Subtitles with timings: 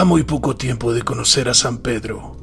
[0.00, 2.34] A muy poco tiempo de conocer a San Pedro,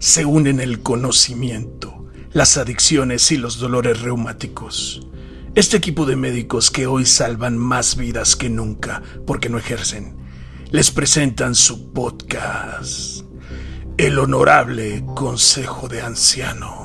[0.00, 5.06] se unen el conocimiento, las adicciones y los dolores reumáticos.
[5.54, 10.16] Este equipo de médicos que hoy salvan más vidas que nunca porque no ejercen,
[10.72, 13.24] les presentan su podcast,
[13.96, 16.84] El Honorable Consejo de Ancianos.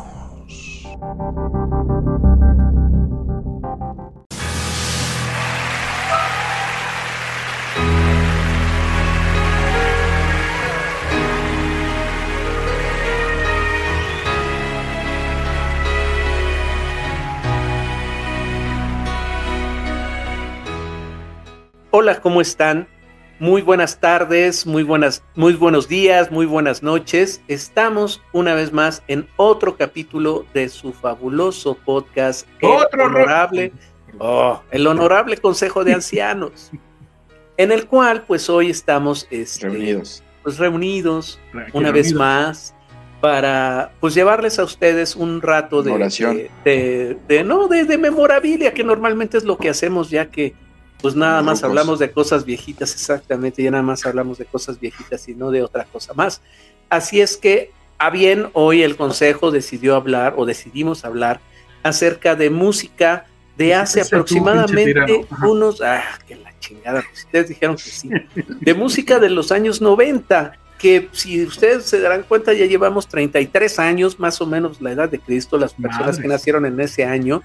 [21.92, 22.88] Hola, ¿cómo están?
[23.40, 27.42] Muy buenas tardes, muy buenas, muy buenos días, muy buenas noches.
[27.48, 33.74] Estamos una vez más en otro capítulo de su fabuloso podcast, otro el honorable,
[34.20, 36.70] oh, el honorable Consejo de Ancianos,
[37.58, 41.40] en el cual, pues hoy estamos este, reunidos, pues reunidos
[41.74, 42.76] una vez más
[43.20, 46.38] para pues llevarles a ustedes un rato de, Oración.
[46.64, 50.54] de, de, no de, de memorabilia que normalmente es lo que hacemos ya que
[51.02, 55.28] pues nada más hablamos de cosas viejitas, exactamente, ya nada más hablamos de cosas viejitas
[55.30, 56.42] y no de otra cosa más.
[56.90, 61.40] Así es que, a bien, hoy el Consejo decidió hablar, o decidimos hablar,
[61.84, 63.26] acerca de música
[63.58, 68.10] de hace aproximadamente unos, ah, que la chingada, pues ustedes dijeron que sí,
[68.62, 73.80] de música de los años 90, que si ustedes se darán cuenta ya llevamos 33
[73.80, 76.22] años, más o menos la edad de Cristo, las personas Madre.
[76.22, 77.42] que nacieron en ese año,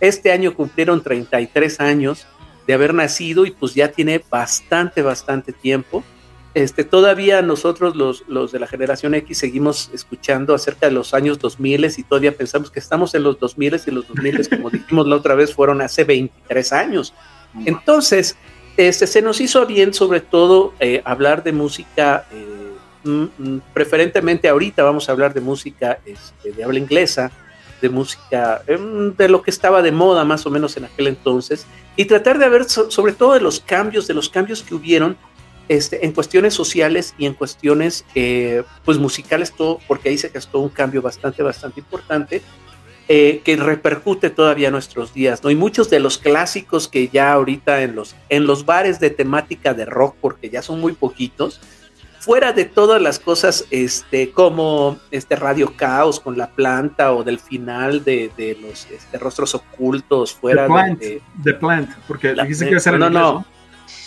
[0.00, 2.26] este año cumplieron 33 años,
[2.68, 6.04] de haber nacido y pues ya tiene bastante, bastante tiempo.
[6.52, 11.38] Este, todavía nosotros los, los de la generación X seguimos escuchando acerca de los años
[11.38, 15.16] 2000 y todavía pensamos que estamos en los 2000 y los 2000 como dijimos la
[15.16, 17.14] otra vez fueron hace 23 años.
[17.64, 18.36] Entonces,
[18.76, 24.82] este, se nos hizo bien sobre todo eh, hablar de música, eh, mm, preferentemente ahorita
[24.82, 27.32] vamos a hablar de música este, de habla inglesa,
[27.80, 31.66] de música, de lo que estaba de moda más o menos en aquel entonces,
[31.96, 35.16] y tratar de ver so, sobre todo de los cambios, de los cambios que hubieron
[35.68, 40.60] este, en cuestiones sociales y en cuestiones eh, pues musicales, todo, porque ahí se gestó
[40.60, 42.42] un cambio bastante, bastante importante.
[43.10, 45.50] Eh, que repercute todavía en nuestros días, ¿no?
[45.50, 49.72] Y muchos de los clásicos que ya ahorita en los, en los bares de temática
[49.72, 51.58] de rock, porque ya son muy poquitos,
[52.20, 57.38] fuera de todas las cosas, este, como este Radio Caos con la planta o del
[57.38, 62.42] final de, de los este, rostros ocultos, fuera The Plant, de, The Plant porque la,
[62.42, 63.46] dijiste que iba a ser No, no, no.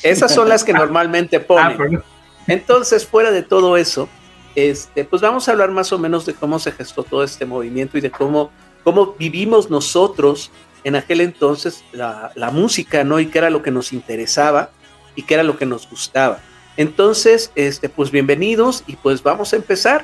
[0.03, 1.97] Esas son las que normalmente ponen.
[1.97, 2.03] Ah,
[2.47, 4.09] Entonces, fuera de todo eso,
[4.55, 7.97] este, pues vamos a hablar más o menos de cómo se gestó todo este movimiento
[7.97, 8.51] y de cómo,
[8.83, 10.51] cómo vivimos nosotros
[10.83, 13.19] en aquel entonces la, la música, ¿no?
[13.19, 14.71] Y qué era lo que nos interesaba
[15.15, 16.39] y qué era lo que nos gustaba.
[16.81, 20.03] Entonces, este, pues bienvenidos y pues vamos a empezar.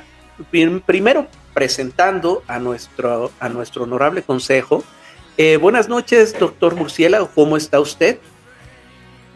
[0.86, 4.84] Primero presentando a nuestro, a nuestro honorable consejo.
[5.36, 8.20] Eh, buenas noches, doctor Murciélago, ¿cómo está usted?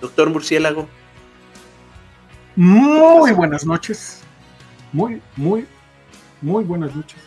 [0.00, 0.86] Doctor Murciélago.
[2.54, 4.20] Muy buenas noches.
[4.92, 5.66] Muy, muy,
[6.40, 7.18] muy buenas noches.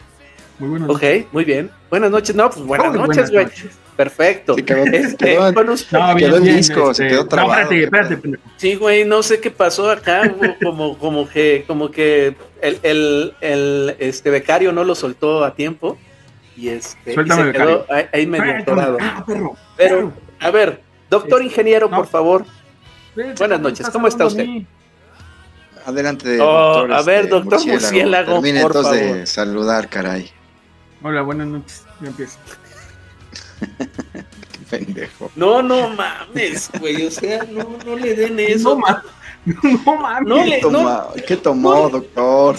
[0.60, 1.26] Muy buenas noches.
[1.26, 1.70] Ok, muy bien.
[1.90, 2.34] Buenas noches.
[2.34, 3.48] No, pues buenas muy noches, güey.
[3.96, 4.56] Perfecto.
[4.56, 7.72] Sí, quedó, este, quedó, bueno, no, quedó el disco, este, se quedó trabado.
[7.72, 8.40] No, espérate, espérate.
[8.58, 13.96] Sí, güey, no sé qué pasó acá, como, como que, como que el, el, el,
[14.00, 15.98] este becario no lo soltó a tiempo
[16.58, 18.98] y este Suéltame, y se quedó ahí, ahí medio atorado.
[19.00, 21.98] Ah, perro, Pero, a ver, doctor ingeniero, no.
[21.98, 22.46] por favor.
[23.38, 24.46] Buenas noches, ¿cómo está usted?
[25.86, 29.18] Adelante, oh, doctor, a ver, este, doctor Murciélago, Murciélago por entonces favor.
[29.18, 30.32] de saludar, caray.
[31.02, 31.86] Hola, buenas noches.
[32.02, 32.40] Ya empiezo.
[34.70, 35.32] Qué pendejo.
[35.36, 37.06] No, no mames, güey.
[37.06, 38.70] O sea, no, no le den eso.
[38.70, 39.04] No, ma
[39.46, 40.28] no mames.
[40.28, 42.58] No le, ¿Qué, toma, no, ¿Qué tomó, doctor?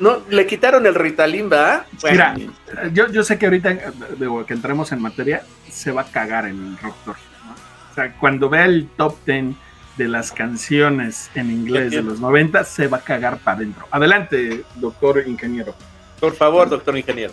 [0.00, 1.86] No, le quitaron el Ritalin, ¿verdad?
[2.00, 2.34] Bueno.
[2.36, 6.46] Mira, yo, yo sé que ahorita digo, que entremos en materia, se va a cagar
[6.46, 7.16] el doctor.
[7.44, 7.52] ¿no?
[7.90, 9.56] O sea, cuando vea el top 10
[9.96, 13.86] de las canciones en inglés de los 90, se va a cagar para adentro.
[13.90, 15.74] Adelante, doctor ingeniero.
[16.20, 17.32] Por favor, doctor ingeniero.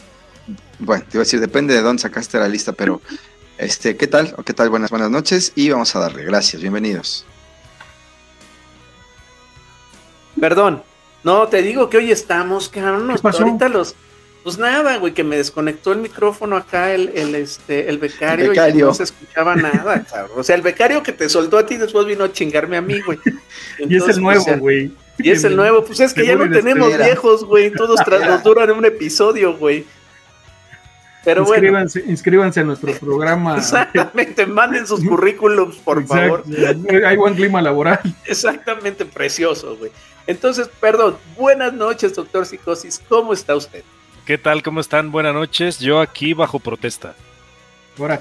[0.79, 3.01] Bueno, te iba a decir, depende de dónde sacaste la lista, pero
[3.57, 4.35] este, ¿qué tal?
[4.45, 4.69] ¿Qué tal?
[4.69, 6.23] Buenas, buenas noches y vamos a darle.
[6.23, 7.25] Gracias, bienvenidos.
[10.39, 10.83] Perdón,
[11.23, 13.95] no, te digo que hoy estamos, cabrón, ahorita los,
[14.43, 18.49] pues nada, güey, que me desconectó el micrófono acá el, el este, el becario, el
[18.51, 18.85] becario.
[18.85, 20.37] y no se escuchaba nada, cabrón.
[20.37, 22.99] O sea, el becario que te soltó a ti después vino a chingarme a mí,
[23.01, 23.17] güey.
[23.79, 24.87] Entonces, y es el nuevo, güey.
[24.87, 27.05] O sea, y es el nuevo, pues es que ya no tenemos espera.
[27.05, 29.85] viejos, güey, todos tras nos duran un episodio, güey.
[31.25, 32.11] Pero inscríbanse, bueno.
[32.11, 33.57] inscríbanse a nuestro programa.
[33.57, 36.43] Exactamente, manden sus currículums, por Exacto.
[36.45, 37.05] favor.
[37.05, 37.99] Hay buen clima laboral.
[38.25, 39.91] Exactamente, precioso, güey.
[40.27, 43.83] Entonces, perdón, buenas noches, doctor Psicosis, ¿cómo está usted?
[44.25, 44.63] ¿Qué tal?
[44.63, 45.11] ¿Cómo están?
[45.11, 45.79] Buenas noches.
[45.79, 47.13] Yo aquí bajo protesta.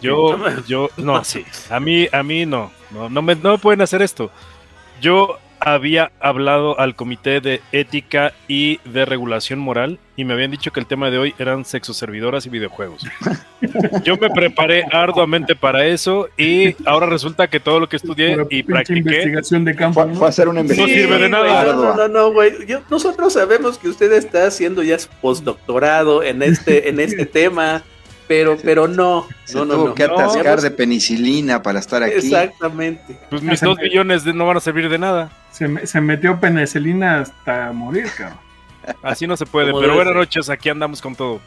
[0.01, 0.37] Yo,
[0.67, 1.45] yo, no, sí.
[1.71, 2.71] A mí, a mí no.
[2.91, 4.31] No, no me, no me pueden hacer esto.
[5.01, 10.70] Yo había hablado al Comité de Ética y de Regulación Moral y me habían dicho
[10.70, 13.02] que el tema de hoy eran sexoservidoras y videojuegos.
[14.05, 18.62] Yo me preparé arduamente para eso y ahora resulta que todo lo que estudié y
[18.62, 21.00] practiqué investigación de campo fue, a hacer una investigación.
[21.00, 21.72] no sirve de nada.
[21.72, 22.52] no, no, no, güey.
[22.90, 27.82] nosotros sabemos que usted está haciendo ya postdoctorado en este, en este tema.
[28.34, 32.16] Pero, pero no, Se no, tuvo que atascar de penicilina para estar aquí.
[32.16, 33.16] Exactamente.
[33.31, 35.31] Pues mis dos millones no van a servir de nada.
[35.52, 38.38] Se, se metió penicilina hasta morir, cabrón.
[39.02, 41.40] Así no se puede, pero buenas noches, aquí andamos con todo.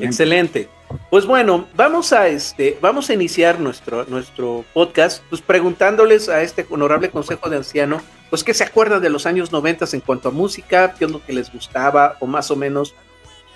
[0.00, 0.68] Excelente.
[1.10, 6.66] Pues bueno, vamos a este, vamos a iniciar nuestro, nuestro podcast, pues preguntándoles a este
[6.70, 8.00] honorable consejo de anciano,
[8.30, 11.22] pues qué se acuerdan de los años 90 en cuanto a música, qué es lo
[11.24, 12.94] que les gustaba, o más o menos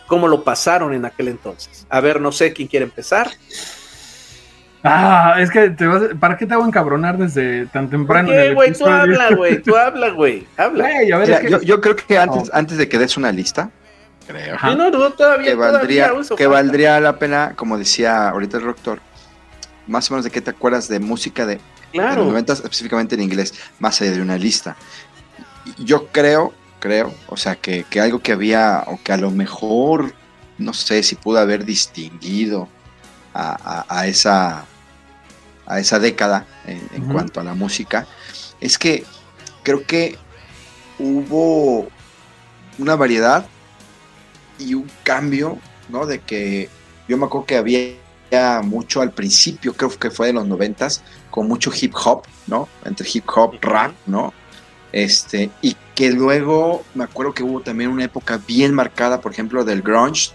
[0.06, 1.86] cómo lo pasaron en aquel entonces.
[1.88, 3.30] A ver, no sé quién quiere empezar.
[4.88, 8.28] Ah, es que te vas, ¿para qué te hago encabronar desde tan temprano?
[8.28, 8.72] ¿Por qué, güey?
[8.72, 11.02] Tú habla, güey, tú habla, güey, habla.
[11.62, 13.70] yo, creo que antes, antes de que des una lista,
[14.28, 19.00] creo no, no, todavía, que valdría, que valdría la pena, como decía ahorita el doctor,
[19.88, 21.58] más o menos de qué te acuerdas de música de,
[21.92, 22.22] claro.
[22.22, 24.76] los 90, específicamente en inglés, más allá de una lista.
[25.78, 26.54] Yo creo
[26.86, 27.12] creo.
[27.26, 30.14] O sea, que, algo que había, o que a lo mejor,
[30.56, 32.68] no sé si pudo haber distinguido
[33.34, 34.64] a, esa,
[35.66, 38.06] a esa década en, cuanto a la música,
[38.60, 39.04] es que
[39.62, 40.16] creo que
[40.98, 41.88] hubo
[42.78, 43.46] una variedad
[44.58, 45.58] y un cambio,
[45.90, 46.06] ¿no?
[46.06, 46.70] De que
[47.08, 51.48] yo me acuerdo que había mucho al principio, creo que fue de los noventas, con
[51.48, 52.68] mucho hip hop, ¿no?
[52.84, 54.32] Entre hip hop, rap, ¿no?
[54.92, 59.64] Este, y que luego me acuerdo que hubo también una época bien marcada, por ejemplo,
[59.64, 60.30] del grunge,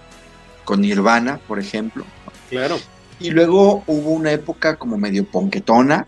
[0.66, 2.04] con Nirvana, por ejemplo.
[2.50, 2.78] Claro.
[3.20, 6.08] Y luego hubo una época como medio ponquetona.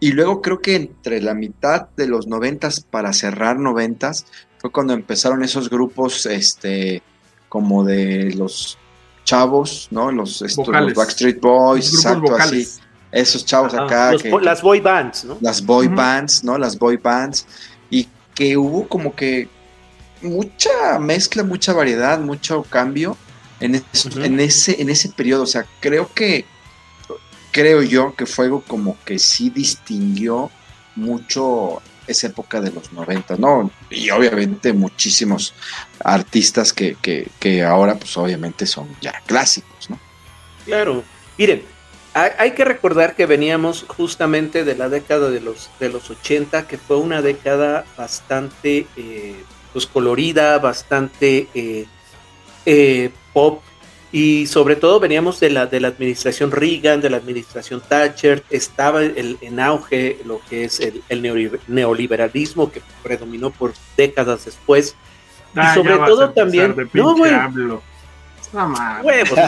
[0.00, 4.24] Y luego creo que entre la mitad de los noventas para cerrar noventas
[4.58, 7.02] fue cuando empezaron esos grupos, este,
[7.50, 8.78] como de los
[9.24, 10.10] chavos, ¿no?
[10.10, 10.42] Los,
[10.96, 12.66] Backstreet Boys, exacto, así
[13.12, 14.12] esos chavos acá.
[14.40, 15.36] las boy bands, ¿no?
[15.40, 16.58] Las boy bands, ¿no?
[16.58, 17.46] Las boy bands.
[18.34, 19.48] Que hubo como que
[20.22, 23.16] mucha mezcla, mucha variedad, mucho cambio
[23.60, 23.82] en,
[24.16, 25.42] en, ese, en ese periodo.
[25.42, 26.44] O sea, creo que,
[27.50, 30.50] creo yo que fue algo como que sí distinguió
[30.96, 33.70] mucho esa época de los 90, ¿no?
[33.90, 35.54] Y obviamente muchísimos
[36.04, 39.98] artistas que, que, que ahora pues obviamente son ya clásicos, ¿no?
[40.64, 41.04] Claro.
[41.38, 41.62] Miren,
[42.14, 46.76] hay que recordar que veníamos justamente de la década de los, de los 80, que
[46.76, 49.34] fue una década bastante eh,
[49.72, 51.86] pues colorida, bastante eh,
[52.66, 53.62] eh, pop,
[54.12, 59.02] y sobre todo veníamos de la, de la administración Reagan, de la administración Thatcher, estaba
[59.02, 61.02] en auge lo que es el,
[61.66, 64.96] neoliberalismo que predominó por décadas después.
[65.56, 66.76] y ah, sobre todo también...
[66.92, 67.82] No,
[69.02, 69.38] Huevos.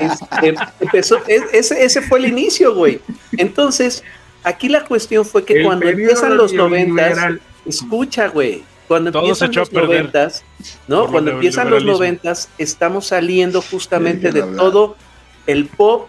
[0.00, 3.00] Este, empezó, ese, ese fue el inicio, güey.
[3.32, 4.02] Entonces,
[4.42, 7.18] aquí la cuestión fue que cuando empiezan los noventas,
[7.66, 10.44] escucha, güey, cuando empiezan los noventas,
[10.86, 11.06] ¿no?
[11.08, 14.96] Cuando empiezan los noventas, estamos saliendo justamente de todo
[15.46, 16.08] el pop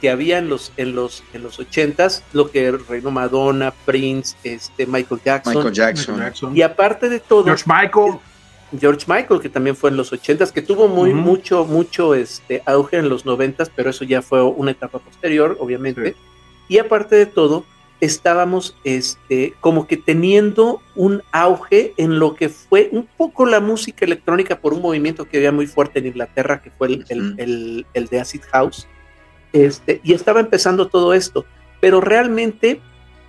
[0.00, 4.84] que había en los en los en los ochentas, lo que reinó Madonna, Prince, este
[4.84, 6.56] Michael Jackson, Michael Jackson.
[6.56, 8.18] y aparte de todo, George Michael,
[8.78, 12.98] George Michael, que también fue en los ochentas, que tuvo muy, mucho, mucho este, auge
[12.98, 16.16] en los noventas, pero eso ya fue una etapa posterior, obviamente.
[16.68, 17.64] Y aparte de todo,
[18.00, 24.04] estábamos este, como que teniendo un auge en lo que fue un poco la música
[24.04, 28.20] electrónica por un movimiento que había muy fuerte en Inglaterra, que fue el, el de
[28.20, 28.88] Acid House.
[29.52, 31.44] Este, y estaba empezando todo esto,
[31.80, 32.80] pero realmente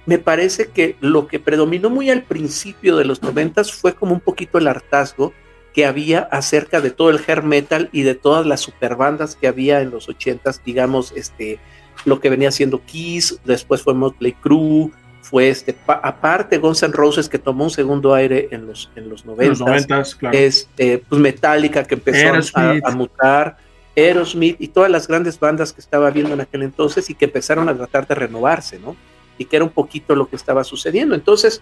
[0.06, 4.20] me parece que lo que predominó muy al principio de los noventas fue como un
[4.20, 5.34] poquito el hartazgo
[5.74, 9.82] que había acerca de todo el hair metal y de todas las superbandas que había
[9.82, 11.60] en los ochentas, digamos, este,
[12.06, 14.92] lo que venía siendo Kiss, después fue Motley Crue,
[15.22, 19.26] fue este, aparte Guns N' Roses que tomó un segundo aire en los, en los
[19.26, 23.58] noventas, este, pues Metallica que empezó a, a, mutar,
[23.96, 27.70] Aerosmith y todas las grandes bandas que estaba viendo en aquel entonces y que empezaron
[27.70, 28.96] a tratar de renovarse, ¿no?
[29.38, 31.16] Y que era un poquito lo que estaba sucediendo.
[31.16, 31.62] Entonces,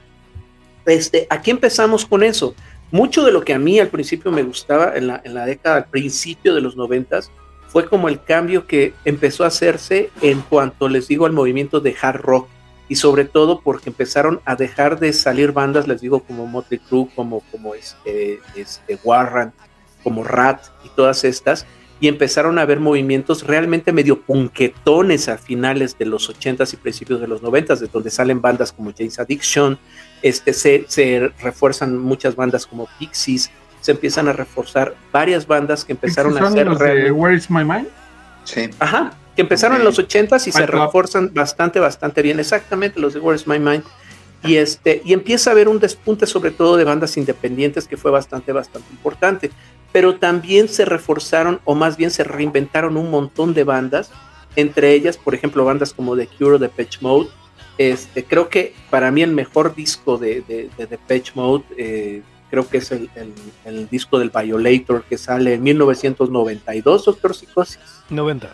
[0.86, 2.56] este, aquí empezamos con eso.
[2.92, 5.78] Mucho de lo que a mí al principio me gustaba en la, en la década,
[5.78, 7.32] al principio de los noventas,
[7.68, 11.96] fue como el cambio que empezó a hacerse en cuanto, les digo, al movimiento de
[12.02, 12.50] hard rock
[12.90, 17.08] y sobre todo porque empezaron a dejar de salir bandas, les digo, como Motley Crue,
[17.16, 19.54] como, como este, este Warren,
[20.04, 21.66] como Rat y todas estas,
[22.02, 27.22] y empezaron a haber movimientos realmente medio punquetones a finales de los 80s y principios
[27.22, 29.78] de los 90s, de donde salen bandas como James Addiction,
[30.24, 35.92] este, se, se refuerzan muchas bandas como Pixies, se empiezan a reforzar varias bandas que
[35.92, 36.66] empezaron a hacer...
[36.66, 37.88] Los de Where is My Mind?
[38.46, 38.68] Sí.
[38.80, 42.40] Ajá, que empezaron en los 80s y se refuerzan bastante, bastante bien.
[42.40, 43.84] Exactamente, los de Where is My Mind.
[44.44, 48.10] Y, este, y empieza a haber un despunte sobre todo de bandas independientes que fue
[48.10, 49.52] bastante, bastante importante
[49.92, 54.12] pero también se reforzaron o más bien se reinventaron un montón de bandas,
[54.56, 57.30] entre ellas, por ejemplo, bandas como The Cure o The Patch Mode.
[57.78, 62.68] Este, creo que para mí el mejor disco de, de, de Patch Mode, eh, creo
[62.68, 63.10] que es el,
[63.66, 67.80] el, disco del Violator que sale en 1992, doctor Psicosis.
[68.10, 68.54] 90.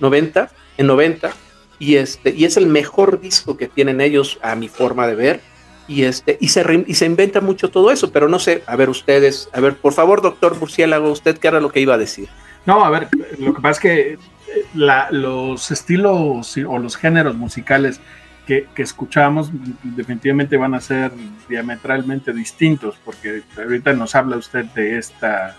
[0.00, 1.32] 90, en 90.
[1.78, 5.51] Y, este, y es el mejor disco que tienen ellos a mi forma de ver
[5.88, 8.88] y este y se y se inventa mucho todo eso, pero no sé, a ver
[8.88, 12.28] ustedes, a ver, por favor, doctor Murciélago, usted qué era lo que iba a decir.
[12.66, 13.08] No, a ver,
[13.38, 18.00] lo que pasa es que eh, los estilos o los géneros musicales
[18.46, 19.50] que, que escuchamos
[19.82, 21.12] definitivamente van a ser
[21.48, 25.56] diametralmente distintos, porque ahorita nos habla usted de esta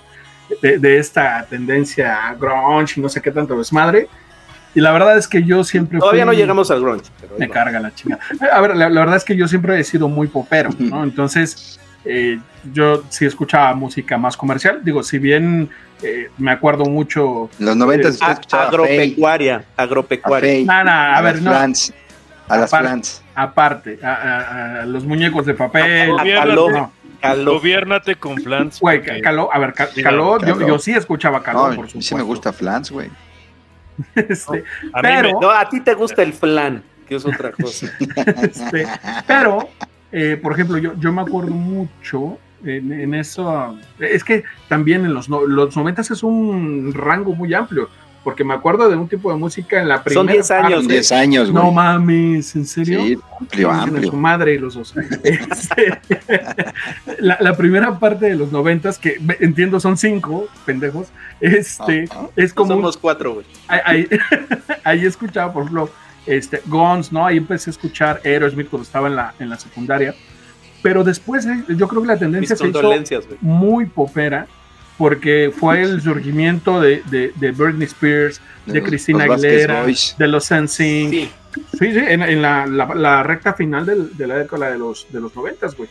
[0.62, 4.08] de, de esta tendencia a grunge y no sé qué tanto desmadre,
[4.76, 6.00] y la verdad es que yo siempre.
[6.00, 7.06] Todavía no llegamos al grunge.
[7.38, 8.22] me carga la chingada.
[8.52, 11.04] A ver, la, verdad es que yo siempre he sido muy popero, ¿no?
[11.04, 12.40] Entonces, eh,
[12.74, 14.82] yo sí escuchaba música más comercial.
[14.84, 15.70] Digo, si bien
[16.02, 17.50] eh, me acuerdo mucho.
[17.60, 18.14] Los 90 eh,
[18.52, 19.66] agropecuaria.
[19.78, 21.16] Agropecuaria.
[21.16, 21.52] A, ver, no.
[21.52, 23.22] a las plants.
[23.36, 26.12] Aparte, a, los muñecos de papel.
[27.46, 28.80] Gobiernate con Flans.
[28.82, 32.02] Güey, caló, a ver, caló, yo, sí escuchaba caló, por supuesto.
[32.02, 33.10] Sí me gusta Flans, güey.
[34.16, 34.64] Este,
[35.02, 37.88] pero, no, a ti te gusta el flan, que es otra cosa.
[38.42, 38.88] Este,
[39.28, 39.70] pero,
[40.12, 43.78] eh, por ejemplo, yo, yo me acuerdo mucho en, eso.
[44.00, 47.90] Es que también en los, los 90 es un rango muy amplio.
[48.24, 50.20] Porque me acuerdo de un tipo de música en la primera.
[50.20, 50.88] Son 10 años.
[50.88, 51.64] 10 años, güey.
[51.64, 53.02] No mames, ¿en serio?
[53.04, 54.12] Sí, amplio, amplio.
[54.12, 54.94] Su madre y los dos.
[55.24, 56.00] Este,
[57.20, 61.08] la, la, primera parte de los 90 que entiendo son 5, pendejos,
[61.42, 62.74] este, es como.
[62.74, 63.46] Somos cuatro, güey.
[63.68, 64.08] Ahí,
[64.84, 65.90] ahí, escuchaba, por ejemplo,
[66.26, 67.26] este, Guns, ¿no?
[67.26, 70.16] Ahí empecé a escuchar Aerosmith cuando estaba en la, en la secundaria.
[70.82, 72.94] Pero después, eh, yo creo que la tendencia se hizo
[73.42, 74.48] muy popera,
[75.04, 81.12] porque fue el surgimiento de, de, de Britney Spears, de, Cristina Aguilera, de los Sensing.
[81.12, 81.30] Sí.
[81.78, 85.90] Sí, en, la, la, recta final de la década de los, de los 90, güey.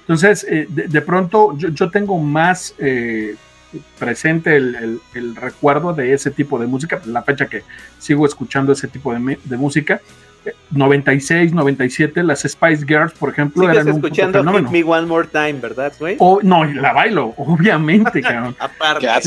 [0.00, 3.34] Entonces, eh, de, pronto, yo, yo tengo más eh,
[3.98, 5.00] presente el,
[5.34, 7.62] recuerdo de ese tipo de música, la fecha que
[7.98, 10.02] sigo escuchando ese tipo de, de música.
[10.70, 15.54] 96, 97, las Spice Girls, por ejemplo, Sigues eran escuchando Hit Me One More Time,
[15.54, 16.16] ¿verdad, güey?
[16.42, 18.56] no, la bailo, obviamente, cabrón.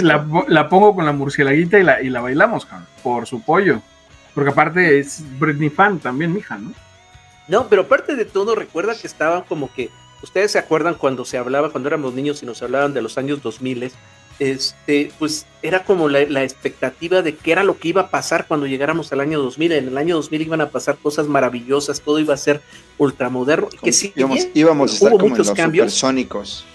[0.03, 3.81] la, la, pongo con la murcielaguita y la, y la bailamos, cabrón, por su pollo.
[4.33, 6.73] Porque aparte es Britney fan también, mija, ¿no?
[7.47, 9.89] No, pero aparte de todo, recuerda que estaban como que,
[10.23, 13.41] ustedes se acuerdan cuando se hablaba, cuando éramos niños y nos hablaban de los años
[13.41, 13.91] 2000,
[14.41, 18.65] este, pues era como la, expectativa de qué era lo que iba a pasar cuando
[18.65, 19.71] llegáramos al año 2000.
[19.71, 22.60] En el año 2000 iban a pasar cosas maravillosas, todo iba a ser
[22.98, 23.69] ultramoderno.
[23.69, 26.65] Que sí, íbamos, a estar como los supersónicos.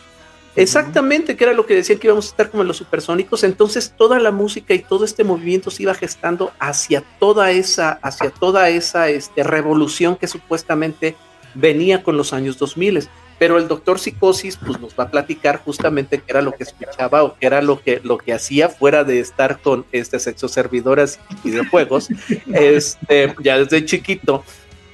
[0.54, 3.42] Exactamente, que era lo que decían que íbamos a estar como en los supersónicos.
[3.42, 8.30] Entonces toda la música y todo este movimiento se iba gestando hacia toda esa, hacia
[8.30, 11.16] toda esa este, revolución que supuestamente
[11.56, 13.08] venía con los años 2000
[13.38, 17.22] pero el doctor Psicosis pues nos va a platicar justamente qué era lo que escuchaba
[17.22, 21.20] o qué era lo que, lo que hacía fuera de estar con este sexo servidoras
[21.30, 22.08] y videojuegos,
[22.52, 24.44] este, ya desde chiquito,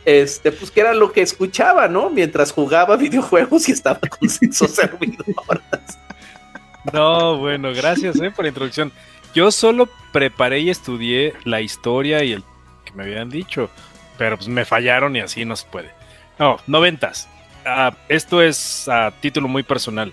[0.05, 2.11] este, pues qué era lo que escuchaba, ¿no?
[2.11, 5.99] Mientras jugaba videojuegos y estaba con sexo servidoras.
[6.93, 8.91] No, bueno, gracias eh, por la introducción.
[9.35, 12.43] Yo solo preparé y estudié la historia y el
[12.85, 13.71] que me habían dicho,
[14.19, 15.91] pero pues me fallaron y así no se puede.
[16.39, 17.29] No, noventas.
[17.64, 20.12] Ah, esto es a título muy personal.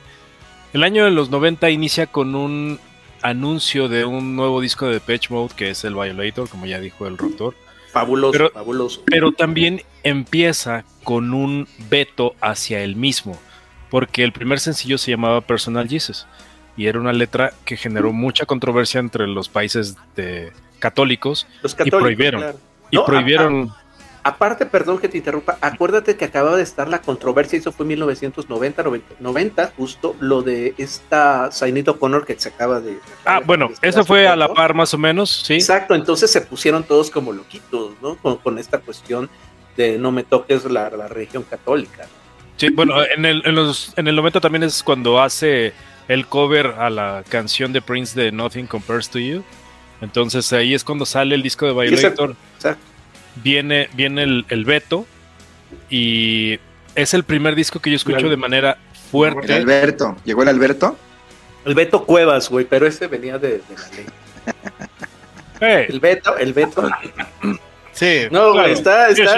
[0.73, 2.79] El año de los 90 inicia con un
[3.21, 7.07] anuncio de un nuevo disco de Patch Mode que es el Violator, como ya dijo
[7.07, 7.55] el doctor.
[7.91, 9.01] Fabuloso, pero, fabuloso.
[9.05, 13.37] Pero también empieza con un veto hacia el mismo,
[13.89, 16.27] porque el primer sencillo se llamaba Personal Jesus
[16.77, 21.45] y era una letra que generó mucha controversia entre los países de católicos,
[21.83, 22.55] y prohibieron
[22.89, 23.73] y prohibieron
[24.29, 27.89] Aparte, perdón que te interrumpa, acuérdate que acababa de estar la controversia, eso fue en
[27.89, 28.83] 1990,
[29.19, 32.99] 90, justo lo de esta Sainito Connor que se acaba de...
[33.25, 35.55] Ah, bueno, eso fue a la par más o menos, sí.
[35.55, 38.17] Exacto, entonces se pusieron todos como loquitos, ¿no?
[38.17, 39.31] Con, esta cuestión
[39.75, 42.07] de No me toques la, la religión católica.
[42.57, 45.73] Sí, bueno, en el, en, los, en el 90 también es cuando hace
[46.07, 49.43] el cover a la canción de Prince de Nothing Compares to You.
[50.01, 52.35] Entonces ahí es cuando sale el disco de Violator.
[53.35, 55.05] Viene, viene el, el Beto
[55.89, 56.59] y
[56.95, 58.77] es el primer disco que yo escucho de manera
[59.11, 59.55] fuerte.
[59.55, 60.97] El Alberto, ¿llegó el Alberto?
[61.65, 65.85] El Beto Cuevas, güey, pero ese venía de, la ley.
[65.89, 66.89] El Beto, el Beto.
[67.91, 68.27] Sí.
[68.31, 69.35] No, güey, está, está.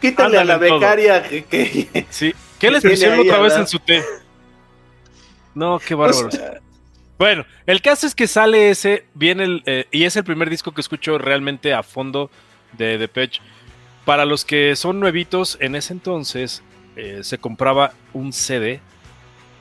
[0.00, 2.34] Quítale a la becaria que, Sí.
[2.58, 4.02] ¿Qué les pusieron otra vez en su té?
[5.54, 6.30] No, qué bárbaro.
[7.18, 10.72] bueno, el caso es que sale ese, viene el, eh, y es el primer disco
[10.72, 12.30] que escucho realmente a fondo
[12.76, 13.40] de Depeche.
[14.04, 16.62] Para los que son nuevitos, en ese entonces
[16.96, 18.80] eh, se compraba un CD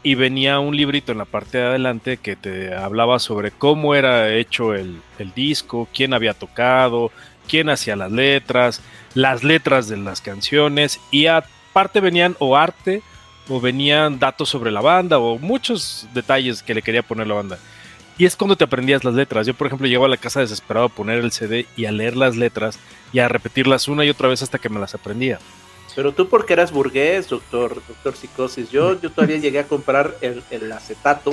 [0.03, 4.33] y venía un librito en la parte de adelante que te hablaba sobre cómo era
[4.33, 5.01] hecho el,
[5.33, 7.11] disco, quién había tocado,
[7.47, 8.81] quién hacía las letras,
[9.15, 13.01] las letras de las canciones y aparte venían o arte
[13.47, 17.57] o venían datos sobre la banda o muchos detalles que le quería poner la banda.
[18.17, 19.47] Y es cuando te aprendías las letras.
[19.47, 22.15] Yo, por ejemplo, llego a la casa desesperado a poner el CD y a leer
[22.15, 22.77] las letras
[23.11, 25.39] y a repetirlas una y otra vez hasta que me las aprendía.
[25.95, 28.71] Pero tú porque eras burgués, doctor, doctor Psicosis.
[28.71, 31.31] Yo, yo todavía llegué a comprar el, el acetato,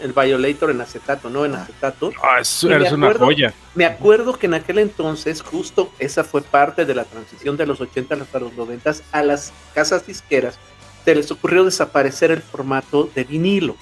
[0.00, 1.62] el Violator en acetato, no en ah.
[1.62, 2.10] acetato.
[2.22, 3.54] Ah, eres una joya.
[3.74, 7.80] Me acuerdo que en aquel entonces, justo esa fue parte de la transición de los
[7.80, 10.58] 80 hasta los 90 a las casas disqueras,
[11.04, 13.76] se les ocurrió desaparecer el formato de vinilo.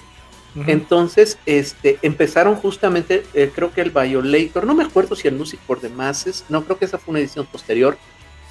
[0.67, 5.59] Entonces, este, empezaron justamente, eh, creo que el Violator, no me acuerdo si el Music
[5.65, 7.97] for the Masses, no creo que esa fue una edición posterior,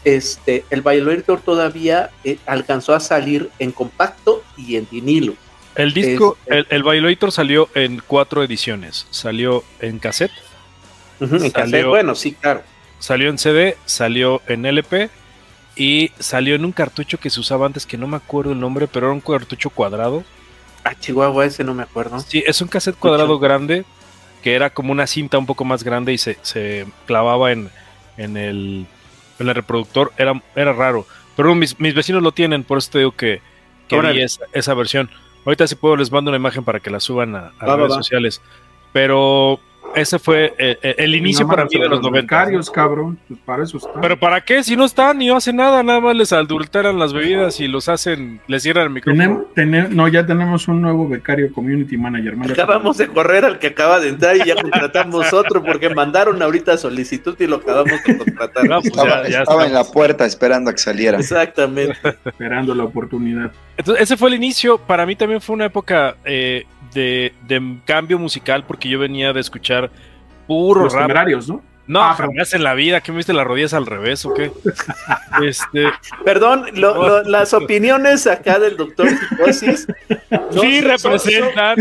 [0.05, 5.35] este, el Violator todavía eh, alcanzó a salir en compacto y en vinilo.
[5.75, 9.07] El disco, el, el, Violator salió en cuatro ediciones.
[9.11, 10.33] Salió en cassette.
[11.21, 12.63] en cassette, bueno, sí, claro.
[12.99, 15.09] Salió en CD, salió en LP
[15.77, 18.89] y salió en un cartucho que se usaba antes, que no me acuerdo el nombre,
[18.89, 20.25] pero era un cartucho cuadrado.
[20.85, 22.19] Ah, Chihuahua, ese no me acuerdo.
[22.21, 23.85] Sí, es un cassette cuadrado grande
[24.43, 27.71] que era como una cinta un poco más grande y se, se clavaba en,
[28.17, 28.87] en el
[29.39, 31.07] en el reproductor era, era raro.
[31.37, 33.41] Pero mis, mis vecinos lo tienen, por eso te digo que,
[33.87, 35.11] que esa, versión.
[35.45, 38.43] Ahorita si puedo les mando una imagen para que la suban a, redes sociales.
[38.93, 39.61] Pero
[39.95, 42.47] ese fue eh, eh, el inicio para mí de los 90.
[42.73, 44.63] cabrón, pues para eso Pero ¿para qué?
[44.63, 47.89] Si no están y no hacen nada, nada más les adulteran las bebidas y los
[47.89, 49.47] hacen, les cierran el micrófono.
[49.91, 52.37] no, ya tenemos un nuevo becario community manager.
[52.51, 56.77] Acabamos de correr al que acaba de entrar y ya contratamos otro porque mandaron ahorita
[56.77, 58.67] solicitud y lo acabamos de contratar.
[58.69, 61.19] Pues estaba, en la puerta esperando a que saliera.
[61.19, 61.97] Exactamente.
[62.25, 63.51] esperando la oportunidad.
[63.77, 64.79] Entonces, ese fue el inicio.
[64.79, 67.33] Para mí también fue una época eh, de,
[67.85, 69.91] cambio musical porque yo venía de escuchar
[70.47, 71.29] puro Los rap.
[71.47, 71.63] ¿no?
[71.89, 74.53] No, ah, jamás en la vida, ¿qué me viste las rodillas al revés o qué?
[75.43, 75.87] este,
[76.23, 79.87] Perdón, las opiniones acá del doctor Psicosis
[80.61, 81.79] sí representan.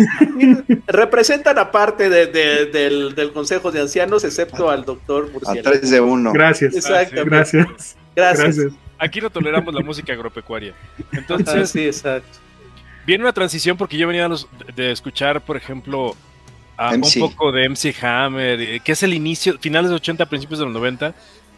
[0.88, 2.28] representan aparte de,
[2.68, 6.32] del, del, Consejo de Ancianos, excepto al doctor A tres de uno.
[6.32, 6.88] Gracias.
[6.88, 7.98] Gracias.
[8.16, 8.58] Gracias.
[8.98, 10.74] Aquí no toleramos la música agropecuaria.
[11.12, 12.47] Entonces, sí, exacto
[13.08, 14.30] viene una transición porque yo venía
[14.76, 16.14] de escuchar, por ejemplo,
[16.76, 20.60] a un poco de MC Hammer, eh, que es el inicio, finales de 80, principios
[20.60, 21.16] de los 90,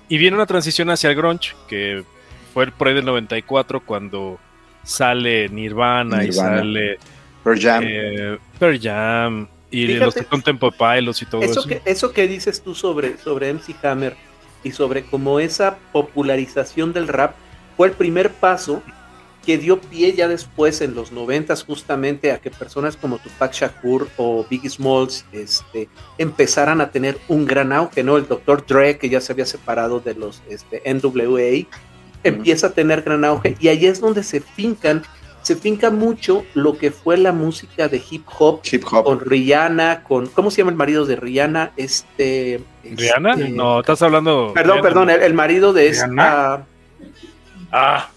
[0.08, 2.04] y viene una transición hacia el grunge, que
[2.54, 4.40] fue por ahí del 94 cuando
[4.84, 7.00] sale Nirvana, y sale
[7.44, 11.62] Pearl Jam, eh, Pearl Jam y los Contempo Pilots y todo eso.
[11.62, 11.68] Eso.
[11.68, 14.16] que, eso que dices tú sobre, sobre MC Hammer
[14.64, 17.34] y sobre cómo esa popularización del rap
[17.76, 18.84] fue el primer paso
[19.50, 24.08] que dio pie ya después en los noventas justamente a que personas como Tupac Shakur
[24.18, 28.18] o Biggie Smalls este, empezaran a tener un gran auge, ¿no?
[28.18, 28.64] El Dr.
[28.68, 31.68] Dre, que ya se había separado de los este, NWA,
[32.24, 35.02] empieza a tener gran auge y ahí es donde se fincan,
[35.42, 39.04] se finca mucho lo que fue la música de hip hop, hip -hop.
[39.04, 41.72] con Rihanna, con, ¿cómo se llama el marido de Rihanna?
[41.76, 42.62] Este...
[42.84, 43.34] ¿Rihanna?
[43.34, 44.52] Este, no, estás hablando...
[44.54, 46.68] Perdón, perdón, el, marido de esta...
[47.72, 48.10] Ah,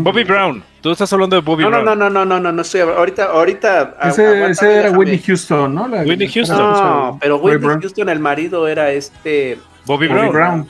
[0.00, 0.62] Bobby Brown.
[0.80, 1.84] Tú estás hablando de Bobby no, Brown.
[1.84, 2.80] No, no, no, no, no, no estoy.
[2.80, 3.96] Ahorita, ahorita.
[4.04, 5.84] Ese, era Whitney Houston, ¿no?
[5.84, 6.56] Whitney Houston.
[6.56, 9.58] No, pero Whitney Houston, el marido era este.
[9.86, 10.68] Bobby, Brown.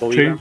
[0.00, 0.40] Bobby Brown.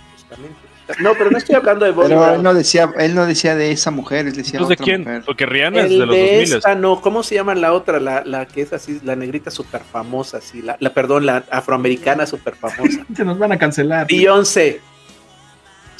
[0.99, 2.35] No, pero no estoy hablando de Bobby pero Brown.
[2.35, 5.23] Él no decía, él no decía de esa mujer, él decía de quién?
[5.25, 6.53] Porque Rihanna es de los de 2000.
[6.57, 7.99] Esta, no, ¿cómo se llama la otra?
[7.99, 12.25] La, la que es así, la negrita súper famosa, así, la, la, perdón, la afroamericana
[12.25, 13.05] súper famosa.
[13.15, 14.07] Se nos van a cancelar.
[14.07, 14.81] Beyoncé.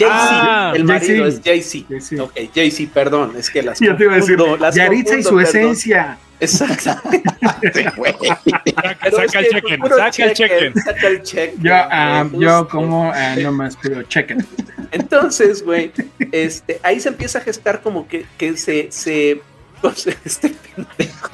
[0.04, 2.24] Jay-Z, ah, el marido es Jay-Z.
[2.24, 4.38] Ok, Jay-Z, perdón, es que las Yo te iba a decir,
[4.74, 6.18] Yaritza y su esencia.
[6.40, 7.24] Exactamente.
[7.42, 10.74] saca, el chequen, saca el chequen.
[10.76, 11.64] Saca el chequen.
[11.64, 14.46] Yo, um, yo como uh, no más pido chequen.
[14.92, 15.92] Entonces, güey,
[16.32, 19.42] este, ahí se empieza a gestar como que, que se, se,
[20.26, 21.30] este pendejo.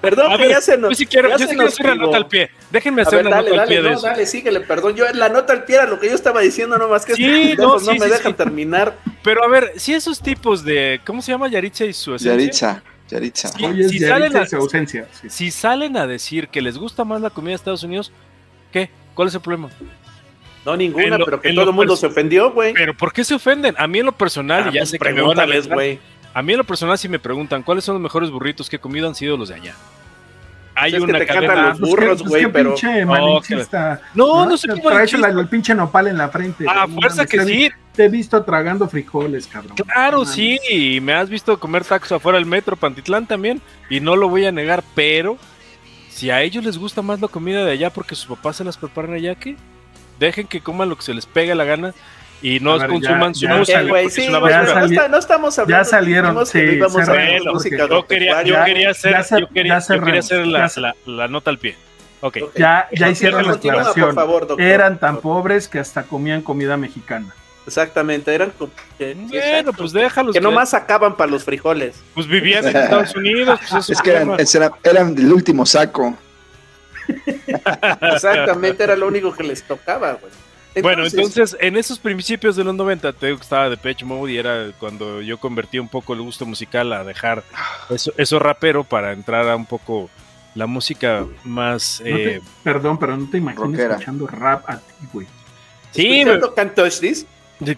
[0.00, 0.90] Perdón, que ya se nos.
[0.90, 2.50] Yo sí quiero, yo sí quiero hacer la nota al pie.
[2.70, 3.82] Déjenme hacer la nota al pie.
[3.82, 4.94] No, dale, síguele, perdón.
[4.94, 7.78] Yo la nota al pie era lo que yo estaba diciendo, nomás que sí, no,
[7.78, 8.96] no me dejan terminar.
[9.22, 11.00] Pero a ver, si esos tipos de.
[11.04, 12.32] ¿Cómo se llama Yaritza y su esencia?
[12.32, 12.82] Yaritza.
[13.08, 13.48] Yaritza.
[13.88, 17.56] si, salen a, ausencia, si salen a decir que les gusta más la comida de
[17.56, 18.12] Estados Unidos,
[18.70, 18.90] ¿qué?
[19.14, 19.70] ¿Cuál es el problema?
[20.64, 22.74] No, ninguna, pero que todo el mundo se ofendió, güey.
[22.74, 23.74] Pero ¿por qué se ofenden?
[23.78, 25.98] A mí en lo personal, y ya pues sé que me van a güey.
[26.38, 28.78] A mí en lo personal, si me preguntan cuáles son los mejores burritos que he
[28.78, 29.74] comido, han sido los de allá.
[30.76, 31.70] Hay una que te cadena.
[31.70, 32.76] los burros, güey, pero.
[32.76, 33.16] Pinche no,
[34.14, 36.64] no, no, sé qué Traes el pinche nopal en la frente.
[36.68, 37.68] Ah, fuerza que sí.
[37.92, 39.74] Te he visto tragando frijoles, cabrón.
[39.78, 40.60] Claro, sí.
[40.70, 43.60] Y me has visto comer tacos afuera del metro Pantitlán también.
[43.90, 45.38] Y no lo voy a negar, pero
[46.08, 48.76] si a ellos les gusta más la comida de allá porque sus papás se las
[48.76, 49.56] preparan allá, ¿qué?
[50.20, 51.94] Dejen que coman lo que se les pega la gana
[52.40, 53.82] y no consuman su música.
[53.82, 56.46] no, estamos hablando ya salieron.
[56.46, 61.76] Sí, yo quería, yo quería hacer, yo quería, hacer la, la, nota al pie.
[62.20, 62.42] Okay.
[62.56, 64.16] Ya, ya hicieron la aclaración.
[64.58, 67.34] Eran tan pobres que hasta comían comida mexicana.
[67.66, 70.32] Exactamente, eran bueno, pues déjalos.
[70.32, 72.02] Que, nomás sacaban para los frijoles.
[72.14, 73.60] Pues vivían en Estados Unidos.
[73.70, 76.16] Pues es que eran, eran, eran, el último saco.
[78.14, 80.32] Exactamente, era lo único que les tocaba, güey
[80.82, 84.70] bueno, entonces en esos principios de los 90 te estaba de Pitch Mode y era
[84.78, 87.42] cuando yo convertí un poco el gusto musical a dejar
[87.90, 90.10] eso, eso rapero para entrar a un poco
[90.54, 92.02] la música más...
[92.04, 95.26] Eh, perdón, pero no te imaginas escuchando rap a ti, güey.
[95.92, 96.38] Sí, me,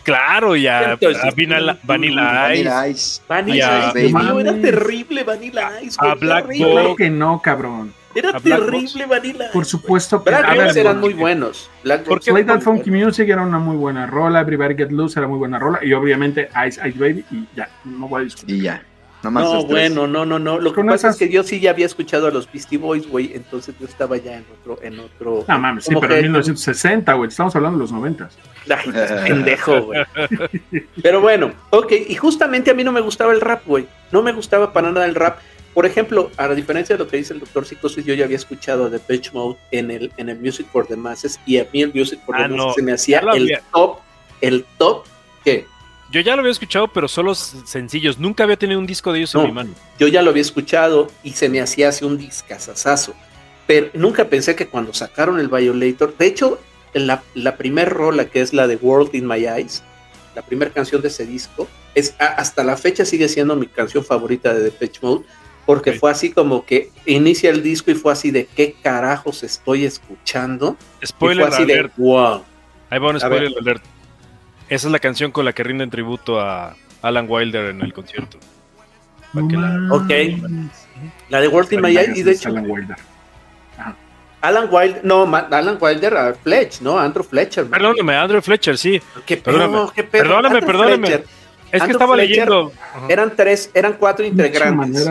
[0.03, 3.23] Claro, ya Vanilla, Vanilla Ice.
[3.27, 4.09] Vanilla Ice.
[4.09, 5.97] Era terrible Vanilla Ice.
[6.01, 7.95] A Black Claro que no, cabrón.
[8.15, 9.51] Era terrible Vanilla.
[9.53, 11.71] Por supuesto que Black eran muy buenos.
[11.85, 15.39] Black Porque Slade Funky Music era una muy buena rola, Everybody Get Loose era muy
[15.39, 18.57] buena rola y obviamente Ice Ice Baby y ya, no voy a discutir.
[18.57, 18.83] Y ya.
[19.23, 20.59] No, bueno, no, no, no.
[20.59, 23.33] Lo que pasa es que yo sí ya había escuchado a los Beastie Boys, güey,
[23.35, 25.45] entonces yo estaba ya en otro, en otro.
[25.47, 28.31] No mames, sí, pero en 1960, güey, estamos hablando de los 90.
[29.27, 30.01] pendejo, güey.
[31.03, 33.87] Pero bueno, ok, y justamente a mí no me gustaba el rap, güey.
[34.13, 35.39] No me gustaba para nada el rap.
[35.81, 38.91] Por ejemplo, a diferencia de lo que dice el doctor Psicosis, yo ya había escuchado
[38.91, 41.91] de Pitch Mode en el, en el Music for the Masses y a mí el
[41.95, 43.99] Music for the ah, Masses se me hacía el top,
[44.43, 45.07] el top
[45.43, 45.65] que...
[46.11, 48.19] Yo ya lo había escuchado, pero solo sencillos.
[48.19, 49.71] Nunca había tenido un disco de ellos en mi mano.
[49.99, 53.15] Yo ya lo había escuchado y se me hacía así un discazazazo.
[53.67, 56.61] Pero nunca pensé que cuando sacaron el Violator, de hecho,
[56.93, 59.83] la, la primer rola que es la de World in My Eyes,
[60.35, 64.53] la primera canción de ese disco, es hasta la fecha sigue siendo mi canción favorita
[64.53, 65.25] de Pitch Mode
[65.67, 69.85] porque fue así como que inicia el disco y fue así de qué carajos estoy
[69.85, 70.77] escuchando.
[71.05, 71.95] Spoiler fue así alert.
[71.95, 72.45] De, wow.
[72.91, 73.83] Ahí va un spoiler alert.
[74.69, 78.39] Esa es la canción con la que rinden tributo a Alan Wilder en el concierto.
[79.33, 79.89] la...
[79.91, 80.11] Ok.
[81.29, 82.49] La de World in My Eyes y de hecho.
[82.49, 82.97] Alan Wilder.
[84.43, 86.99] Alan Wilder, no, Alan Wilder, a Fletch, ¿no?
[86.99, 87.67] Andrew Fletcher.
[87.67, 89.01] Perdóname, Andrew Fletcher, sí.
[89.27, 91.25] ¿Qué perdóname, qué perdóname, perdóname.
[91.73, 92.73] Es que estaba leyendo.
[93.09, 95.09] Eran tres, eran cuatro integrantes.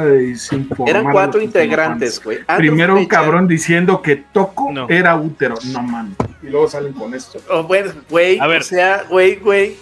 [0.86, 2.40] eran cuatro integrantes, güey.
[2.58, 5.56] Primero un cabrón diciendo que Toco era útero.
[5.72, 6.16] No mames.
[6.42, 7.40] Y luego salen con esto.
[7.50, 8.40] Oh, bueno, güey.
[8.40, 9.76] O sea, güey, güey.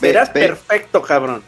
[0.00, 1.42] Verás perfecto, cabrón.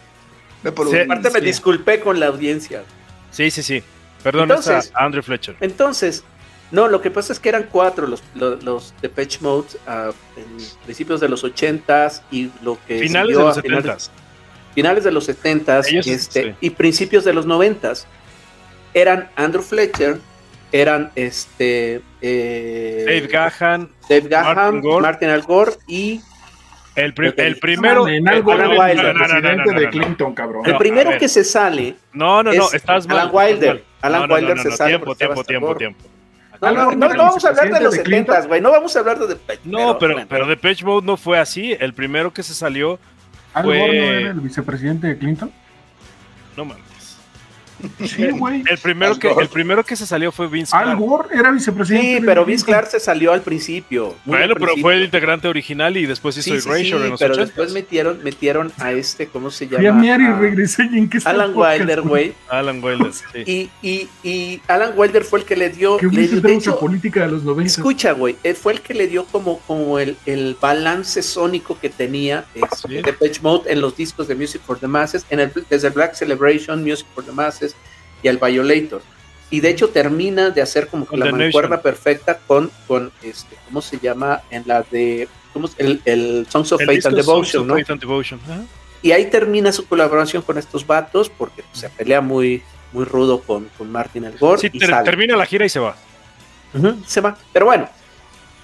[0.65, 2.83] Aparte me disculpé con la audiencia.
[3.31, 3.83] Sí, sí, sí.
[4.23, 5.57] Perdón, entonces, a Andrew Fletcher.
[5.61, 6.25] Entonces,
[6.73, 10.11] no, lo que pasa es que eran cuatro los, los, los de Patch Mode uh,
[10.37, 10.47] en
[10.85, 14.11] principios de los ochentas y lo que finales de los setentas
[14.77, 17.95] finales de los 70 este, y principios de los 90
[18.93, 20.19] eran Andrew Fletcher,
[20.71, 26.21] eran este eh, Dave Gahan, Dave Gahan, Martin, Al Gore y
[26.95, 30.67] el, el primero el, presidente de Clinton, cabrón.
[30.67, 33.83] El primero que se sale No, no, no, estás Alan Wilder.
[34.03, 36.05] Alan Wilder se sale tiempo, tiempo, tiempo, tiempo.
[36.61, 38.61] No, no, no, vamos a hablar de los 70, güey.
[38.61, 41.75] No vamos a hablar de Depeche No, pero, pero Depeche Mode no fue así.
[41.79, 42.99] El primero que se salió
[43.57, 45.51] ¿Al Gore no era el vicepresidente de Clinton?
[46.59, 46.85] No mames.
[48.05, 48.63] Sí, güey.
[48.69, 50.91] El primero, que, el primero que se salió fue Vince Clark.
[50.91, 52.19] Al Gore era vicepresidente.
[52.19, 54.15] Sí, pero Vince Clark se salió al principio.
[54.25, 57.37] Bueno, pero fue el integrante original y después hizo sí, sí, Erasure en los pero
[57.37, 59.83] después metieron, metieron a este, ¿cómo se llama?
[59.83, 62.35] Y a Mary regresé en que Alan Wilder, güey.
[62.49, 63.43] Alan Wilder, sí.
[63.47, 65.97] Y, y, y Alan Wilder fue el que le dio...
[65.97, 67.67] Que le, de hecho, política de los 90.
[67.67, 71.91] Escucha, güey, él fue el que le dio como, como el, el balance sónico que
[71.91, 75.53] tenía este, de Pitch Mode en los discos de Music for the Masses, en el,
[75.69, 77.66] desde Black Celebration, Music for the Masses,
[78.27, 79.03] y al Violator.
[79.51, 83.81] y de hecho termina de hacer como que la mancuerna perfecta con, con este, ¿cómo
[83.81, 84.43] se llama?
[84.51, 87.77] En la de, ¿cómo, el, el Songs of Faith and Devotion, ¿no?
[89.03, 92.63] Y ahí termina su colaboración con estos vatos porque se pelea muy,
[92.93, 94.61] muy rudo con, con Martin el Gore.
[94.61, 95.95] Sí, termina la gira y se va.
[97.07, 97.37] se va.
[97.53, 97.89] Pero bueno,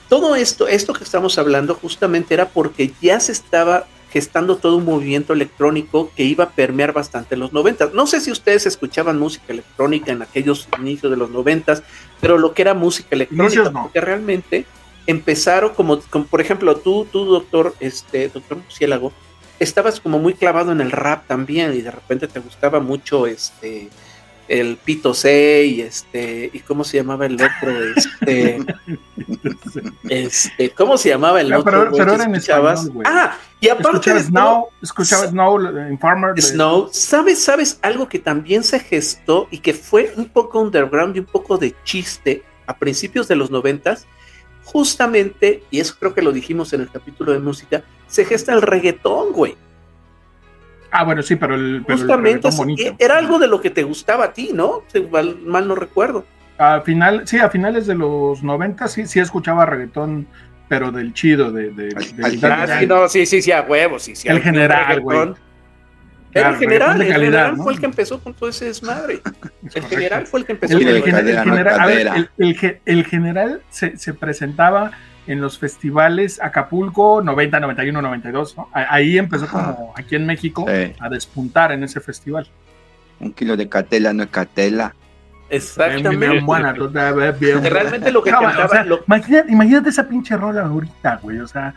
[0.09, 4.85] todo esto, esto que estamos hablando justamente era porque ya se estaba gestando todo un
[4.85, 7.95] movimiento electrónico que iba a permear bastante en los noventas.
[7.95, 11.83] No sé si ustedes escuchaban música electrónica en aquellos inicios de los noventas,
[12.21, 14.67] pero lo que era música electrónica, porque realmente
[15.07, 19.13] empezaron como, como, por ejemplo, tú, tú, doctor, este, doctor Murciélago,
[19.59, 23.89] estabas como muy clavado en el rap también y de repente te gustaba mucho este
[24.49, 28.59] el Pito C y este, y cómo se llamaba el otro, este,
[30.09, 31.91] este, ¿cómo se llamaba el otro?
[31.93, 36.41] Pero, era en español, Ah, y aparte de Snow, escuchaba Snow, Informer.
[36.41, 41.21] Snow, ¿sabes, sabes algo que también se gestó y que fue un poco underground y
[41.21, 44.07] un poco de chiste a principios de los noventas?
[44.65, 48.63] Justamente, y eso creo que lo dijimos en el capítulo de música, se gesta el
[48.63, 49.57] reggaetón, güey.
[50.93, 51.83] Ah, bueno, sí, pero el.
[51.89, 52.49] Justamente
[52.99, 54.85] era algo de lo que te gustaba a ti, ¿no?
[55.11, 56.27] Mal, mal no recuerdo.
[56.59, 60.29] A final, sí, a finales de los 90 sí, sí escuchaba reggaetón,
[60.69, 61.95] pero del chido, de, de,
[62.43, 64.29] ah, sí, no, sí, sí, sí, a huevos, sí, sí.
[64.29, 65.33] El general, güey.
[66.35, 69.23] el general, el general fue el que empezó con todo ese desmadre.
[69.75, 72.31] el general fue el que empezó el, con el, general,
[72.85, 74.93] el, general se, se presentaba
[75.27, 78.69] en los festivales Acapulco 90, 91, 92, ¿no?
[78.73, 80.67] Ahí empezó como aquí en México
[80.99, 82.49] a despuntar en ese festival.
[83.21, 84.95] Un kilo de catela no es catela.
[85.49, 86.17] Exactamente.
[86.17, 86.73] Bien, buena,
[87.39, 87.63] bien.
[87.63, 88.85] Realmente lo que cantaba,
[89.49, 91.39] imagínate, esa pinche rola ahorita, güey.
[91.41, 91.75] O sea,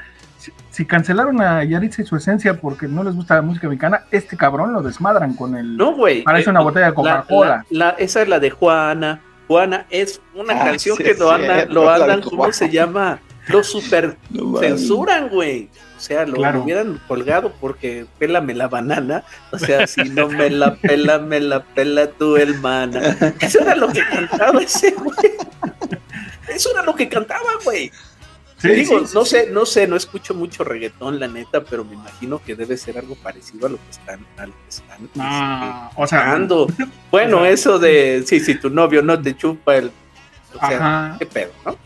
[0.71, 4.37] si, cancelaron a Yaritza y su esencia porque no les gusta la música mexicana, este
[4.37, 5.75] cabrón lo desmadran con el.
[5.75, 6.23] No, güey.
[6.23, 7.65] Parece una eh, botella de Coca-Cola.
[7.97, 9.21] esa es la de Juana.
[9.47, 13.19] Juana es una ah, canción que lo, andan, lo andan, ¿cómo se llama?
[13.47, 14.17] Lo super
[14.59, 15.69] censuran, güey.
[15.97, 19.23] O sea, lo hubieran colgado porque pélame la banana.
[19.51, 23.15] O sea, si no me la pela, me la pela tu hermana.
[23.39, 25.31] Eso era lo que cantaba ese güey.
[26.47, 27.91] Eso era lo que cantaba, güey.
[28.61, 32.55] digo, no sé, no sé, no escucho mucho reggaetón, la neta, pero me imagino que
[32.55, 36.37] debe ser algo parecido a lo que están, a lo que están ah, o sea,
[37.09, 39.91] Bueno, eso de sí, si tu novio no te chupa el.
[40.53, 41.77] O sea, qué pedo, ¿no?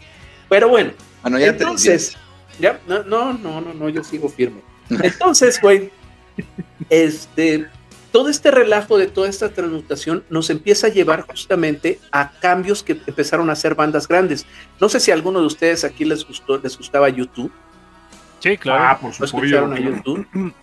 [0.47, 0.91] Pero bueno,
[1.33, 2.17] Ah, ya Entonces,
[2.59, 4.61] ya, no, no, no, no, yo sigo firme.
[4.89, 5.91] Entonces, güey,
[6.89, 7.67] este,
[8.11, 12.93] todo este relajo de toda esta transmutación nos empieza a llevar justamente a cambios que
[12.93, 14.45] empezaron a ser bandas grandes.
[14.79, 17.51] No sé si a alguno de ustedes aquí les gustó, les gustaba YouTube.
[18.39, 18.83] Sí, claro.
[18.83, 19.37] Ah, por supuesto.
[19.37, 20.53] escucharon a YouTube?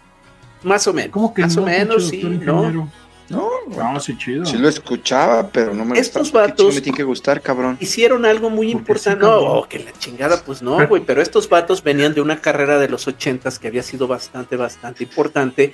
[0.62, 1.12] Más o menos.
[1.12, 2.90] ¿Cómo que más o menos, sí, ¿no?
[3.28, 4.46] No, no, sí, chido.
[4.46, 7.76] Sí lo escuchaba, pero no me Estos vatos me tiene que gustar, cabrón.
[7.80, 9.24] Hicieron algo muy importante.
[9.24, 11.02] no, que la chingada, pues no, güey.
[11.04, 15.04] Pero estos vatos venían de una carrera de los ochentas que había sido bastante, bastante
[15.04, 15.72] importante.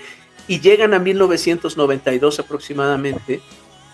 [0.49, 3.41] Y llegan a 1992 aproximadamente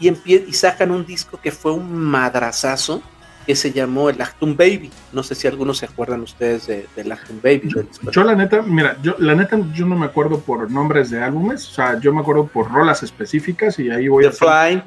[0.01, 3.03] y, y sacan un disco que fue un madrazazo
[3.49, 4.91] que se llamó el Actum Baby.
[5.11, 7.75] No sé si algunos se acuerdan ustedes de, del Actum Baby.
[8.13, 11.67] Yo, la neta, mira, yo la neta yo no me acuerdo por nombres de álbumes,
[11.67, 14.33] o sea, yo me acuerdo por rolas específicas y ahí voy a...
[14.33, 14.83] Fly,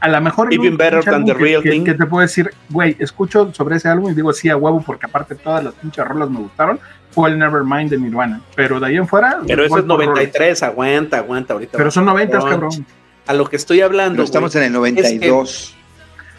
[0.00, 1.82] a la mejor Even better than the real que, thing.
[1.82, 5.06] Que, te puedo decir, güey, escucho sobre ese álbum y digo sí a huevo porque
[5.06, 6.78] aparte todas las pinches rolas me gustaron.
[7.10, 8.42] Fue el Nevermind de Nirvana.
[8.54, 9.40] Pero de ahí en fuera.
[9.46, 11.78] Pero eso es 93, aguanta, aguanta ahorita.
[11.78, 12.84] Pero son 90, cabrón.
[13.26, 14.16] A lo que estoy hablando.
[14.16, 15.74] Pero estamos en el 92.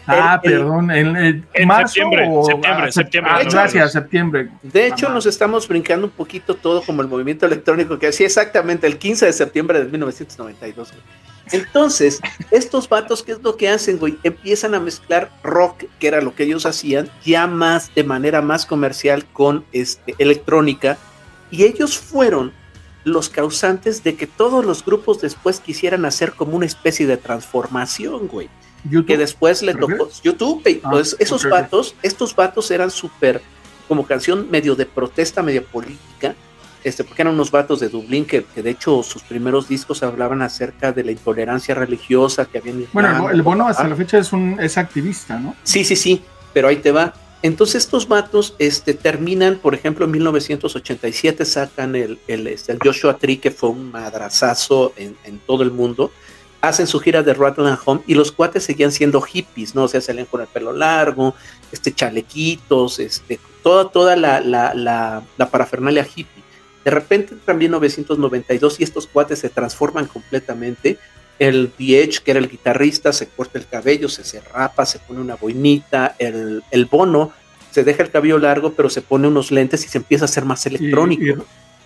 [0.06, 3.32] Ah, perdón, en, marzo septiembre, septiembre, septiembre.
[3.34, 4.50] Ah, gracias, septiembre.
[4.62, 8.86] De hecho, nos estamos brincando un poquito todo como el movimiento electrónico que hacía exactamente
[8.86, 10.92] el 15 de septiembre de 1992.
[11.52, 14.16] Entonces, estos vatos, ¿qué es lo que hacen, güey?
[14.22, 18.66] Empiezan a mezclar rock, que era lo que ellos hacían, ya más de manera más
[18.66, 20.98] comercial con este, electrónica,
[21.50, 22.52] y ellos fueron
[23.04, 28.26] los causantes de que todos los grupos después quisieran hacer como una especie de transformación,
[28.26, 28.48] güey
[29.06, 30.80] que después le tocó YouTube.
[30.82, 33.42] Ah, pues esos vatos, estos vatos eran súper
[33.88, 36.34] como canción medio de protesta, medio política,
[36.84, 40.92] este, porque eran unos vatos de Dublín que, de hecho sus primeros discos hablaban acerca
[40.92, 42.86] de la intolerancia religiosa que habían.
[42.92, 45.56] Bueno, el bono hasta la fecha es un es activista, ¿no?
[45.62, 46.22] Sí, sí, sí,
[46.52, 47.12] pero ahí te va.
[47.42, 53.18] Entonces estos vatos este, terminan, por ejemplo, en 1987 sacan el, el, este, el Joshua
[53.18, 56.10] Tree, que fue un madrazazo en, en todo el mundo
[56.60, 59.84] hacen su gira de Rattling Home y los cuates seguían siendo hippies, ¿no?
[59.84, 61.34] O sea, salían con el pelo largo,
[61.72, 66.42] este chalequitos, este, toda, toda la, la, la, parafernalia hippie.
[66.84, 70.98] De repente también 1992 y estos cuates se transforman completamente
[71.38, 75.20] el The que era el guitarrista, se corta el cabello, se, se rapa, se pone
[75.20, 77.32] una boinita, el, el Bono
[77.76, 80.46] se deja el cabello largo, pero se pone unos lentes y se empieza a hacer
[80.46, 81.22] más electrónico.
[81.24, 81.34] Y,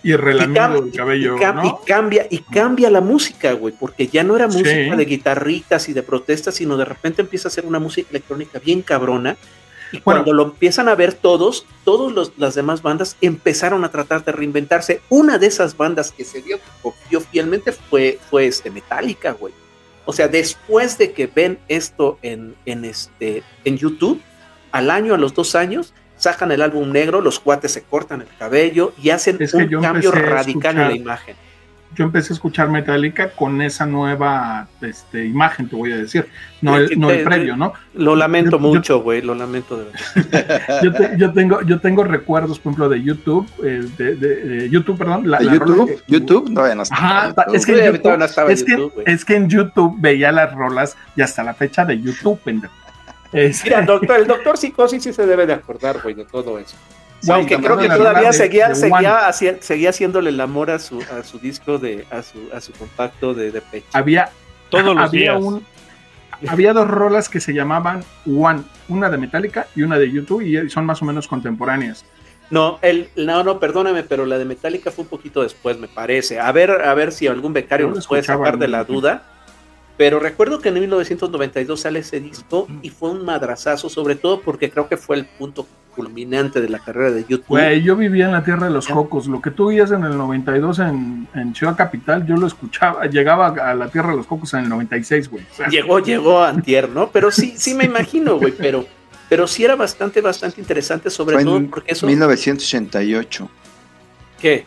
[0.03, 1.35] relamido el cabello.
[1.35, 5.93] Y, cambia, y cambia la música, güey, porque ya no era música de guitarritas y
[5.93, 9.37] de protestas, sino de repente empieza a ser una música electrónica bien cabrona.
[9.93, 14.31] Y cuando lo empiezan a ver todos, todas las demás bandas empezaron a tratar de
[14.31, 15.01] reinventarse.
[15.09, 19.53] Una de esas bandas que se dio copió fielmente fue, fue este Metallica, güey.
[20.05, 24.21] O sea, después de que ven esto en, en, este, en YouTube,
[24.71, 28.27] al año, a los dos años, sacan el álbum negro, los cuates se cortan el
[28.37, 31.35] cabello y hacen un cambio radical en la imagen.
[31.93, 36.25] Yo empecé a escuchar Metallica con esa nueva este, imagen, te voy a decir,
[36.61, 37.73] no el, no el previo, ¿no?
[37.95, 41.17] Lo lamento mucho, güey, lo lamento de verdad.
[41.17, 45.29] yo, tengo, yo tengo recuerdos, por ejemplo, de YouTube, eh, de, YouTube, perdón.
[45.29, 46.01] La, YouTube?
[46.07, 46.49] ¿YouTube?
[46.49, 50.31] No, ya no Ajá, es, que, en YouTube, es, que, es que en YouTube veía
[50.31, 52.80] las rolas y hasta la fecha de YouTube, pendejo.
[53.33, 56.75] Mira, doctor, el doctor Psicosis sí se debe de acordar, güey, de todo eso.
[57.29, 61.77] Aunque creo que todavía seguía, seguía, seguía haciéndole el amor a su, a su disco
[61.77, 63.87] de, a su, a su compacto de, de pecho.
[63.93, 64.29] Había,
[64.69, 65.63] todos los había Un,
[66.47, 70.69] había dos rolas que se llamaban One, una de Metallica y una de YouTube, y
[70.69, 72.03] son más o menos contemporáneas.
[72.49, 76.39] No, el, no, no, perdóname, pero la de Metallica fue un poquito después, me parece.
[76.39, 79.23] A ver, a ver si algún becario nos puede sacar de la duda.
[80.01, 84.71] Pero recuerdo que en 1992 sale ese disco y fue un madrazazo, sobre todo porque
[84.71, 87.49] creo que fue el punto culminante de la carrera de YouTube.
[87.49, 89.27] Güey, yo vivía en la tierra de los cocos.
[89.27, 93.49] Lo que tú oías en el 92 en, en Ciudad Capital, yo lo escuchaba, llegaba
[93.49, 95.45] a la tierra de los cocos en el 96, güey.
[95.69, 97.11] llegó, llegó a Antier, ¿no?
[97.11, 98.83] Pero sí, sí me imagino, güey, pero,
[99.29, 102.07] pero sí era bastante, bastante interesante, sobre todo porque eso...
[102.07, 103.47] 1988.
[104.39, 104.65] ¿Qué?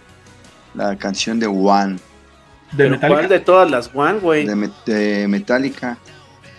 [0.75, 1.97] La canción de One.
[2.77, 4.47] ¿De ¿Cuál de todas las One, güey?
[4.85, 5.99] De, Metallica.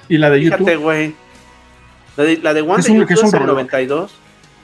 [0.08, 0.58] ¿Y la de YouTube?
[0.60, 1.15] Fíjate, güey.
[2.17, 4.12] La de, la de One es, un, de YouTube es, el 92.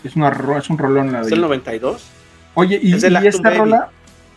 [0.04, 2.08] Es, una, es un rolón la de ¿Es el 92?
[2.54, 3.90] Oye, y, y esta rola...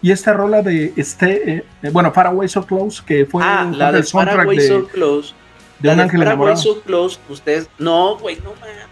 [0.04, 3.72] Y esta rola de este, eh, eh, bueno, Far Away So Close, que fue ah,
[3.74, 5.32] la de Far Away So Close.
[5.78, 8.84] De un ángel Far Away So Close, ustedes, no, güey, no mames,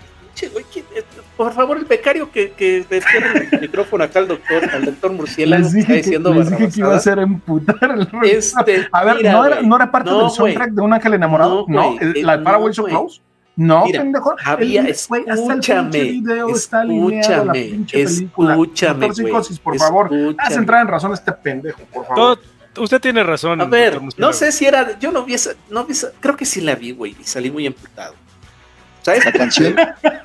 [0.49, 1.05] pinche, güey,
[1.37, 5.13] por favor, el becario que, que le cierre el micrófono acá al doctor, al doctor
[5.13, 8.09] Murciélago, les dije, está diciendo que, les dije que iba a ser emputar.
[8.23, 11.65] Este, a ver, ¿no, era, ¿no, era, parte del soundtrack de un ángel enamorado?
[11.69, 13.21] No, no la de Paraguay So Close.
[13.55, 14.35] No, Mira, pendejo.
[14.45, 17.53] Había, el, escúchame, el la.
[17.93, 22.39] Escúchame, Doctor Psicosis, por favor, haz entrar en razón a este pendejo, por favor.
[22.73, 23.61] Todo, usted tiene razón.
[23.61, 26.47] A ver, no sé si era, yo no vi esa, no vi esa, creo que
[26.47, 28.15] sí la vi, güey, y salí muy emputado.
[29.05, 29.75] La canción,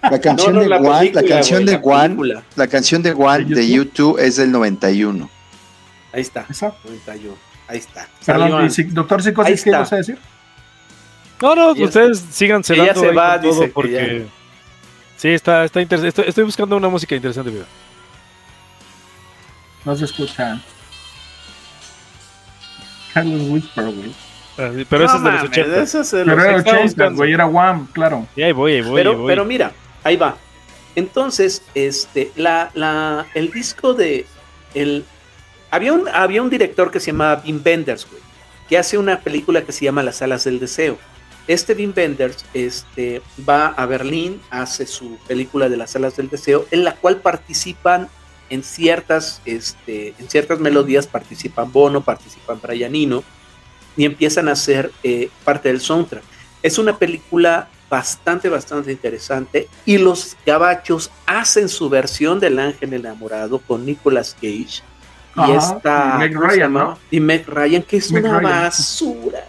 [0.03, 4.35] la canción de One, la canción de One, la canción de One de YouTube es
[4.35, 5.29] del 91.
[6.13, 6.45] Ahí está.
[6.47, 7.35] 91.
[7.67, 8.07] Ahí está.
[8.25, 10.17] Perdón, doctor Psicosis, ¿qué vas a decir?
[11.41, 14.25] No, no, ustedes sigan cerrando se va, todo porque
[15.17, 16.27] sí está, está interesante.
[16.27, 17.51] Estoy, buscando una música interesante,
[19.85, 20.59] No se escucha.
[23.13, 24.26] Carlos Whisper, güey.
[24.57, 25.81] Pero eso es de los 80.
[25.81, 28.27] Eso es de los pero era 80, güey, era Wham, claro.
[28.35, 29.27] Y ahí voy, ahí voy, pero, ahí voy.
[29.27, 29.71] pero mira,
[30.03, 30.35] ahí va.
[30.95, 34.25] Entonces, este, la, la, el disco de.
[34.73, 35.05] El,
[35.69, 38.21] había, un, había un director que se llamaba Wim Benders, güey,
[38.67, 40.97] que hace una película que se llama Las Alas del Deseo.
[41.47, 46.65] Este Wim Benders este, va a Berlín, hace su película de Las Alas del Deseo,
[46.71, 48.09] en la cual participan
[48.49, 53.23] en ciertas, este, en ciertas melodías, participan Bono, participan Brian Eno
[53.97, 56.23] y empiezan a ser eh, parte del soundtrack.
[56.61, 63.59] Es una película bastante, bastante interesante y los gabachos hacen su versión del ángel enamorado
[63.59, 64.83] con Nicolas Cage
[65.35, 66.99] y está y Meg Ryan, ¿no?
[67.11, 69.45] Y Meg Ryan, que es una basura.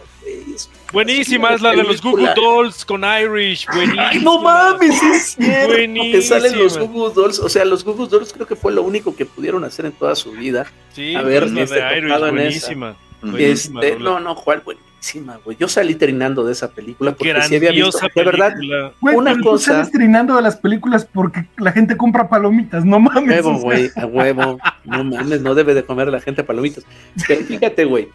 [0.93, 3.67] Buenísima es la de los Google Dolls con Irish.
[3.67, 4.09] Buenísima.
[4.09, 5.75] Ay, no mames, es cierto.
[5.75, 7.39] Que salen los Google Dolls.
[7.39, 10.15] O sea, los Google Dolls creo que fue lo único que pudieron hacer en toda
[10.15, 10.67] su vida.
[10.95, 12.97] Sí, a ver, pues, de Irish, buenísima.
[13.37, 15.57] Este, no, no, Juan, buenísima, güey.
[15.59, 18.55] Yo salí trinando de esa película porque sí había visto, de verdad,
[19.01, 19.73] una cosa.
[19.73, 23.39] sales trinando de las películas porque la gente compra palomitas, no mames.
[23.39, 24.59] A huevo, güey, a huevo.
[24.85, 26.85] No mames, no debe de comer la gente palomitas.
[27.27, 28.09] Pero fíjate, güey.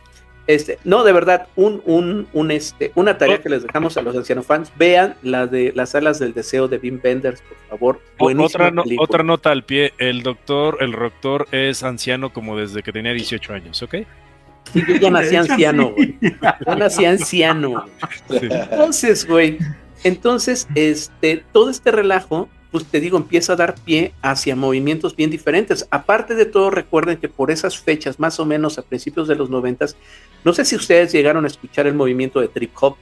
[0.45, 4.13] Este, no, de verdad, un, un, un, este, una tarea que les dejamos a los
[4.13, 8.01] ancianos fans, vean la de las alas del deseo de Wim Benders, por favor.
[8.19, 13.13] Otra, otra nota al pie, el doctor, el doctor es anciano como desde que tenía
[13.13, 13.95] 18 años, ¿ok?
[14.73, 16.17] Sí, yo ya nací anciano, güey.
[16.21, 17.85] Yo nací anciano.
[18.29, 19.59] Entonces, güey,
[20.03, 25.29] entonces, este, todo este relajo pues te digo, empieza a dar pie hacia movimientos bien
[25.29, 25.87] diferentes.
[25.91, 29.51] Aparte de todo, recuerden que por esas fechas, más o menos a principios de los
[29.51, 29.95] noventas,
[30.43, 32.95] no sé si ustedes llegaron a escuchar el movimiento de trip hop.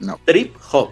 [0.00, 0.20] No.
[0.26, 0.90] Trip hop.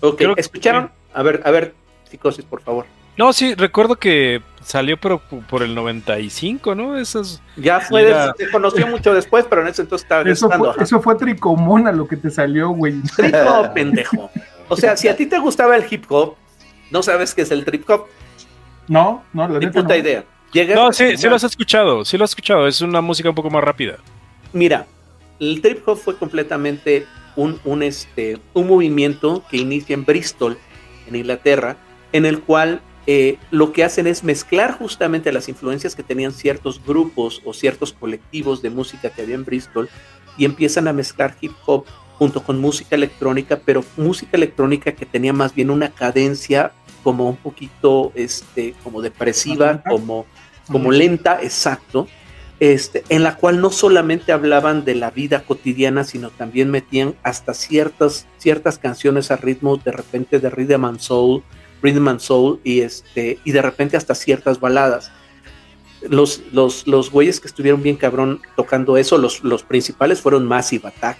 [0.00, 0.90] Ok, ¿escucharon?
[1.14, 1.74] A ver, a ver,
[2.10, 2.84] psicosis, por favor.
[3.22, 6.98] No, sí, recuerdo que salió pero por el 95, ¿no?
[6.98, 11.00] Esas ya fue, se conoció mucho después, pero en ese entonces estaba Eso fue, eso
[11.00, 13.00] fue tricomona lo que te salió, güey.
[13.14, 14.28] Trip hop, pendejo.
[14.66, 16.34] O sea, si a ti te gustaba el hip hop,
[16.90, 18.06] no sabes qué es el trip hop.
[18.88, 20.24] No, no, la Ni puta idea.
[20.74, 22.66] no, sí, sí lo has escuchado, sí lo has escuchado.
[22.66, 23.98] Es una música un poco más rápida.
[24.52, 24.84] Mira,
[25.38, 27.06] el trip hop fue completamente
[27.36, 30.58] un, un, este, un movimiento que inicia en Bristol,
[31.06, 31.76] en Inglaterra,
[32.10, 36.80] en el cual eh, lo que hacen es mezclar justamente las influencias que tenían ciertos
[36.84, 39.88] grupos o ciertos colectivos de música que había en Bristol
[40.36, 41.84] y empiezan a mezclar hip hop
[42.18, 46.72] junto con música electrónica, pero música electrónica que tenía más bien una cadencia
[47.02, 50.24] como un poquito este, como depresiva, como,
[50.68, 52.06] como lenta, exacto,
[52.60, 57.54] este, en la cual no solamente hablaban de la vida cotidiana, sino también metían hasta
[57.54, 61.42] ciertas, ciertas canciones a ritmo de repente de rhythm and soul,
[61.82, 65.10] rhythm and soul y, este, y de repente hasta ciertas baladas.
[66.08, 70.88] Los, los, los güeyes que estuvieron bien cabrón tocando eso, los, los principales fueron Massive
[70.88, 71.18] Attack,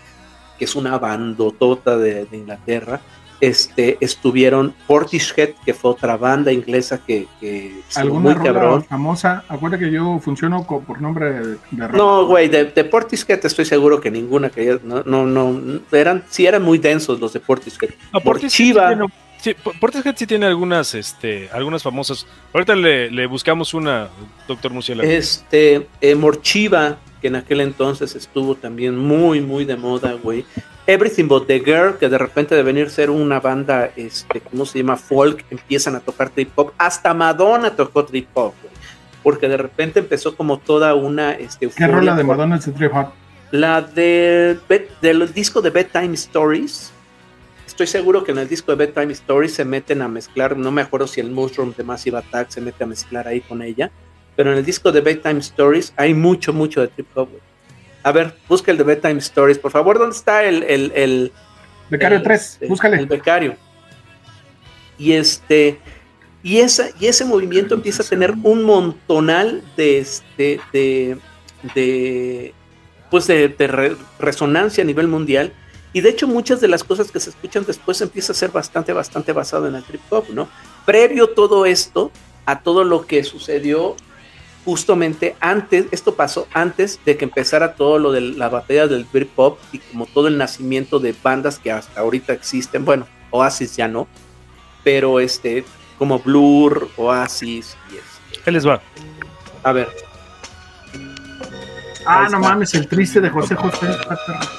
[0.58, 3.00] que es una bandotota de, de Inglaterra,
[3.42, 8.84] este, estuvieron Portishead, que fue otra banda inglesa que, que ¿Alguna muy cabrón.
[8.84, 9.42] famosa?
[9.48, 11.58] Acuérdate que yo funciono por nombre de,
[11.92, 16.46] No, güey, de, de, Portishead estoy seguro que ninguna que no, no, no, eran, sí
[16.46, 17.90] eran muy densos los de Portishead.
[18.12, 19.00] No, Portishead
[19.42, 22.26] sí, Portishead sí tiene algunas, este, algunas famosas.
[22.52, 24.08] Ahorita le, le buscamos una,
[24.46, 25.02] doctor Musiela.
[25.02, 30.44] Este, eh, Morchiva, que en aquel entonces estuvo también muy, muy de moda, güey.
[30.86, 34.78] Everything But the Girl, que de repente de venir ser una banda, este, ¿cómo se
[34.78, 34.96] llama?
[34.96, 36.72] Folk, empiezan a tocar trip hop.
[36.78, 38.74] Hasta Madonna tocó trip hop, güey.
[39.22, 41.32] Porque de repente empezó como toda una.
[41.32, 43.10] Este, ¿Qué rola de Madonna es trip hop?
[43.52, 44.58] La de,
[45.00, 46.92] del disco de Bedtime Stories.
[47.82, 50.56] Estoy seguro que en el disco de Bedtime Stories se meten a mezclar.
[50.56, 53.60] No me acuerdo si el Mushroom de Massive Attack se mete a mezclar ahí con
[53.60, 53.90] ella.
[54.36, 57.28] Pero en el disco de Bedtime Stories hay mucho, mucho de trip hop.
[58.04, 59.98] A ver, busca el de Bedtime Stories, por favor.
[59.98, 60.62] ¿Dónde está el.
[60.62, 61.32] el, el
[61.90, 62.98] becario 3, este, búscale.
[62.98, 63.56] El becario.
[64.96, 65.80] Y este.
[66.44, 71.18] Y, esa, y ese movimiento empieza a tener un montonal de, este, de,
[71.74, 72.54] de,
[73.10, 75.52] pues de, resonancia a nivel mundial.
[75.92, 78.92] Y de hecho muchas de las cosas que se escuchan después empieza a ser bastante,
[78.92, 80.48] bastante basado en el trip hop, ¿no?
[80.86, 82.10] Previo todo esto,
[82.46, 83.96] a todo lo que sucedió
[84.64, 89.58] justamente antes, esto pasó antes de que empezara todo lo de la batalla del Britpop
[89.72, 94.06] y como todo el nacimiento de bandas que hasta ahorita existen, bueno, Oasis ya no,
[94.84, 95.64] pero este,
[95.98, 98.42] como Blur, Oasis y este.
[98.44, 98.80] ¿Qué les va?
[99.62, 99.88] A ver.
[102.04, 103.86] Ah, no mames, el triste de José José.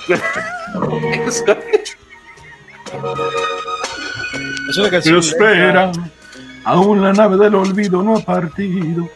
[4.70, 5.18] es una canción.
[5.18, 5.92] espera,
[6.64, 9.10] aún la nave del olvido no ha partido.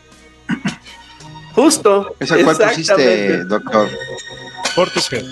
[1.53, 2.16] Justo.
[2.20, 3.89] ¿Esa cuál pusiste, doctor?
[4.76, 5.24] Portishead.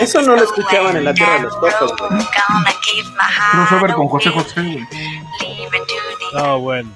[0.00, 1.92] Eso no lo escuchaban en la tierra de los cojos,
[3.52, 4.86] Crossover con José José.
[6.34, 6.90] No, bueno.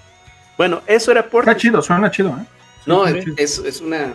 [0.56, 1.56] Bueno, eso era Portishead.
[1.56, 2.46] Está chido, suena chido, ¿eh?
[2.86, 4.14] No, es, es una,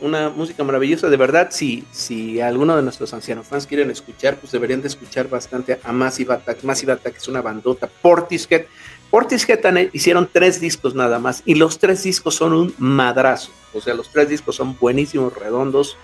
[0.00, 1.08] una, música maravillosa.
[1.08, 5.28] De verdad, si, si alguno de nuestros ancianos fans quieren escuchar, pues deberían de escuchar
[5.28, 6.62] bastante a Massive Attack.
[6.62, 7.88] Massive Attack es una bandota.
[7.88, 8.66] Portishead.
[9.10, 11.42] Portishead hicieron tres discos nada más.
[11.44, 13.50] Y los tres discos son un madrazo.
[13.72, 15.96] O sea, los tres discos son buenísimos, redondos.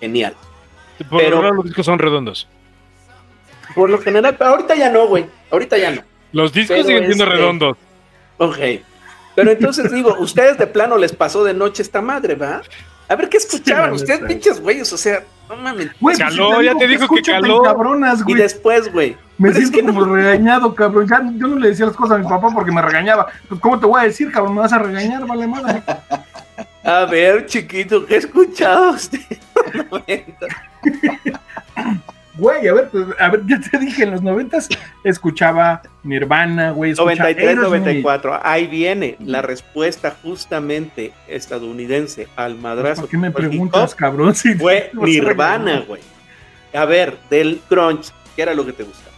[0.00, 0.34] Genial.
[1.08, 2.48] Por pero, los discos son redondos.
[3.76, 5.26] Por lo general, pero ahorita ya no, güey.
[5.52, 6.02] Ahorita ya no.
[6.32, 7.76] Los discos siguen siendo este, redondos.
[8.42, 8.58] Ok.
[9.36, 12.60] Pero entonces digo, ustedes de plano les pasó de noche esta madre, ¿va?
[13.08, 15.90] A ver qué escuchaban, ustedes pinches güeyes, o sea, no mames.
[16.00, 17.62] Güey, caló, ya te digo que caló.
[17.62, 18.36] Cabronas, güey.
[18.36, 19.16] Y después, güey.
[19.38, 21.06] Me siento como regañado, cabrón.
[21.08, 23.28] Ya, yo no le decía las cosas a mi papá porque me regañaba.
[23.48, 24.54] Pues, ¿cómo te voy a decir, cabrón?
[24.54, 25.82] Me vas a regañar, vale madre.
[26.82, 29.20] A ver, chiquito, ¿qué escuchaba usted?
[32.42, 34.68] Güey, a ver, pues, a ver, ya te dije, en los noventas
[35.04, 36.92] escuchaba Nirvana, güey.
[36.92, 43.02] 93, 94, ahí viene la respuesta justamente estadounidense al madrazo.
[43.02, 44.34] ¿Por qué me preguntas, cabrón?
[44.42, 46.02] Si fue Nirvana, güey.
[46.74, 49.12] A ver, del crunch, ¿qué era lo que te gustaba?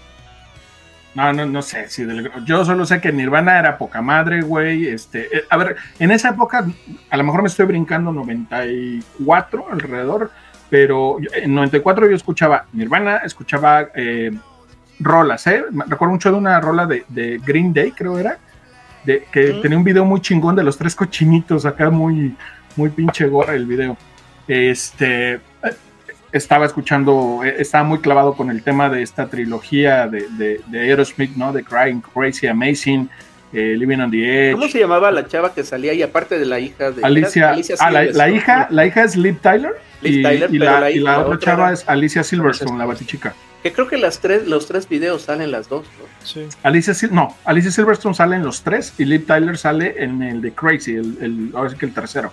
[1.15, 1.89] No, no, no sé.
[1.89, 2.07] Si
[2.45, 4.89] yo solo sé que Nirvana era poca madre, güey.
[4.89, 6.67] Este, eh, a ver, en esa época,
[7.09, 10.31] a lo mejor me estoy brincando 94 alrededor,
[10.71, 14.33] pero en 94 yo escuchaba Nirvana, escuchaba eh,
[15.01, 15.65] rolas, ¿eh?
[15.87, 18.39] recuerdo mucho de una rola de, de Green Day, creo era,
[19.05, 22.35] de, que tenía un video muy chingón de los tres cochinitos, acá muy,
[22.77, 23.97] muy pinche gorra el video.
[24.47, 25.41] Este,
[26.33, 30.81] estaba escuchando, eh, estaba muy clavado con el tema de esta trilogía de, de, de
[30.81, 31.53] Aerosmith, ¿no?
[31.53, 33.09] De Crying Crazy Amazing,
[33.55, 34.53] eh, Living on the Edge.
[34.53, 37.55] ¿Cómo se llamaba la chava que salía ahí, aparte de la hija de Alicia?
[37.79, 39.73] ah, la, hija, la hija es Liv Tyler.
[40.03, 40.21] y,
[40.59, 43.35] la, otra, chava es Alicia Silverstone, la batichica.
[43.63, 46.27] Que creo que las tres, los tres videos salen las dos, ¿no?
[46.27, 46.47] Sí.
[46.63, 50.53] Alicia, no, Alicia Silverstone sale en los tres y Liv Tyler sale en el de
[50.53, 52.33] Crazy, el, el, ahora sí que el tercero.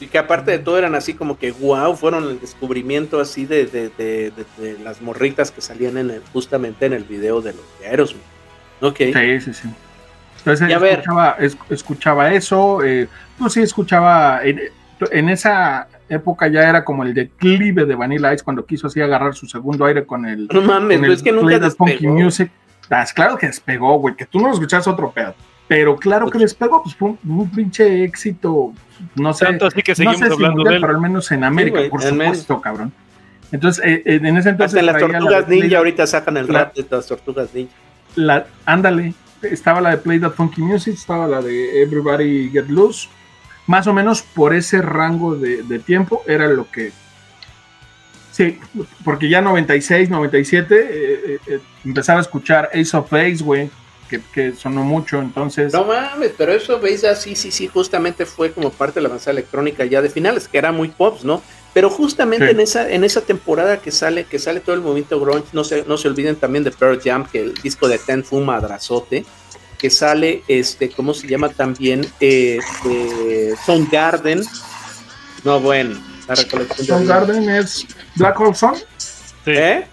[0.00, 3.66] Y que aparte de todo eran así como que wow, fueron el descubrimiento así de,
[3.66, 7.64] de, de, de las morritas que salían en el, justamente en el video de los
[7.80, 8.22] de Aerosmith.
[8.80, 8.96] Ok.
[8.98, 9.68] Sí, sí, sí.
[10.38, 11.36] Entonces escuchaba,
[11.70, 13.08] escuchaba, eso, eh,
[13.38, 18.64] pues sí, escuchaba, en, esa época ya era como el declive de Vanilla Ice cuando
[18.64, 20.48] quiso así agarrar su segundo aire con el...
[20.52, 22.14] No mames, es que nunca despegó.
[22.14, 22.50] Music.
[22.90, 25.34] Ah, claro que despegó, güey, que tú no lo escuchas otro pedo.
[25.68, 28.72] Pero claro que despegó, pues fue un, pinche éxito,
[29.14, 29.44] no sé.
[29.44, 30.80] Tanto así que seguimos hablando de él.
[30.80, 32.90] Pero al menos en América, por supuesto, cabrón.
[33.52, 34.78] Entonces, eh, eh, en ese entonces.
[34.78, 37.72] Hasta en las tortugas ninja ahorita sacan el rap de las tortugas ninja.
[38.14, 39.12] La, ándale,
[39.42, 43.08] estaba la de Play That Funky Music, estaba la de Everybody Get Loose.
[43.66, 46.92] Más o menos por ese rango de, de tiempo era lo que
[48.38, 48.56] Sí,
[49.04, 53.68] porque ya 96, 97 eh, eh, empezaba a escuchar Ace of Base, güey
[54.32, 55.72] que, sonó mucho, entonces...
[55.72, 59.32] No mames, pero eso, veis, así, sí, sí, justamente fue como parte de la avanzada
[59.32, 61.42] electrónica ya de finales, que era muy pops, ¿no?
[61.78, 65.46] Pero justamente en esa en esa temporada que sale que sale todo el movimiento grunge,
[65.52, 68.40] no se, no se olviden también de Pearl Jam, que el disco de Ten fue
[68.40, 69.24] un madrazote,
[69.78, 72.04] que sale, este, ¿cómo se llama también?
[72.18, 73.54] Eh, eh
[73.92, 74.42] Garden
[75.44, 77.06] No, bueno, la recolección.
[77.06, 78.74] Garden es Black Hole Sun.
[79.46, 79.86] ¿Eh?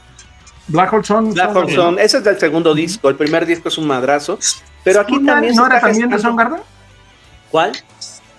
[0.68, 1.34] Black Hole Sun.
[1.36, 2.00] Black Hole Sun.
[2.00, 3.10] Ese es del segundo disco.
[3.10, 4.40] El primer disco es un madrazo.
[4.84, 5.54] Pero aquí también.
[5.54, 6.62] ¿No era también de Soundgarden?
[7.52, 7.74] ¿Cuál?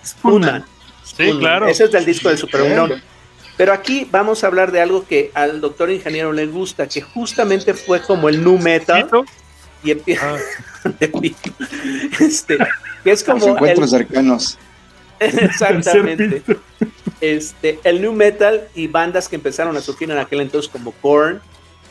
[0.05, 0.65] Spoonman.
[1.05, 1.67] Sí, claro.
[1.67, 3.01] Ese es del disco del Super.
[3.57, 7.73] Pero aquí vamos a hablar de algo que al doctor ingeniero le gusta, que justamente
[7.73, 9.09] fue como el nu metal.
[9.83, 10.35] Y empieza.
[10.35, 10.91] Ah.
[12.19, 12.57] este,
[13.03, 13.39] que es como.
[13.39, 14.57] Los encuentros cercanos.
[15.19, 16.43] Exactamente.
[17.19, 21.41] este, el new metal y bandas que empezaron a surgir en aquel entonces como Korn,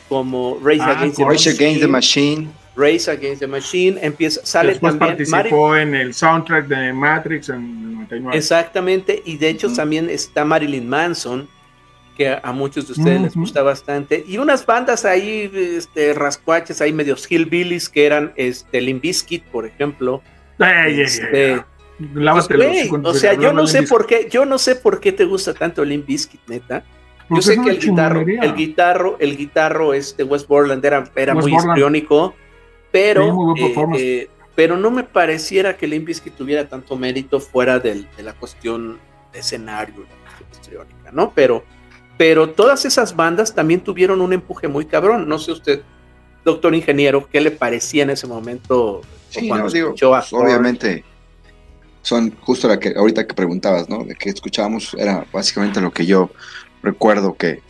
[0.07, 2.49] como Race, ah, Against, the Machine.
[2.77, 8.37] Race Against the Machine empieza, sale Después participó en el soundtrack de Matrix en 99.
[8.37, 11.49] Exactamente, y de hecho también está Marilyn Manson,
[12.17, 16.91] que a muchos de ustedes les gusta bastante, y unas bandas ahí, este, rascuaches, ahí
[16.91, 20.23] medios hillbillies, que eran este, Limp Bizkit, por ejemplo.
[20.87, 21.63] este,
[22.13, 25.53] pues, o sea, yo no sé por qué, yo no sé por qué te gusta
[25.53, 26.83] tanto Limp Bizkit, neta.
[27.29, 31.53] Yo sé que el guitarro, el guitarro, el guitarro este West Borland era, era muy
[31.53, 32.33] histriónico,
[32.91, 38.05] pero, eh, eh, pero no me pareciera que Limp Bizkit tuviera tanto mérito fuera de
[38.17, 38.97] la cuestión
[39.33, 40.05] de escenario
[40.51, 41.31] histriónica, ¿no?
[41.33, 41.63] Pero,
[42.17, 45.27] pero todas esas bandas también tuvieron un empuje muy cabrón.
[45.29, 45.81] No sé usted,
[46.43, 49.01] doctor ingeniero, qué le parecía en ese momento
[49.47, 49.93] cuando digo,
[50.31, 51.03] obviamente
[52.01, 54.03] son justo la que ahorita que preguntabas, ¿no?
[54.05, 56.31] De que escuchábamos era básicamente lo que yo
[56.81, 57.61] recuerdo que,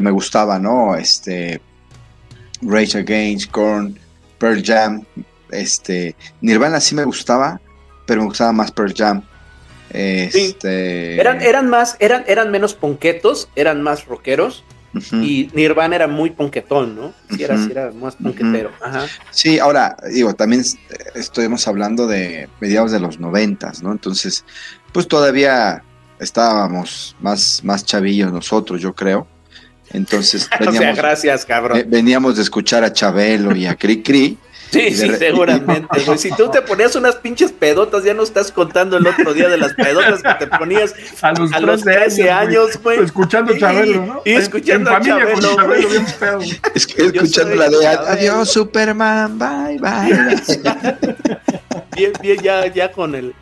[0.00, 0.94] me gustaba, ¿no?
[0.94, 1.60] Este,
[2.62, 3.98] Rage Against, Korn,
[4.38, 5.04] Pearl Jam,
[5.50, 7.60] este, Nirvana sí me gustaba,
[8.06, 9.22] pero me gustaba más Pearl Jam.
[9.90, 11.20] Este...
[11.20, 14.64] Eran, eran más, eran, eran menos ponquetos, eran más rockeros.
[15.12, 17.14] Y Nirvana era muy ponquetón, ¿no?
[17.30, 18.72] Sí, era, era más ponquetero.
[19.30, 20.64] Sí, ahora, digo, también
[21.14, 23.92] estuvimos hablando de mediados de los noventas, ¿no?
[23.92, 24.44] Entonces,
[24.92, 25.84] pues todavía
[26.18, 29.28] estábamos más, más chavillos nosotros, yo creo.
[29.92, 31.84] Entonces, veníamos, gracias, cabrón.
[31.86, 34.38] Veníamos de escuchar a Chabelo y a Cri Cri.
[34.70, 35.88] Sí, sí, seguramente.
[36.16, 39.58] Si tú te ponías unas pinches pedotas, ya no estás contando el otro día de
[39.58, 43.02] las pedotas que te ponías a los, a 13 años, güey.
[43.02, 44.22] Escuchando Chabelo, ¿no?
[44.24, 45.56] Y escuchando a Chabelo.
[45.56, 46.40] Chabelo bien pedo.
[46.74, 50.36] Es que escuchando la de Adiós, Superman, bye, bye.
[51.96, 53.34] bien, bien, ya, ya con el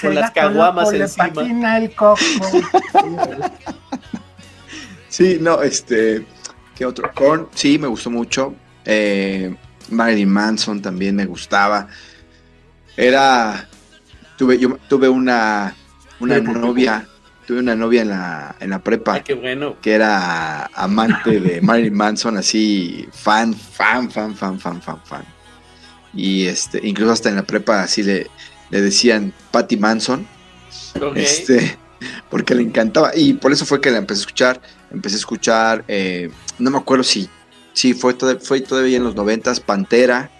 [0.00, 1.78] con las caguamas encima.
[1.78, 2.20] el coco.
[5.08, 6.24] sí, no, este,
[6.74, 7.10] ¿qué otro?
[7.14, 8.54] Korn, sí, me gustó mucho.
[8.84, 9.54] Eh,
[9.92, 11.88] Marilyn Manson también me gustaba.
[12.96, 13.68] Era,
[14.36, 15.74] tuve, yo tuve una,
[16.20, 17.06] una novia
[17.46, 19.22] tuve una novia en la, en la prepa.
[19.22, 19.76] qué bueno.
[19.80, 25.24] Que era amante de Marilyn Manson, así, fan, fan, fan, fan, fan, fan, fan.
[26.14, 28.28] Y este, incluso hasta en la prepa así le,
[28.70, 30.26] le decían Patty Manson.
[31.14, 31.76] Este,
[32.30, 33.12] porque le encantaba.
[33.14, 34.62] Y por eso fue que la empecé a escuchar.
[34.90, 37.28] Empecé a escuchar, eh, no me acuerdo si,
[37.72, 40.30] si fue, fue todavía en los noventas, Pantera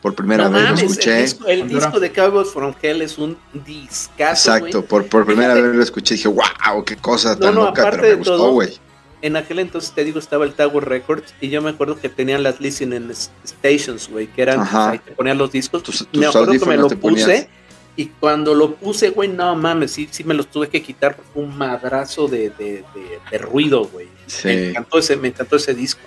[0.00, 1.24] por primera vez lo escuché.
[1.46, 4.54] El disco, de Cowboys from Hell es un discazo.
[4.54, 8.02] Exacto, por, por primera vez lo escuché y dije, wow, qué cosa tan loca, pero
[8.02, 8.78] me gustó, güey.
[9.20, 12.44] En aquel entonces, te digo, estaba el Tower Records y yo me acuerdo que tenían
[12.44, 13.10] las listening
[13.44, 16.06] stations, güey, que eran, ahí te ponían los discos.
[16.12, 17.48] me acuerdo que me lo puse
[17.96, 21.32] y cuando lo puse, güey, no mames, sí, sí me los tuve que quitar porque
[21.34, 22.84] fue un madrazo de, de,
[23.28, 24.06] de, ruido, güey.
[24.44, 26.00] Me, encantó ese, me encantó ese disco.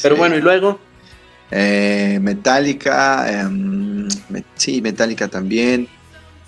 [0.00, 0.78] Pero bueno, y luego
[1.50, 4.08] eh, Metallica, em,
[4.54, 5.88] sí, Metallica también.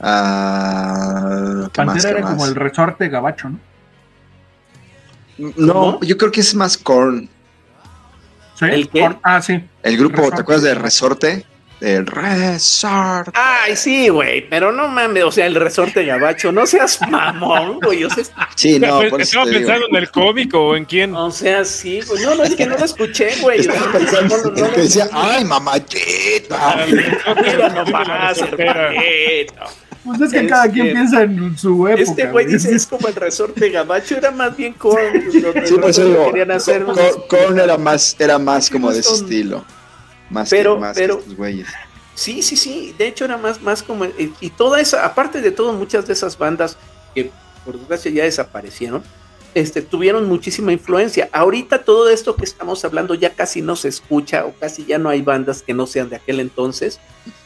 [0.01, 3.59] Uh, Pantera era como el resorte gabacho, ¿no?
[5.57, 7.29] No, yo creo que es más Korn.
[8.55, 8.65] ¿Sí?
[8.67, 9.17] ¿El qué?
[9.23, 9.63] Ah, sí.
[9.83, 11.45] El grupo, ¿te acuerdas de Resorte?
[11.85, 13.31] El resorte.
[13.35, 18.05] Ay, sí, güey, pero no mames, o sea, el resorte gabacho, no seas mamón, güey.
[18.05, 18.25] O sea,
[18.57, 21.15] sí, no, por Estaba pensando en el cómico o en quién.
[21.15, 22.23] O sea, sí, güey.
[22.23, 23.61] No, no, es que no lo escuché, güey.
[23.61, 26.87] Estaba pensando en el que decía, ay, mamachita.
[27.43, 28.41] Mira nomás,
[30.05, 32.03] Pues es que cada quien piensa en su época.
[32.03, 34.97] Este güey dice, es como el resorte gabacho, era más bien con...
[35.31, 36.87] Sí, pues querían hacer.
[37.29, 39.67] Con, era más, era más como de ese estilo.
[40.31, 41.69] Más pero, que, más pero, güeyes.
[42.15, 42.95] Sí, sí, sí.
[42.97, 44.07] De hecho, era más, más como.
[44.41, 46.77] Y toda esa, aparte de todo, muchas de esas bandas
[47.15, 47.31] que
[47.65, 49.03] por desgracia ya desaparecieron,
[49.55, 51.29] este, tuvieron muchísima influencia.
[51.33, 55.09] Ahorita todo esto que estamos hablando ya casi no se escucha o casi ya no
[55.09, 57.01] hay bandas que no sean de aquel entonces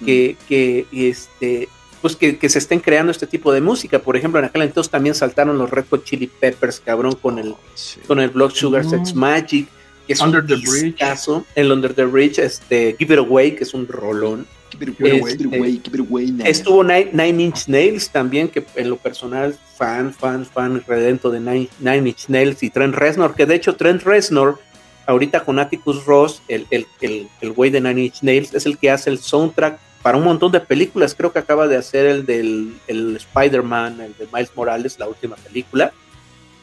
[0.05, 1.69] que, que, este,
[2.01, 3.99] pues que, que, se estén creando este tipo de música.
[3.99, 7.55] Por ejemplo, en aquel entonces también saltaron los Red Hot Chili Peppers, cabrón, con el,
[8.07, 9.69] con el Blood Sugar Sex Magic
[10.13, 10.97] es Under the Bridge.
[10.97, 14.47] Caso, el Under the Bridge, este, Give It Away, que es un rolón.
[14.71, 18.65] Give it away, give it away, give it away, estuvo Nine, Inch Nails también, que
[18.77, 23.47] en lo personal, fan, fan, fan, redento de Nine, Inch Nails y Trent Reznor, que
[23.47, 24.59] de hecho Trent Reznor,
[25.07, 28.77] ahorita con Atticus Ross, el, el, el, el güey de Nine Inch Nails, es el
[28.77, 31.15] que hace el soundtrack para un montón de películas.
[31.15, 35.37] Creo que acaba de hacer el del el Spider-Man, el de Miles Morales, la última
[35.37, 35.93] película.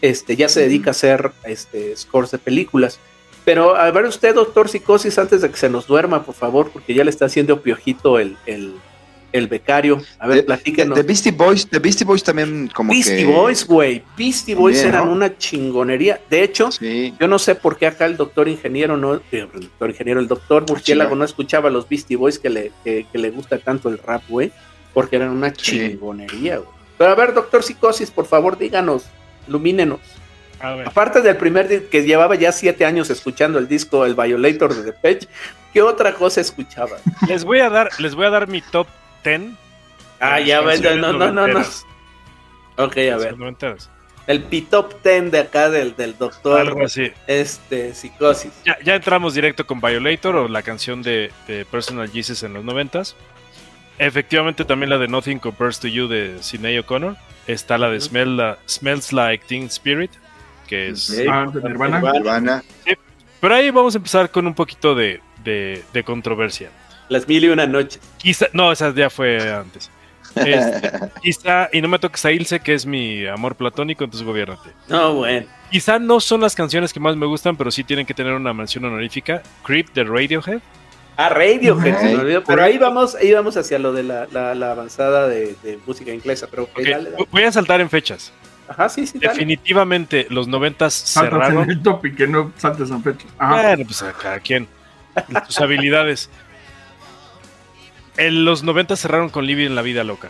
[0.02, 3.00] Este, ya se dedica a hacer este, scores de películas.
[3.46, 6.96] Pero a ver usted, doctor Psicosis, antes de que se nos duerma, por favor, porque
[6.96, 10.02] ya le está haciendo piojito el, el, becario.
[10.18, 10.98] A ver, platíquenos.
[10.98, 14.02] De, Beastie Boys, de Beastie Boys también como Beastie Boys, güey.
[14.18, 16.20] Beastie Boys eran una chingonería.
[16.28, 20.20] De hecho, yo no sé por qué acá el doctor ingeniero, no, el doctor ingeniero,
[20.20, 23.90] el doctor Murciélago no escuchaba a los Beastie Boys que le, que, le gusta tanto
[23.90, 24.52] el rap, güey,
[24.92, 26.70] porque eran una chingonería, güey.
[26.98, 29.04] Pero a ver, doctor Psicosis, por favor, díganos,
[29.48, 30.00] ilumínenos.
[30.86, 35.28] Aparte del primer que llevaba ya siete años escuchando el disco El Violator de Depeche,
[35.74, 36.98] ¿qué otra cosa escuchaba?
[37.28, 38.88] Les voy a dar, les voy a dar mi top
[39.24, 39.58] ten.
[40.20, 41.60] Ah, ya ves, no, no, no, no.
[42.78, 43.36] Ok, a ver.
[44.28, 46.60] El P-Top ten de acá del, del doctor.
[46.60, 47.12] Algo así.
[47.28, 48.52] Este, psicosis.
[48.66, 51.32] Ya, ya, entramos directo con Violator o la canción de,
[51.70, 53.16] Personal Jesus en los noventas.
[54.00, 57.16] Efectivamente, también la de Nothing Compares to You de Sinead O'Connor.
[57.48, 60.12] Está la de Smells Like Teen Spirit
[60.68, 62.64] que es ah, Nirvana.
[63.40, 65.22] pero ahí vamos a empezar con un poquito de,
[66.06, 66.70] controversia.
[67.10, 68.02] Las mil y una noches.
[68.18, 69.92] Quizá, no, esa ya fue antes.
[70.36, 70.92] Este,
[71.22, 74.72] quizá, y no me toques a Ilse, que es mi amor platónico, entonces gobiernate.
[74.88, 75.48] No, bueno.
[75.72, 78.54] Quizá no son las canciones que más me gustan, pero sí tienen que tener una
[78.54, 79.42] mención honorífica.
[79.64, 80.60] Creep de Radiohead.
[81.18, 86.48] Ah, Radiohead, pero ahí vamos, ahí vamos hacia lo de la, avanzada de, música inglesa.
[86.50, 86.68] Pero
[87.32, 88.34] Voy a saltar en fechas.
[88.68, 89.20] Ajá, sí, sí.
[89.20, 91.64] Definitivamente los noventas cerraron.
[91.64, 93.28] En el topic, que no saltes en fecha.
[93.38, 94.68] Bueno, pues a cada quien.
[95.46, 96.30] Tus habilidades.
[98.18, 100.30] En los noventas cerraron con Living en la vida loca.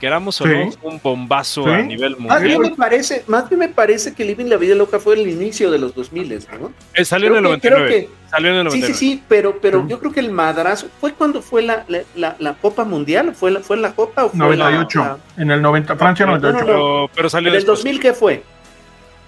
[0.00, 2.28] Queramos o no, un bombazo a nivel mundial.
[2.28, 5.28] Más bien, me parece, más bien me parece que Living la Vida Loca fue el
[5.28, 6.72] inicio de los 2000, ¿no?
[6.94, 8.94] Eh, salió, en el 99, salió en el 99.
[8.94, 11.84] Sí, sí, sí, pero, pero yo creo que el madrazo fue cuando fue la,
[12.14, 15.96] la, la, Copa Mundial, ¿fue la, fue la Copa o fue 98, en el 90,
[15.96, 16.64] Francia 98.
[16.64, 18.44] pero, pero, salió ¿En el 2000 qué fue?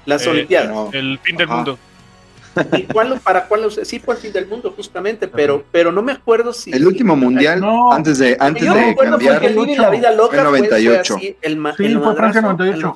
[0.06, 0.94] Las eh, Olimpiadas.
[0.94, 1.78] El fin del mundo.
[2.76, 3.70] ¿Y cuál, para cuál?
[3.70, 6.72] Sí fue el fin del mundo, justamente, pero, pero no me acuerdo si...
[6.72, 11.14] El último mundial, antes de, antes de me cambiar, el la vida loca fue 98.
[11.14, 12.94] Fue así, el, sí, fue Francia 98.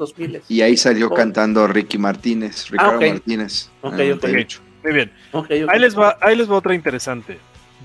[0.49, 1.15] Y ahí salió oh.
[1.15, 3.13] cantando Ricky Martínez, Ricardo ah, okay.
[3.13, 3.71] Martínez.
[3.83, 4.29] Ok, ok.
[4.85, 5.11] Muy bien.
[5.69, 7.39] Ahí, les va, ahí les va otra interesante.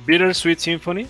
[0.06, 1.08] Bitter Sweet Symphony.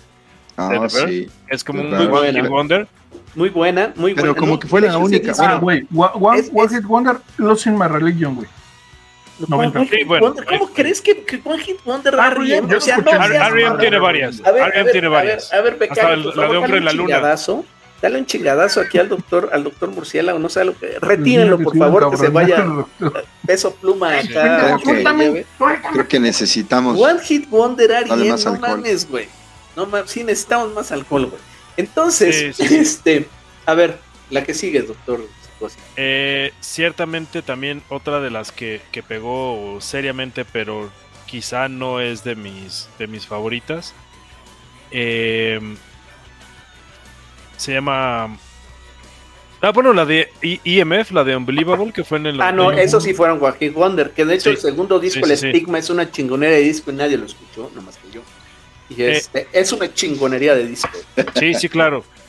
[0.56, 1.28] Ah, sí.
[1.48, 2.86] Es como un One Wonder.
[3.34, 4.40] muy buena, muy Pero buena.
[4.40, 5.32] como que fue la única.
[5.38, 8.46] Ah, güey, One, Hit Wonder, Losing My Religion, güey.
[9.48, 12.74] ¿Cómo crees que, que One Hit Wonder R.E.M.?
[12.74, 13.78] O sea, no, R.E.M.
[13.78, 14.40] tiene varias.
[14.40, 14.92] R.E.M.
[14.92, 15.52] tiene varias.
[15.52, 17.36] A ver, Hasta la de Hombre en la Luna.
[18.02, 20.98] Dale un chingadazo aquí al doctor, al doctor Murciélago, no sé lo que.
[21.00, 22.64] Retírenlo, por favor, que se vaya.
[23.46, 24.78] Peso pluma acá.
[25.92, 26.98] Creo que, necesitamos.
[26.98, 28.36] One Hit Wonder R.E.M.
[28.42, 29.28] No mames, güey.
[29.76, 31.42] No mames, sí necesitamos más alcohol, güey.
[31.76, 33.28] Entonces, este,
[33.66, 33.98] a ver,
[34.30, 35.20] la que sigue, doctor.
[35.96, 40.90] Eh, ciertamente también otra de las que, que, pegó seriamente, pero
[41.26, 43.94] quizá no es de mis, de mis favoritas.
[44.90, 45.60] Eh,
[47.56, 48.38] se llama...
[49.62, 52.40] Ah, bueno, la de EMF, la de Unbelievable, que fue en el...
[52.40, 55.78] Ah, no, eso sí fueron Joaquín Wonder, que de hecho el segundo disco, el Stigma,
[55.78, 58.22] es una chingonera de disco y nadie lo escuchó, nomás que yo.
[58.88, 60.98] Y eh, este, es una chingonería de disco.
[61.38, 62.04] Sí, sí, claro.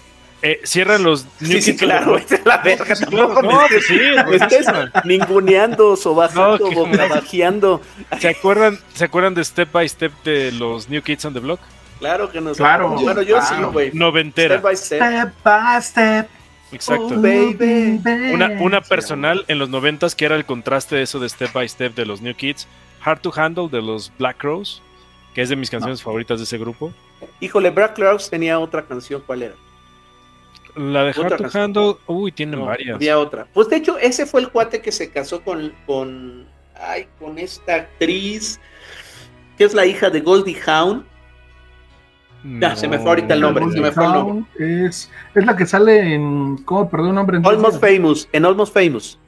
[0.43, 2.95] Eh, cierran los New sí, claro, es la verga.
[2.95, 4.65] Tampoco no, pues sí, pues estés
[5.03, 7.81] ninguneando, sobajando, no, bocabajeando.
[8.19, 11.59] ¿Se acuerdan, ¿Se acuerdan de Step by Step de los New Kids on the Block?
[11.99, 12.89] Claro que nos Claro.
[12.89, 13.67] Bueno, yo claro.
[13.67, 13.91] sí, güey.
[13.93, 14.55] Noventera.
[14.55, 15.01] Step by step.
[15.03, 16.29] Step by step.
[16.71, 17.05] Exacto.
[17.05, 18.01] Oh, baby.
[18.33, 21.69] Una, una personal en los noventas que era el contraste de eso de Step by
[21.69, 22.67] Step de los New Kids.
[23.03, 24.81] Hard to Handle de los Black Crows,
[25.33, 26.93] que es de mis canciones favoritas de ese grupo.
[27.39, 29.55] Híjole, Black Crowes tenía otra canción, ¿cuál era?
[30.75, 31.59] La de Hard to.
[31.59, 32.95] Handle, uy, tiene No, varias.
[32.95, 33.47] Había otra.
[33.53, 37.75] Pues de hecho, ese fue el cuate que se casó con, con, ay, con esta
[37.75, 38.59] actriz,
[39.57, 41.05] que es la hija de Goldie Hawn.
[42.59, 44.45] Ya, se me fue ahorita el nombre, se me fue el nombre.
[44.57, 46.57] Es, es la que sale en.
[46.63, 46.89] ¿Cómo?
[46.89, 47.37] Perdón, nombre.
[47.37, 47.79] en Almost.
[47.79, 49.19] Famous, en Almost Famous.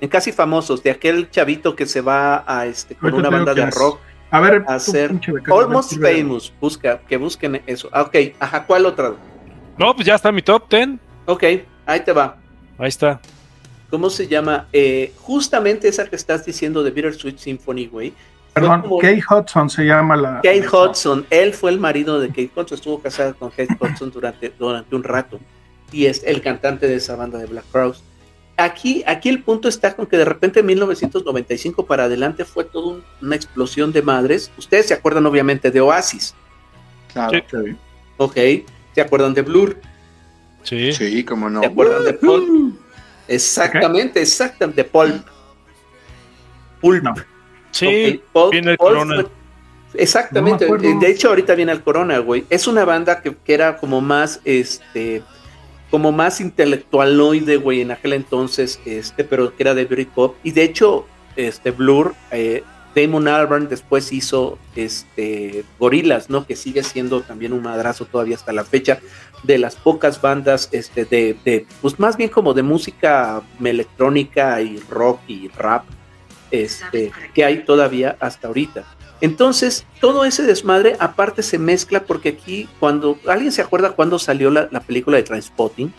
[0.00, 3.62] En Casi Famosos, de aquel chavito que se va a este con una banda de
[3.62, 3.74] es.
[3.74, 3.98] rock
[4.30, 5.18] A ver, a hacer
[5.50, 5.94] Almost.
[6.02, 6.52] Famous.
[6.60, 7.88] Busca, que busquen eso.
[7.92, 9.14] Ah, ok, ajá, ¿cuál otra?
[9.78, 10.88] No, pues ya está mi top 10.
[11.26, 11.42] Ok,
[11.86, 12.36] ahí te va.
[12.78, 13.20] Ahí está.
[13.90, 14.66] ¿Cómo se llama?
[14.72, 18.12] Eh, justamente esa que estás diciendo de Bittersweet Symphony, güey.
[18.52, 20.36] Perdón, como- Kate Hudson se llama la.
[20.36, 24.52] Kate Hudson, él fue el marido de Kate Hudson, estuvo casado con Kate Hudson durante,
[24.58, 25.40] durante un rato
[25.90, 28.02] y es el cantante de esa banda de Black Crowes.
[28.56, 32.94] Aquí, aquí el punto está con que de repente en 1995 para adelante fue toda
[32.94, 34.52] un- una explosión de madres.
[34.56, 36.34] Ustedes se acuerdan obviamente de Oasis,
[37.12, 37.32] Claro.
[37.50, 37.76] Sí.
[38.16, 38.36] ¿ok?
[38.94, 39.78] ¿Se acuerdan de Blur?
[40.62, 40.92] Sí.
[40.92, 41.60] Sí, cómo no.
[41.60, 42.74] ¿Se acuerdan de Pulp?
[43.28, 45.26] Exactamente, exactamente, de Pulp.
[46.80, 47.02] Pulp.
[47.02, 47.14] No.
[47.70, 49.14] Sí, Ok, Pulp- viene el Pulp Corona.
[49.22, 49.30] fue-
[49.96, 52.44] Exactamente, No de hecho ahorita viene el Corona, güey.
[52.50, 55.22] Es una banda que, que era como más, este,
[55.88, 60.34] como más intelectualoide, güey, en aquel entonces, este, pero que era de Britpop.
[60.42, 62.64] Y de hecho, este, Blur, eh,
[62.94, 66.46] Damon Albarn después hizo, este, Gorilas, ¿no?
[66.46, 69.00] Que sigue siendo también un madrazo todavía hasta la fecha
[69.42, 74.78] de las pocas bandas, este, de, de pues más bien como de música electrónica y
[74.88, 75.84] rock y rap,
[76.50, 78.84] este, que hay todavía hasta ahorita.
[79.20, 84.50] Entonces, todo ese desmadre aparte se mezcla porque aquí, cuando alguien se acuerda cuando salió
[84.50, 85.92] la, la película de Transpotting,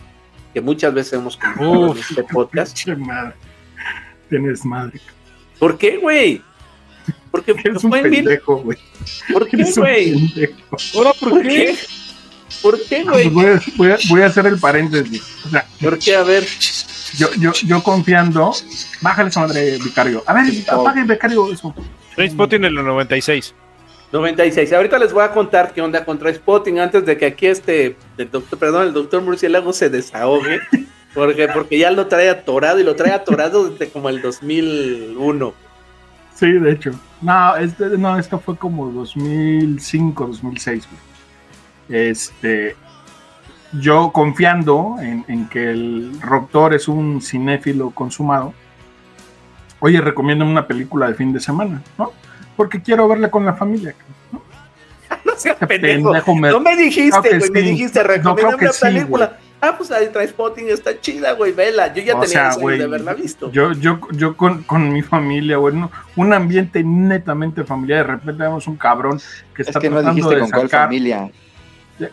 [0.54, 2.86] que muchas veces hemos comentado en este podcast.
[2.96, 3.34] Madre.
[4.28, 5.00] Tienes madre.
[5.58, 6.42] ¿Por qué, güey?
[7.30, 8.78] Porque Eres un pendejo, güey.
[9.32, 10.12] ¿Por qué, güey?
[10.12, 10.76] pendejo.
[10.94, 11.76] Ahora, ¿por ¿Por qué?
[12.62, 13.28] ¿Por qué, Pues güey?
[13.28, 15.22] voy, a, voy, a, voy a hacer el paréntesis.
[15.44, 16.16] O sea, ¿Por qué?
[16.16, 16.46] A ver,
[17.18, 18.52] yo, yo, yo confiando.
[19.00, 20.22] Bájale esa madre, vicario.
[20.26, 21.74] A ver, apague, becario, eso.
[22.14, 23.54] Trainspotting en el 96.
[24.12, 24.72] 96.
[24.72, 28.30] Ahorita les voy a contar qué onda con Transpotting antes de que aquí este, el
[28.30, 30.60] doctor, perdón, el doctor Murciélago se desahogue.
[31.12, 35.54] Porque, porque ya lo trae atorado y lo trae atorado desde como el 2001.
[36.36, 36.90] Sí, de hecho.
[37.22, 40.86] No, este, no, esto fue como 2005, 2006.
[41.88, 42.08] güey.
[42.10, 42.76] Este,
[43.80, 48.52] yo confiando en, en que el Doctor es un cinéfilo consumado,
[49.80, 52.12] oye, recomiendo una película de fin de semana, ¿no?
[52.56, 53.94] Porque quiero verla con la familia.
[54.32, 54.42] ¿no?
[55.24, 56.10] No seas Este pendejo.
[56.10, 59.38] pendejo me- No me dijiste, güey, me dijiste, No, recomiéndame que una sí, película.
[59.60, 61.92] Ah, pues la de Transpotting está chida, güey, vela.
[61.92, 63.50] Yo ya O tenía sea, años de haberla visto.
[63.52, 68.06] Yo, yo, yo con, con mi familia, güey, no, un ambiente netamente familiar.
[68.06, 69.20] De repente vemos un cabrón
[69.54, 70.86] que Es está que no tratando dijiste de con cuál sacar.
[70.86, 71.30] familia.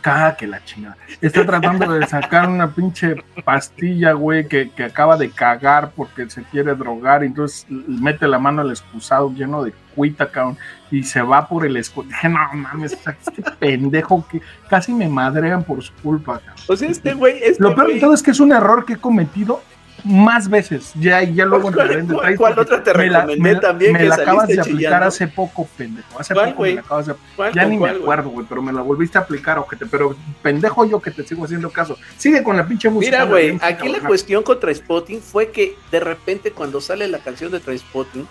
[0.02, 0.98] Caga que la chingada.
[1.20, 6.44] Está tratando de sacar una pinche pastilla, güey, que, que acaba de cagar porque se
[6.44, 7.24] quiere drogar.
[7.24, 10.58] Y entonces mete la mano al excusado lleno de cuita, cabrón.
[10.90, 12.14] Y se va por el excusado.
[12.14, 16.66] Dije, no mames, este pendejo que casi me madrean por su culpa, cabrón.
[16.68, 18.94] O sea, este güey, este Lo peor de todo es que es un error que
[18.94, 19.62] he cometido
[20.04, 20.92] más veces.
[20.96, 23.94] Ya, ya luego ¿Cuál, ¿Cuál, ¿Cuál otra te recomendé también?
[23.94, 26.20] Me que la acabas de aplicar hace poco, pendejo.
[26.20, 27.16] Hace poco me la acabas de
[27.54, 29.86] Ya ni me acuerdo, güey, pero me la volviste a aplicar, ojete.
[29.86, 31.98] Pero pendejo yo que te sigo haciendo caso.
[32.18, 33.20] Sigue con la pinche música.
[33.20, 37.52] Mira, güey, aquí la cuestión con Spotting fue que de repente cuando sale la canción
[37.52, 38.28] de Spotting,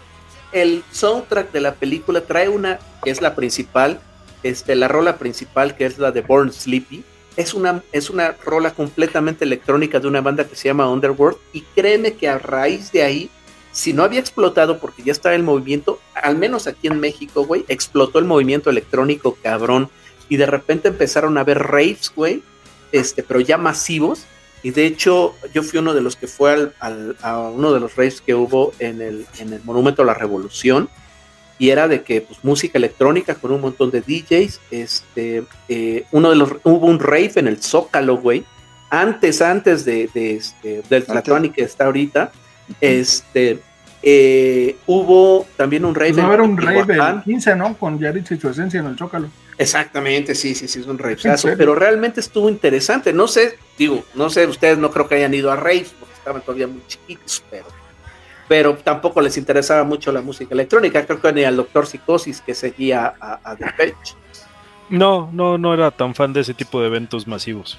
[0.53, 4.01] el soundtrack de la película trae una, que es la principal,
[4.43, 7.05] este, la rola principal, que es la de Born Sleepy
[7.37, 11.63] es una, es una rola completamente electrónica de una banda que se llama Underworld y
[11.75, 13.31] créeme que a raíz de ahí,
[13.73, 17.65] si no había explotado porque ya estaba el movimiento, al menos aquí en México, güey,
[17.69, 19.89] explotó el movimiento electrónico cabrón
[20.29, 22.43] y de repente empezaron a ver raves, güey,
[22.93, 24.27] este, pero ya masivos
[24.63, 27.97] y de hecho yo fui uno de los que fue al, a uno de los
[27.97, 30.89] raves que hubo en el, en el Monumento a la Revolución
[31.63, 36.31] y era de que pues música electrónica con un montón de DJs, este, eh, uno
[36.31, 38.45] de los, hubo un rave en el Zócalo, güey,
[38.91, 42.33] antes, antes de, de este, del Tlatuani que está ahorita,
[42.81, 43.61] este,
[44.03, 46.15] eh, hubo también un rave.
[46.15, 47.77] Pues va a un rave el 15, ¿no?
[47.79, 49.29] Con Yaritz y su esencia en el Zócalo.
[49.57, 51.17] Exactamente, sí, sí, sí, es un rave.
[51.57, 53.13] Pero realmente estuvo interesante.
[53.13, 56.43] No sé, digo, no sé, ustedes no creo que hayan ido a raves porque estaban
[56.43, 57.67] todavía muy chiquitos, pero
[58.49, 61.07] pero tampoco les interesaba mucho la música electrónica.
[61.07, 63.95] Creo que ni al doctor Psicosis que seguía a, a The
[64.91, 67.79] No, no, no era tan fan de ese tipo de eventos masivos.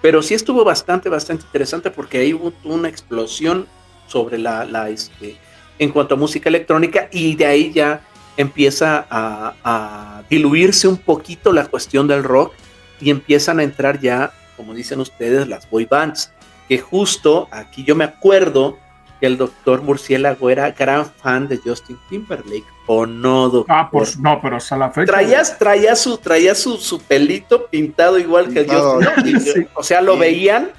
[0.00, 3.66] Pero sí estuvo bastante, bastante interesante porque ahí hubo una explosión
[4.06, 5.36] sobre la, la este,
[5.78, 8.00] en cuanto a música electrónica y de ahí ya
[8.36, 12.54] empieza a, a, diluirse un poquito la cuestión del rock
[13.00, 16.32] y empiezan a entrar ya, como dicen ustedes, las boy bands,
[16.68, 18.78] que justo aquí yo me acuerdo
[19.20, 23.76] que el doctor Murciélago era gran fan de Justin Timberlake, ¿o no, doctor?
[23.76, 25.12] Ah, pues no, pero hasta la fecha.
[25.12, 29.68] Traías, traía su, traía su, su pelito pintado igual que el Justin.
[29.74, 30.70] O sea, lo veían.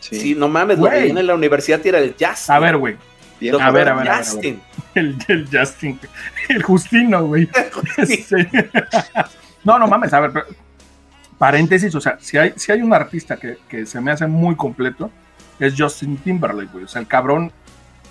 [0.00, 0.34] Sí.
[0.36, 2.54] no mames, lo veían en la universidad y era el Justin.
[2.54, 2.96] A ver, güey.
[3.60, 4.60] A ver, a ver, Justin.
[4.94, 5.98] El, el, Justin.
[6.48, 7.48] El Justino, güey.
[9.64, 10.32] no, no mames, a ver,
[11.38, 14.56] paréntesis, o sea, si hay, si hay un artista que, que se me hace muy
[14.56, 15.10] completo,
[15.58, 16.84] es Justin Timberlake, güey.
[16.84, 17.52] O sea, el cabrón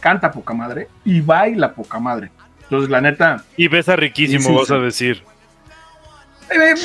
[0.05, 2.29] canta poca madre y baila poca madre.
[2.61, 3.43] Entonces, la neta.
[3.57, 5.23] Y besa riquísimo, vas a decir.
[6.51, 6.75] Eh,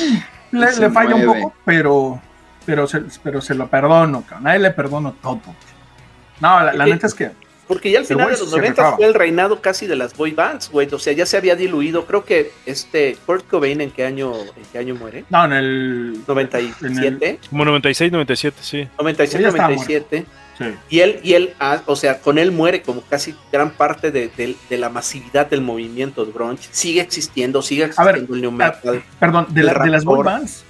[0.49, 2.19] le, falla un poco, pero,
[2.65, 4.45] pero, se, pero se lo perdono, cabrón.
[4.45, 5.39] Nadie le perdono todo.
[6.39, 7.29] No, la, neta es que.
[7.67, 10.71] Porque ya al final de los 90 fue el reinado casi de las boy bands,
[10.71, 10.91] güey.
[10.91, 12.07] O sea, ya se había diluido.
[12.07, 15.25] Creo que este Kurt Cobain, ¿en qué año, en qué año muere?
[15.29, 16.17] No, en el.
[16.27, 17.39] 97.
[17.51, 18.87] Como 96, 97, sí.
[18.97, 20.25] 96, 97.
[20.89, 24.55] Y él, y él ah, o sea, con él muere como casi gran parte de,
[24.69, 26.67] la masividad del movimiento de grunge.
[26.71, 29.03] Sigue existiendo, sigue existiendo el new metal.
[29.19, 30.65] perdón, de, las boy bands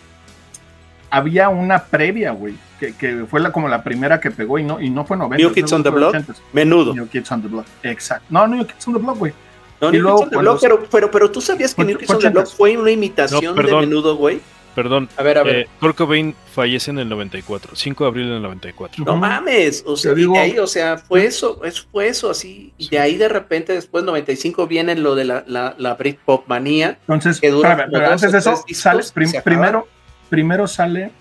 [1.11, 4.89] había una previa, güey, que, fue la, como la primera que pegó y no, y
[4.89, 5.43] no fue 90.
[5.43, 6.15] New Kids on the Block,
[6.53, 6.95] menudo.
[6.95, 8.25] New Kids on the Block, exacto.
[8.29, 9.33] No, New Kids on the Block, güey.
[9.81, 12.19] No, New Kids on the Block, pero, pero, pero, tú sabías que New Kids on
[12.19, 14.39] the Block fue una imitación de menudo, güey.
[14.75, 15.09] Perdón.
[15.17, 15.55] A ver, a ver.
[15.55, 19.03] Eh, Kurt Cobain fallece en el 94, 5 de abril del 94.
[19.03, 22.89] No mames, o sea, digo, ahí, o sea, fue eso, eso, fue eso, así, y
[22.89, 26.97] de ahí de repente después 95 viene lo de la, la, la Britpop manía.
[27.01, 29.03] Entonces, que dura pero antes de eso, sale,
[29.43, 29.87] primero,
[30.29, 31.11] primero sale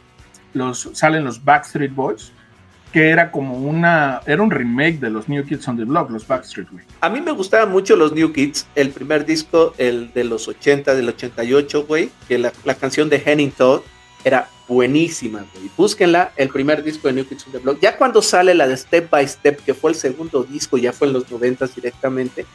[0.53, 2.33] los, salen los Backstreet Boys,
[2.93, 6.27] que era como una, era un remake de los New Kids on the Block, los
[6.27, 6.85] Backstreet, güey.
[7.01, 10.95] A mí me gustaban mucho los New Kids, el primer disco, el de los 80,
[10.95, 13.83] del 88, güey, que la, la canción de Henning Todd
[14.25, 15.71] era buenísima, güey.
[15.77, 17.79] Búsquenla, el primer disco de New Kids on the Block.
[17.81, 21.09] Ya cuando sale la de Step by Step, que fue el segundo disco, ya fue
[21.09, 22.47] en los 90 directamente,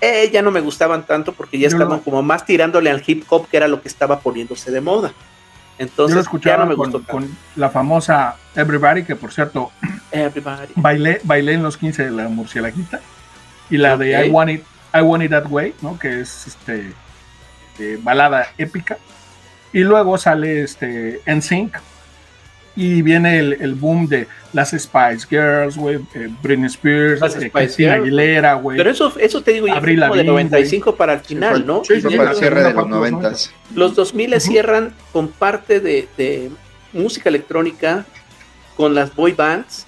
[0.00, 3.48] eh, ya no me gustaban tanto porque ya estaban como más tirándole al hip hop,
[3.48, 5.14] que era lo que estaba poniéndose de moda.
[5.78, 9.70] Entonces, ya no me gustó con, la famosa Everybody, que por cierto,
[10.76, 13.00] Bailé, bailé en los 15 de la murcielaguita.
[13.70, 14.62] Y la de I Want It,
[14.94, 15.98] I Want It That Way, ¿no?
[15.98, 16.92] Que es este
[17.78, 18.98] eh, balada épica.
[19.72, 21.76] Y luego sale este NSYNC.
[22.76, 28.54] Y viene el, boom de las Spice Girls, güey, eh, Britney Spears, eh, Christina Aguilera,
[28.54, 28.76] güey.
[28.76, 31.84] Pero eso, eso te digo, ya fue como de 95 para el final, ¿no?
[31.84, 33.32] Sí, para el cierre de los 90.
[33.74, 36.50] Los 2000 cierran con parte de, de
[36.92, 38.04] música electrónica,
[38.76, 39.86] con las boy bands,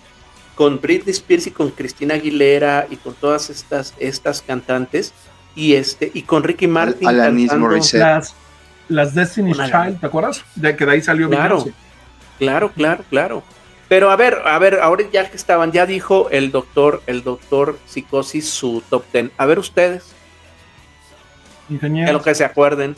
[0.57, 5.12] con Britney Spears y con Cristina Aguilera y con todas estas, estas cantantes
[5.55, 8.34] y este y con Ricky Martin las,
[8.89, 10.45] las Destiny's Child, ¿te acuerdas?
[10.55, 11.64] De que de ahí salió Claro,
[12.39, 13.43] claro, claro, claro.
[13.89, 17.78] Pero a ver, a ver, ahora ya que estaban, ya dijo el doctor, el doctor
[17.87, 19.30] Psicosis su top ten.
[19.37, 20.12] A ver ustedes.
[21.68, 22.09] Ingeniero.
[22.09, 22.97] En lo que se acuerden.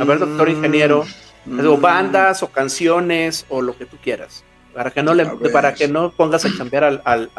[0.00, 1.04] A ver, doctor ingeniero.
[1.46, 4.44] O bandas o canciones o lo que tú quieras.
[4.74, 7.30] Para que no, le, para que no pongas a cambiar al, al,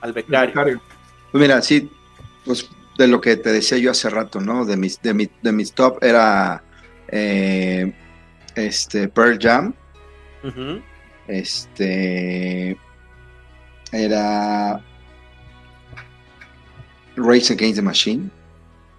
[0.00, 0.80] al becario.
[1.32, 1.90] Pues mira, sí,
[2.44, 4.64] pues de lo que te decía yo hace rato, ¿no?
[4.64, 6.62] De mis, de mi, de mis top era
[7.08, 7.92] eh,
[8.54, 9.74] este Pearl Jam.
[11.28, 12.76] Este
[13.92, 14.82] era
[17.16, 18.30] Race Against the Machine.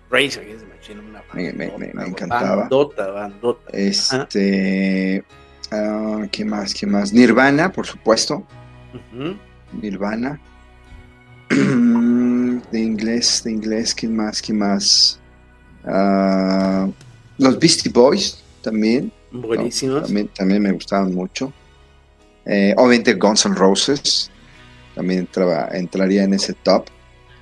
[0.09, 2.55] Race Against the Machine, una me, me, me, encantaba.
[2.63, 3.71] Bandota, bandota.
[3.71, 5.23] Este,
[5.71, 6.73] uh, ¿qué más?
[6.73, 7.13] ¿Qué más?
[7.13, 8.45] Nirvana, por supuesto.
[9.73, 10.39] Nirvana.
[11.49, 14.41] de inglés, de inglés, ¿quién más?
[14.41, 15.19] ¿Quién más?
[15.83, 16.91] Uh,
[17.38, 19.11] los Beastie Boys también.
[19.32, 20.03] Buenísimos.
[20.03, 21.51] También, también, me gustaban mucho.
[22.45, 24.32] Eh, obviamente Guns N' Roses
[24.95, 26.88] también entraba, entraría en ese top.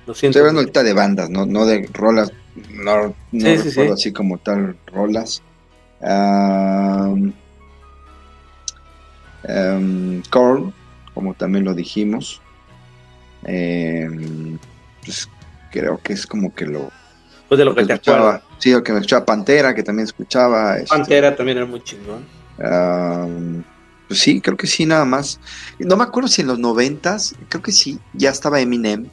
[0.06, 0.38] Lo siento.
[0.38, 2.32] Estoy hablando ahorita de bandas, no, no de rolas,
[2.70, 5.42] no, no recuerdo así como tal rolas.
[6.00, 7.32] Um,
[9.48, 10.74] um, Korn,
[11.14, 12.42] como también lo dijimos.
[13.42, 14.58] Um,
[15.04, 15.28] pues
[15.70, 16.90] creo que es como que lo.
[17.48, 18.42] Pues de lo, que, te escuchaba.
[18.58, 20.78] Sí, lo que me escuchaba Pantera, que también escuchaba.
[20.78, 22.24] Este, Pantera también era muy chingón.
[24.08, 25.40] pues sí, creo que sí, nada más.
[25.78, 29.08] No me acuerdo si en los noventas, creo que sí, ya estaba Eminem.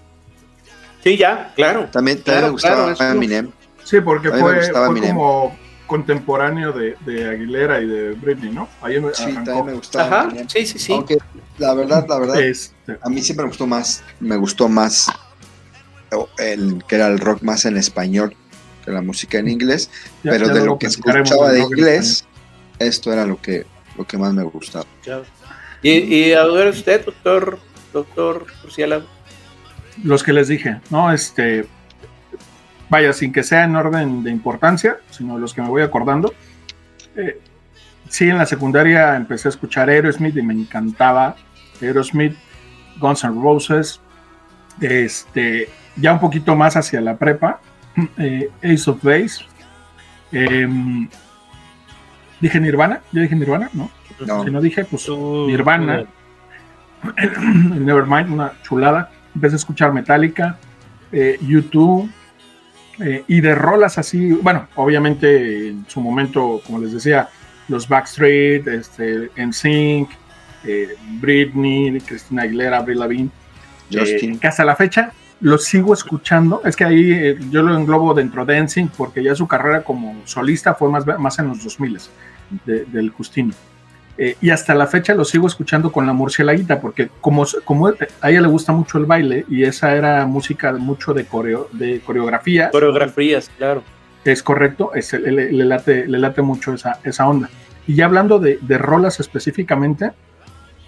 [1.03, 1.89] Sí, ya, claro.
[1.91, 3.51] También, me gustaba Eminem.
[3.83, 8.69] Sí, porque fue, como contemporáneo de, de, Aguilera y de Britney, ¿no?
[8.81, 10.21] Ahí me, sí, también me gustaba.
[10.21, 10.93] Ajá, sí, sí, sí.
[10.93, 11.17] Aunque
[11.57, 12.97] la verdad, la verdad, este.
[13.01, 15.11] a mí siempre me gustó más, me gustó más
[16.37, 18.35] el que era el rock más en español
[18.83, 19.89] que la música en inglés,
[20.21, 22.25] pero de lo, que escuchaba de inglés,
[22.79, 23.65] esto era lo que,
[23.97, 24.85] lo que más me gustaba.
[25.81, 27.59] Y, y a ver usted, doctor,
[27.91, 28.45] doctor
[30.03, 31.11] Los que les dije, ¿no?
[31.11, 31.65] Este,
[32.89, 36.33] vaya, sin que sea en orden de importancia, sino los que me voy acordando.
[37.15, 37.39] Eh,
[38.09, 41.35] sí, en la secundaria empecé a escuchar Aerosmith y me encantaba
[41.81, 42.35] Aerosmith,
[42.99, 43.99] Guns N' Roses,
[44.79, 47.61] este, ya un poquito más hacia la prepa,
[48.17, 49.45] eh, Ace of Base.
[50.31, 51.07] Em,
[52.41, 53.89] dije Nirvana, ya dije Nirvana, ¿no?
[54.43, 56.05] Si no dije, pues Nirvana,
[57.79, 59.11] Nevermind, una chulada.
[59.35, 60.57] Empecé a escuchar Metallica,
[61.11, 62.09] eh, YouTube,
[62.99, 67.29] eh, y de rolas así, bueno, obviamente en su momento, como les decía,
[67.67, 70.09] los Backstreet, este, NSYNC,
[70.65, 73.29] eh, Britney, Cristina Aguilera, Avril Lavigne,
[73.91, 74.37] Justin.
[74.37, 75.11] que hasta la fecha
[75.43, 76.61] lo sigo escuchando.
[76.65, 80.21] Es que ahí eh, yo lo englobo dentro de Dancing porque ya su carrera como
[80.25, 81.99] solista fue más, más en los 2000
[82.65, 83.53] del Justino.
[84.17, 88.29] Eh, y hasta la fecha lo sigo escuchando con la murcielaguita porque como, como a
[88.29, 92.69] ella le gusta mucho el baile y esa era música mucho de, coreo, de coreografía.
[92.71, 93.83] Coreografías, claro.
[94.23, 97.49] Es correcto, es, le, late, le late mucho esa, esa onda.
[97.85, 100.11] Y ya hablando de, de rolas específicamente,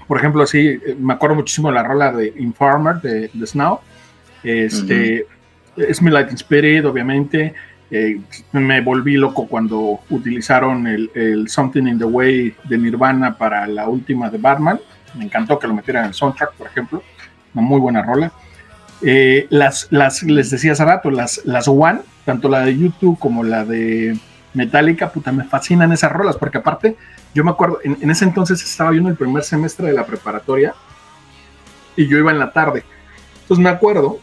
[0.07, 3.81] por ejemplo, así, eh, me acuerdo muchísimo de la rola de Informer de, de Snow,
[4.45, 5.25] este,
[5.75, 7.53] Es mi Lighting Spirit, obviamente.
[7.91, 8.19] Eh,
[8.51, 14.29] me volví loco cuando utilizaron el, Something in the Way de Nirvana para la última
[14.29, 14.79] de Batman.
[15.15, 17.03] Me encantó que lo metieran en el soundtrack, por ejemplo.
[17.53, 18.31] Una muy buena rola.
[19.01, 23.43] Eh, las, las, les decía hace rato, las, las One, tanto la de YouTube como
[23.43, 24.17] la de
[24.53, 26.95] Metallica, puta, me fascinan esas rolas, porque aparte,
[27.33, 30.05] yo me acuerdo, en, en ese entonces estaba yo en el primer semestre de la
[30.05, 30.73] preparatoria
[31.95, 32.83] y yo iba en la tarde.
[33.41, 34.19] Entonces me acuerdo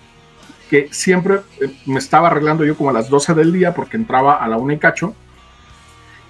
[0.72, 4.36] que siempre eh, me estaba arreglando yo como a las 12 del día porque entraba
[4.36, 5.14] a la una y cacho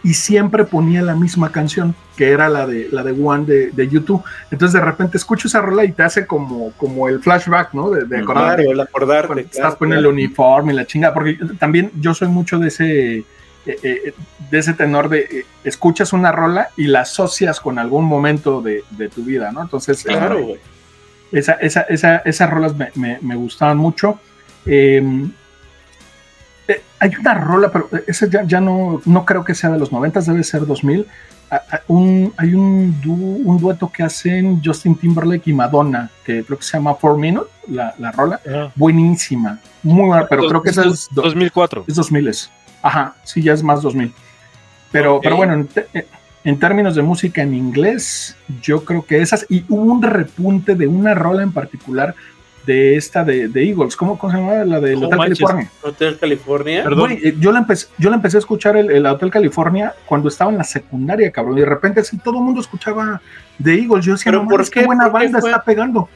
[0.03, 4.25] y siempre ponía la misma canción que era la de la de One de, YouTube.
[4.51, 7.91] Entonces de repente escucho esa rola y te hace como, como el flashback, ¿no?
[7.91, 8.57] De, de acordar,
[8.91, 13.19] claro, estás poniendo el uniforme y la chinga, porque también yo soy mucho de ese
[13.19, 13.25] eh,
[13.65, 14.15] eh,
[14.51, 18.83] de ese tenor de escuchas una rola y la asocias con algún momento de,
[19.15, 19.63] tu vida, ¿no?
[19.63, 20.49] Entonces, claro,
[21.31, 24.19] esa, esa, esa, esas rolas me, me, me gustaban mucho.
[24.67, 25.31] Em,
[26.69, 29.93] eh, hay una rola, pero ese ya, ya, no, no creo que sea de los
[29.93, 31.07] 90, debe ser 2000.
[31.87, 32.99] Un, hay un,
[33.45, 37.51] un, dueto que hacen Justin Timberlake y Madonna, que creo que se llama Four Minute,
[37.69, 38.41] la, la rola.
[38.75, 41.09] Buenísima, muy buena, pero creo que esa es.
[41.11, 41.85] 2004.
[41.87, 42.31] Es 2000.
[42.81, 44.15] Ajá, sí, ya es más 2000.
[44.91, 46.07] Pero, pero bueno, en, eh,
[46.45, 49.45] en, términos de música en inglés, yo creo que esas.
[49.51, 52.15] Y hubo un repunte de una rola en particular
[52.67, 53.97] de esta de, de Eagles.
[53.97, 54.65] ¿Cómo, se llama?
[54.65, 55.71] La de Hotel California.
[55.83, 56.85] Hotel California.
[57.11, 60.59] Eh, yo, la empecé, yo la empecé a escuchar el, Hotel California cuando estaba en
[60.59, 61.59] la secundaria, cabrón.
[61.59, 63.21] Y de repente así todo el mundo escuchaba
[63.59, 64.05] de Eagles.
[64.05, 64.85] Yo decía, no, ¿por qué?
[64.85, 66.09] buena banda está pegando.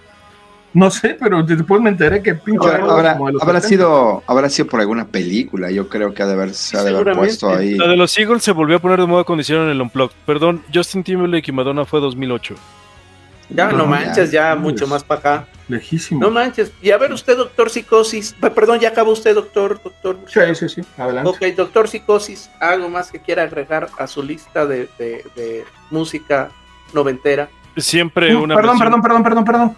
[0.77, 2.69] No sé, pero después me enteré que pinche.
[2.69, 5.71] Ahora, habrá, sido, habrá sido por alguna película.
[5.71, 7.77] Yo creo que ha de haber, se ha de haber puesto ahí.
[7.77, 10.15] La de los Eagles se volvió a poner de moda cuando hicieron el Unplugged.
[10.27, 12.57] Perdón, Justin Timberlake y Madonna fue 2008.
[13.49, 15.47] Ya, no, manches, ya, mucho más para acá.
[15.69, 16.21] Lejísimo.
[16.21, 16.73] No manches.
[16.83, 18.35] Y a ver usted, doctor Psicosis.
[18.41, 19.81] Perdón, ya acabó usted, doctor.
[19.83, 20.19] doctor.
[20.27, 20.83] Sí, sí, sí.
[20.97, 21.31] Adelante.
[21.31, 26.51] Ok, doctor Psicosis, algo más que quiera agregar a su lista de, de, música
[26.93, 27.49] noventera.
[27.77, 28.55] Siempre una.
[28.55, 29.77] Perdón, perdón, perdón, perdón, perdón.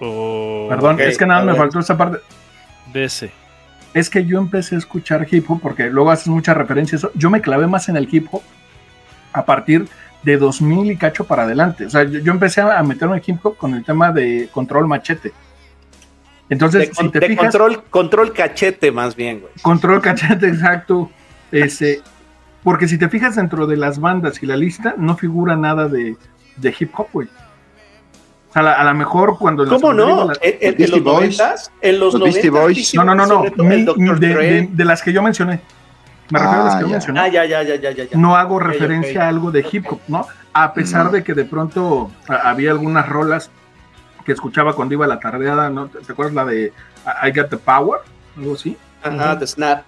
[0.00, 0.66] Oh.
[0.68, 2.18] Perdón, es que nada, me faltó esa parte.
[2.92, 3.32] De ese.
[3.94, 7.06] Es que yo empecé a escuchar hip hop porque luego haces muchas referencias.
[7.14, 8.42] Yo me clavé más en el hip hop
[9.32, 9.88] a partir de
[10.24, 11.86] 2000 y cacho para adelante.
[11.86, 15.32] O sea, yo, empecé a meterme en hip hop con el tema de control machete.
[16.48, 19.52] Entonces, si te fijas, control, control cachete más bien, güey.
[19.62, 21.10] Control cachete, exacto.
[21.50, 22.02] Ese,
[22.62, 26.16] porque si te fijas dentro de las bandas y la lista, no figura nada de,
[26.56, 27.28] de hip hop, güey.
[28.50, 29.66] O sea, a lo mejor cuando...
[29.68, 30.32] ¿Cómo no?
[30.40, 31.70] ¿En, los noventas?
[31.80, 32.94] ¿En los, Boys?
[32.94, 34.14] No, no, no, no.
[34.16, 35.60] de, las que yo mencioné.
[36.30, 37.20] Me refiero a las que ah, mencioné.
[37.20, 38.04] Ah, ya, ya, ya, ya, ya.
[38.16, 40.26] No hago referencia a algo de hip hop, ¿no?
[40.52, 43.50] A pesar de que de pronto había algunas rolas
[44.24, 45.88] que escuchaba cuando iba a la tardeada, ¿no?
[45.88, 46.72] ¿Te, acuerdas la de
[47.22, 48.00] I Got the Power?
[48.36, 48.76] Algo así.
[49.02, 49.84] Ajá, The Snap.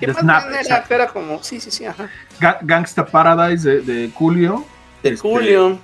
[0.00, 0.44] The Snap.
[0.50, 2.08] Era, era, como, sí, sí, sí, ajá.
[2.60, 4.64] Gangsta Paradise de, de Julio.
[5.02, 5.78] De este, Julio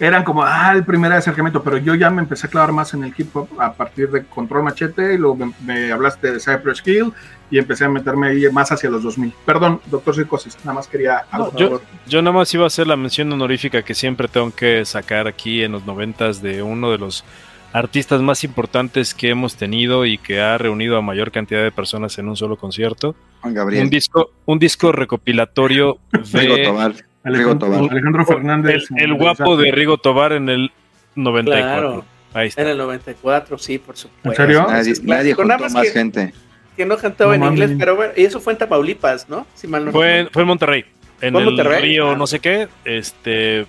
[0.00, 3.04] eran como, ah, el primer acercamiento, pero yo ya me empecé a clavar más en
[3.04, 7.12] el hip hop a partir de Control Machete, y luego me, hablaste de Cypress Hill
[7.50, 9.34] y empecé a meterme ahí más hacia los 2000.
[9.44, 11.26] Perdón, doctor Psicosis, nada más quería
[11.56, 15.26] yo, yo, nada más iba a hacer la mención honorífica que siempre tengo que sacar
[15.28, 17.24] aquí en los noventas de uno de los
[17.72, 22.18] artistas más importantes que hemos tenido y que ha reunido a mayor cantidad de personas
[22.18, 23.14] en un solo concierto.
[23.42, 23.84] Juan Gabriel.
[23.84, 25.98] Un disco, un disco recopilatorio
[26.32, 28.84] de Alejandro, Fernández.
[28.96, 30.72] El, guapo de Rigo Tobar en el
[31.14, 32.04] 94.
[32.32, 32.62] Ahí está.
[32.62, 34.30] En el 94, sí, por supuesto.
[34.30, 34.66] ¿En serio?
[35.02, 36.32] Nadie, más gente.
[36.76, 39.46] Que no cantaba en inglés, pero bueno, y eso fue en Tamaulipas, ¿no?
[39.92, 40.84] fue, fue en Monterrey.
[41.20, 42.16] En el río, ah.
[42.16, 43.66] no sé qué, este,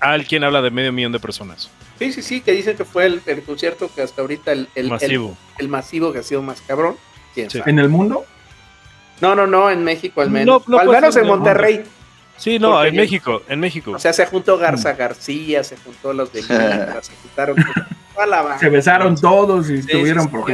[0.00, 1.70] alguien habla de medio millón de personas.
[1.98, 5.36] Sí, sí, sí, que dicen que fue el, concierto que hasta ahorita el, el masivo.
[5.58, 6.96] El, masivo que ha sido más cabrón.
[7.36, 8.24] ¿En el mundo?
[9.20, 10.62] No, no, no, en México al menos.
[10.68, 11.84] al menos en Monterrey.
[12.36, 13.92] Sí, no, en México, en México.
[13.92, 17.56] O sea, se juntó Garza García, se juntó los de se juntaron
[18.60, 20.50] Se besaron todos y estuvieron por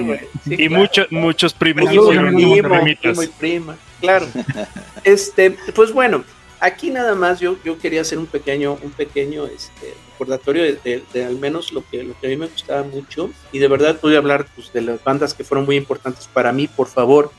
[0.46, 1.88] Y muchos muchos primos.
[1.88, 4.26] Primo, prima, claro.
[5.04, 6.24] este, pues bueno,
[6.60, 11.24] aquí nada más yo, yo quería hacer un pequeño, un pequeño este, recordatorio de, de,
[11.24, 13.30] al menos lo que, lo que a mí me gustaba mucho.
[13.50, 16.68] Y de verdad a hablar pues, de las bandas que fueron muy importantes para mí,
[16.68, 17.32] por favor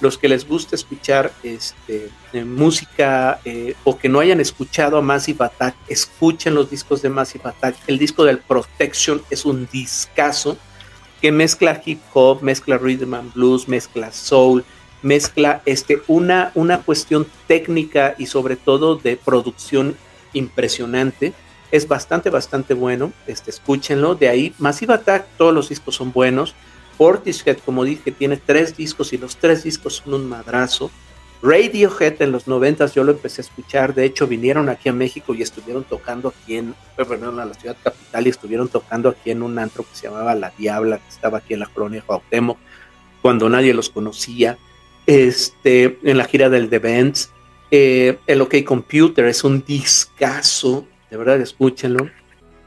[0.00, 5.02] los que les gusta escuchar este, eh, música eh, o que no hayan escuchado a
[5.02, 7.76] Massive Attack, escuchen los discos de Massive Attack.
[7.86, 10.56] El disco del Protection es un discazo
[11.20, 14.64] que mezcla hip hop, mezcla rhythm and blues, mezcla soul,
[15.02, 19.96] mezcla este, una, una cuestión técnica y sobre todo de producción
[20.32, 21.32] impresionante.
[21.70, 23.12] Es bastante, bastante bueno.
[23.26, 24.14] Este, escúchenlo.
[24.14, 26.54] De ahí, Massive Attack, todos los discos son buenos.
[27.00, 30.90] Portishead, como dije, tiene tres discos y los tres discos son un madrazo.
[31.42, 35.32] Radiohead en los noventas yo lo empecé a escuchar, de hecho vinieron aquí a México
[35.32, 39.58] y estuvieron tocando aquí en, a la ciudad capital y estuvieron tocando aquí en un
[39.58, 42.58] antro que se llamaba La Diabla, que estaba aquí en la colonia Cuauhtémoc,
[43.22, 44.58] cuando nadie los conocía,
[45.06, 47.30] este, en la gira del The Bands.
[47.70, 52.10] Eh, el OK Computer es un discazo, de verdad escúchenlo.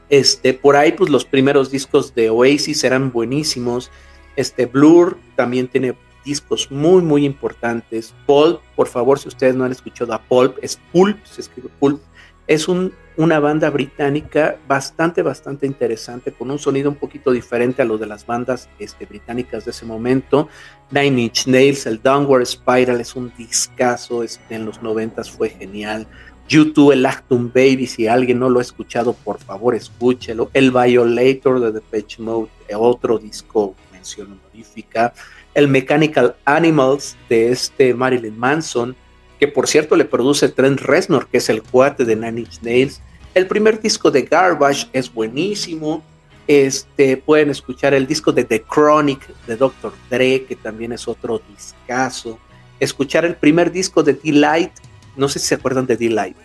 [0.08, 3.92] Este, por ahí pues los primeros discos de Oasis eran buenísimos.
[4.36, 8.14] Este Blur también tiene discos muy, muy importantes.
[8.26, 12.00] Pulp, por favor, si ustedes no han escuchado a Pulp, es Pulp, se escribe Pulp.
[12.46, 17.84] Es un, una banda británica bastante, bastante interesante, con un sonido un poquito diferente a
[17.84, 20.48] lo de las bandas este, británicas de ese momento.
[20.90, 26.06] Nine Inch Nails, el Downward Spiral es un discazo, este, en los noventas fue genial.
[26.46, 30.50] YouTube, el Actum Baby, si alguien no lo ha escuchado, por favor escúchelo.
[30.52, 33.74] El Violator de The Pitch Mode, otro disco
[34.18, 35.12] honorífica,
[35.54, 38.96] el Mechanical Animals de este Marilyn Manson,
[39.38, 43.00] que por cierto le produce Trent Reznor, que es el cuate de Nine Inch Nails.
[43.34, 46.02] El primer disco de Garbage es buenísimo.
[46.46, 49.92] Este, pueden escuchar el disco de The Chronic de Dr.
[50.10, 52.38] Dre, que también es otro discazo.
[52.78, 54.72] Escuchar el primer disco de Delight,
[55.16, 56.36] no sé si se acuerdan de Delight.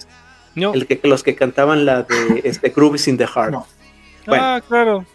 [0.55, 0.73] No.
[0.73, 3.55] El que los que cantaban la de este, Grooves in the Heart.
[4.27, 5.05] ah, claro.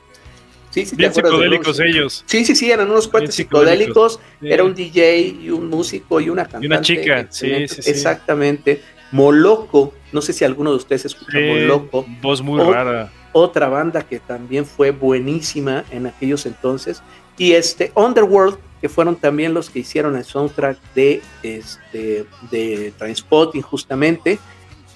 [0.75, 2.25] Sí, sí, Bien psicodélicos ellos.
[2.27, 4.19] Sí, sí, sí, eran unos cuantos psicodélicos.
[4.43, 6.67] Era un DJ y un músico y una cantante.
[6.67, 8.83] Y una chica, sí, sí, Exactamente.
[9.13, 12.05] Moloco, no sé si alguno de ustedes escuchó Moloco.
[12.21, 13.13] Voz muy rara.
[13.31, 17.03] Otra banda que también fue buenísima en aquellos entonces.
[17.39, 23.63] Y este Underworld, que fueron también los que hicieron el soundtrack de, este, de Transpotting
[23.63, 24.41] justamente.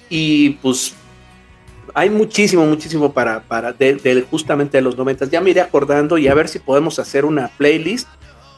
[0.09, 0.93] Y pues
[1.93, 5.29] hay muchísimo, muchísimo para, para de, justamente de los noventas.
[5.29, 8.07] Ya me iré acordando y a ver si podemos hacer una playlist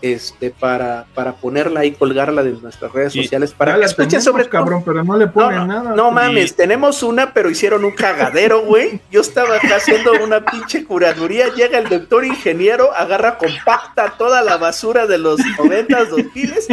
[0.02, 4.84] este, para, para ponerla y colgarla de nuestras redes sociales para que escuchen sobre cabrón,
[4.86, 5.96] pero no le ponen nada.
[5.96, 9.00] No mames, tenemos una, pero hicieron un cagadero, güey.
[9.12, 15.08] Yo estaba haciendo una pinche curaduría, llega el doctor ingeniero, agarra compacta toda la basura
[15.08, 16.68] de los noventas, dos miles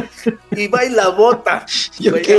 [0.51, 1.67] y va y la bota.
[1.99, 2.39] Yo qué,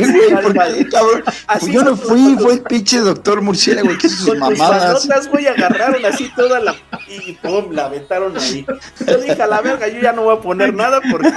[1.48, 5.07] Así yo no fui, fue el pinche doctor murciélago que sus Con mamadas.
[5.07, 6.76] Tus güey, agarraron así toda la
[7.07, 8.66] y pum, la aventaron ahí.
[9.06, 11.31] Yo dije, a la verga, yo ya no voy a poner nada porque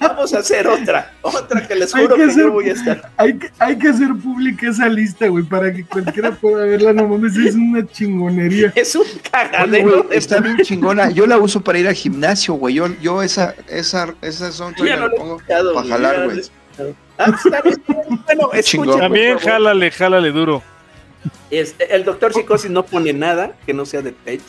[0.00, 3.10] vamos a hacer otra, otra que les juro que, yo voy a estar.
[3.16, 6.92] Hay que, hay que hacer pública esa lista, güey, para que cualquiera pueda verla.
[6.92, 8.72] No mames, es una chingonería.
[8.80, 10.10] Es un cagadero.
[10.10, 11.10] está bien chingona.
[11.10, 12.74] Yo la uso para ir al gimnasio, güey.
[12.74, 15.38] Yo, yo esa, esa, esa son ya la pongo
[15.74, 16.40] para jalar, güey.
[17.18, 17.38] Ah,
[18.74, 20.62] bueno, También jálale, jálale duro.
[21.50, 24.40] Este, el doctor Psicosis no pone nada que no sea de Page.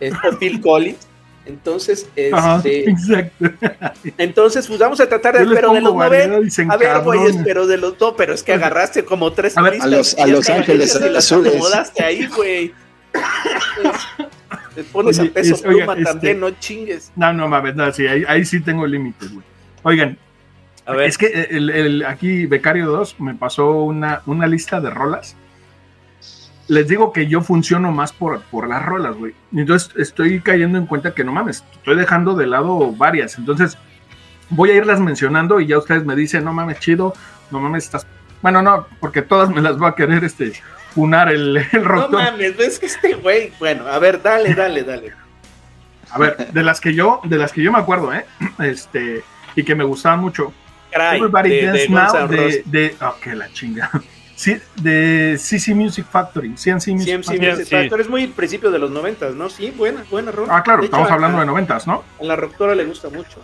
[0.00, 1.07] Es Phil Collins.
[1.48, 3.50] Entonces, este, exacto.
[4.18, 7.78] entonces, pues vamos a tratar de, pero de los 90, a ver, güey, pero de
[7.78, 10.94] los dos, pero es que agarraste como tres a, ver, a los, a los ángeles
[10.94, 11.54] azules.
[11.54, 12.74] acomodaste ahí, güey.
[14.74, 17.12] Te pones Oye, a peso es, pluma oigan, también, este, no chingues.
[17.16, 19.44] No, no mames, no, sí, ahí, ahí sí tengo límites, güey.
[19.84, 20.18] Oigan,
[20.84, 21.08] a ver.
[21.08, 25.34] es que el, el, aquí Becario 2 me pasó una, una lista de rolas
[26.68, 29.34] les digo que yo funciono más por, por las rolas, güey.
[29.54, 33.38] Entonces estoy cayendo en cuenta que no mames, estoy dejando de lado varias.
[33.38, 33.78] Entonces
[34.50, 37.14] voy a irlas mencionando y ya ustedes me dicen, no mames, chido,
[37.50, 38.06] no mames, estás.
[38.42, 40.52] Bueno, no, porque todas me las va a querer este
[40.94, 45.12] unar el, el No mames, ves que este güey, bueno, a ver, dale, dale, dale.
[46.10, 48.24] A ver, de las que yo, de las que yo me acuerdo, ¿eh?
[48.60, 49.22] Este,
[49.56, 50.52] y que me gustaban mucho.
[50.90, 53.90] Everybody de, Dance Now de, de, ok, la chinga
[54.76, 58.02] de CC Music Factory, CNC Music, Music Factory.
[58.02, 59.50] Es muy principio de los noventas, ¿no?
[59.50, 60.56] Sí, buena, buena rola.
[60.56, 62.04] Ah, claro, estamos hablando de noventas, ¿no?
[62.20, 63.40] A la doctora le gusta mucho.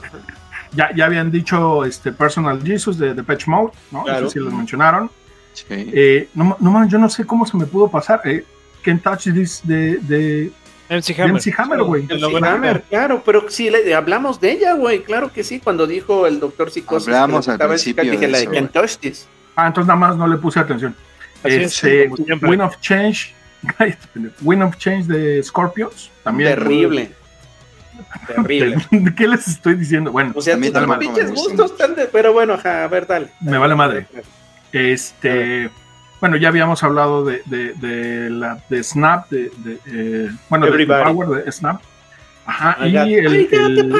[0.73, 4.07] Ya, ya habían dicho este Personal Jesus de, The Patch Mode, ¿no?
[4.07, 5.11] Eso sí lo mencionaron.
[5.53, 5.65] Sí.
[5.71, 8.21] Eh, no, no, yo no sé cómo se me pudo pasar.
[8.25, 8.45] Eh,
[8.83, 10.53] Can't Touch This de, de
[10.91, 11.35] MC Hammer.
[11.35, 12.03] MC Hammer, güey.
[12.05, 16.27] MC Hammer, claro, pero sí, le, hablamos de ella, güey, claro que sí, cuando dijo
[16.27, 17.09] el doctor Psicosis.
[17.09, 18.11] Hablamos al principio.
[18.11, 19.29] Dije, la de Touch This.
[19.57, 20.95] Ah, entonces nada más no le puse atención.
[21.45, 22.11] Este,
[22.43, 23.35] Win of Change,
[24.43, 26.51] Win of Change de Scorpios, también.
[26.51, 27.13] Terrible.
[28.27, 28.77] Terrible.
[29.17, 30.11] ¿Qué les estoy diciendo?
[30.11, 33.29] Bueno, o sea, tus pinches gustos están de, pero bueno, a ver, dale.
[33.41, 34.07] Me vale madre.
[34.73, 35.71] Este,
[36.21, 40.87] bueno, ya habíamos hablado de, de, de la de Snap, de, de eh, bueno, de
[40.87, 41.81] Power de Snap.
[42.47, 43.93] Ajá, y el, el,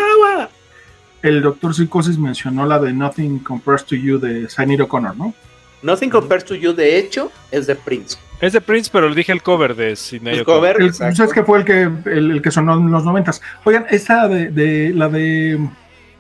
[1.25, 5.35] el, doctor Psicosis mencionó la de Nothing Compares to You de Sinead O'Connor, ¿no?
[5.83, 8.17] Nothing Compares to You, de hecho, es de Prince.
[8.41, 11.45] Es de Prince, pero le dije el cover de Sinead El cover, el, ¿Sabes que
[11.45, 13.41] fue el que, el, que sonó en los noventas?
[13.65, 15.59] Oigan, esta de, de la de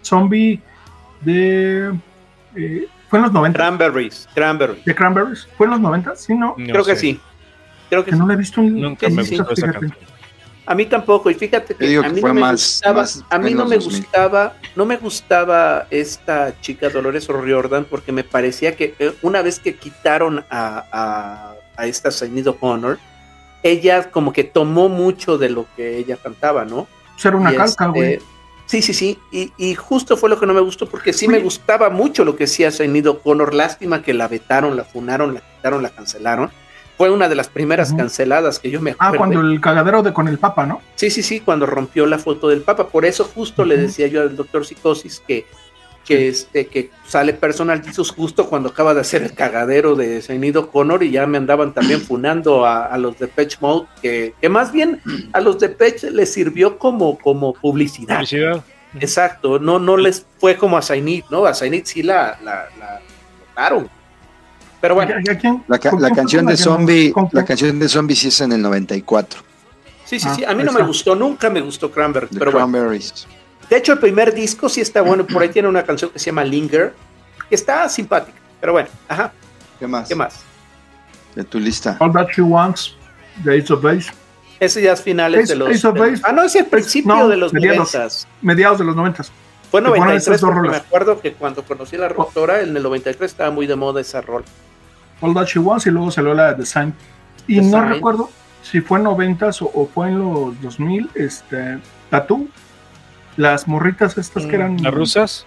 [0.02, 0.60] Zombie
[1.22, 1.92] de...
[2.56, 3.58] Eh, ¿Fue en los 90?
[3.58, 4.84] Cranberries, Cranberries.
[4.84, 5.48] ¿De Cranberries?
[5.56, 6.16] ¿Fue en los 90?
[6.16, 6.54] Sí, ¿no?
[6.56, 7.20] Creo que sí.
[7.88, 8.80] Creo que, no la he visto en...
[8.80, 9.94] Nunca me gustó esa canción.
[10.66, 13.76] A mí tampoco, y fíjate que, a mí no me gustaba, a mí no me
[13.76, 19.58] gustaba, no me gustaba esta chica Dolores O'Riordan porque me parecía que eh, una vez
[19.58, 22.98] que quitaron a, a, a esta Sainido Honor,
[23.62, 26.86] ella como que tomó mucho de lo que ella cantaba, ¿no?
[27.16, 28.18] Ser una calca, este, güey.
[28.66, 31.38] Sí, sí, sí, y, y, justo fue lo que no me gustó, porque sí me
[31.40, 35.82] gustaba mucho lo que hacía Sainido Honor, lástima que la vetaron, la funaron, la quitaron,
[35.82, 36.50] la cancelaron,
[36.96, 39.14] fue una de las primeras canceladas que yo me acuerdo.
[39.14, 40.80] Ah, cuando el cagadero de con el Papa, ¿no?
[40.94, 42.88] Sí, sí, sí, cuando rompió la foto del Papa.
[42.88, 45.44] Por eso justo le decía yo al doctor Psicosis que,
[46.04, 50.70] que, este, que sale personal Jesus justo cuando acaba de hacer el cagadero de Senido
[50.70, 54.70] Connor y ya me andaban también funando a, los de Patch Mode, que, que, más
[54.70, 55.00] bien
[55.32, 58.16] a los de Patch les sirvió como, como publicidad.
[58.16, 58.64] Publicidad.
[59.00, 61.44] Exacto, no, no les fue como a Sainit, ¿no?
[61.46, 63.00] A Sainit sí la, la, la
[63.48, 63.90] votaron.
[64.84, 65.14] Pero bueno.
[65.66, 69.40] la, canción de Zombie, la canción de Zombie sí es en el 94.
[70.04, 70.44] Sí, sí, sí.
[70.44, 72.38] A mí no me gustó, nunca me gustó Cranberries.
[72.38, 73.26] pero Cranberries.
[73.70, 75.26] De hecho, el primer disco sí está bueno.
[75.26, 76.94] Por ahí tiene una canción que se llama Linger,
[77.48, 78.36] que está simpática.
[78.60, 79.32] Pero bueno, ajá.
[79.78, 80.06] ¿Qué más?
[80.06, 80.40] ¿Qué más?
[81.34, 81.96] De tu lista.
[82.00, 82.94] All That She Wants,
[83.42, 84.12] de Ace of Base.
[84.60, 85.82] Ese ya es finales de los.
[86.24, 89.32] ah, no, es el principio de los mediados, Mediados de los noventas.
[89.70, 93.66] Fue 93, porque me acuerdo que cuando conocí la rotora, en el 93 estaba muy
[93.66, 94.44] de moda esa rol.
[95.20, 96.94] All That She Wants y luego salió la de Design.
[97.46, 98.30] Y no recuerdo
[98.62, 101.78] si fue en 90 o, o, fue en los 2000, este,
[102.10, 102.48] Tattoo,
[103.36, 104.82] las morritas estas que eran...
[104.82, 105.46] ¿Las rusas?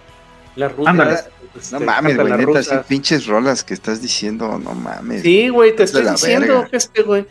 [0.54, 1.28] Las rusas.
[1.56, 5.22] Este, no mames, güey, neta, así pinches rolas que estás diciendo, no mames.
[5.22, 7.26] Sí, güey, te estoy diciendo que este, güey.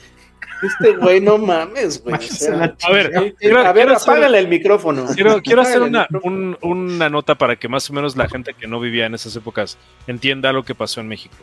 [0.64, 2.16] Este güey, no mames, güey.
[2.16, 5.06] a ver, a ver, apágale el micrófono.
[5.14, 6.08] Quiero, quiero hacer una,
[6.62, 9.78] una nota para que más o menos la gente que no vivía en esas épocas
[10.08, 11.36] entienda lo que pasó en México.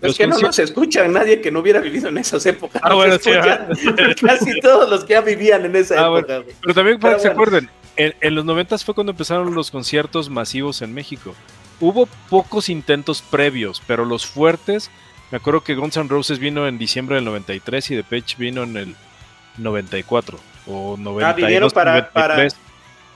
[0.00, 2.80] Es que no nos escucha nadie que no hubiera vivido en esas épocas.
[2.84, 3.30] Ah, bueno, sí,
[4.24, 6.42] casi todos los que ya vivían en esa ah, época.
[6.60, 10.82] Pero también para que se acuerden, en, los noventas fue cuando empezaron los conciertos masivos
[10.82, 11.34] en México.
[11.80, 14.90] Hubo pocos intentos previos, pero los fuertes,
[15.30, 18.76] me acuerdo que Guns N' Roses vino en diciembre del 93 y Depeche vino en
[18.76, 18.96] el
[19.58, 22.48] 94 o 92, ah, vinieron para,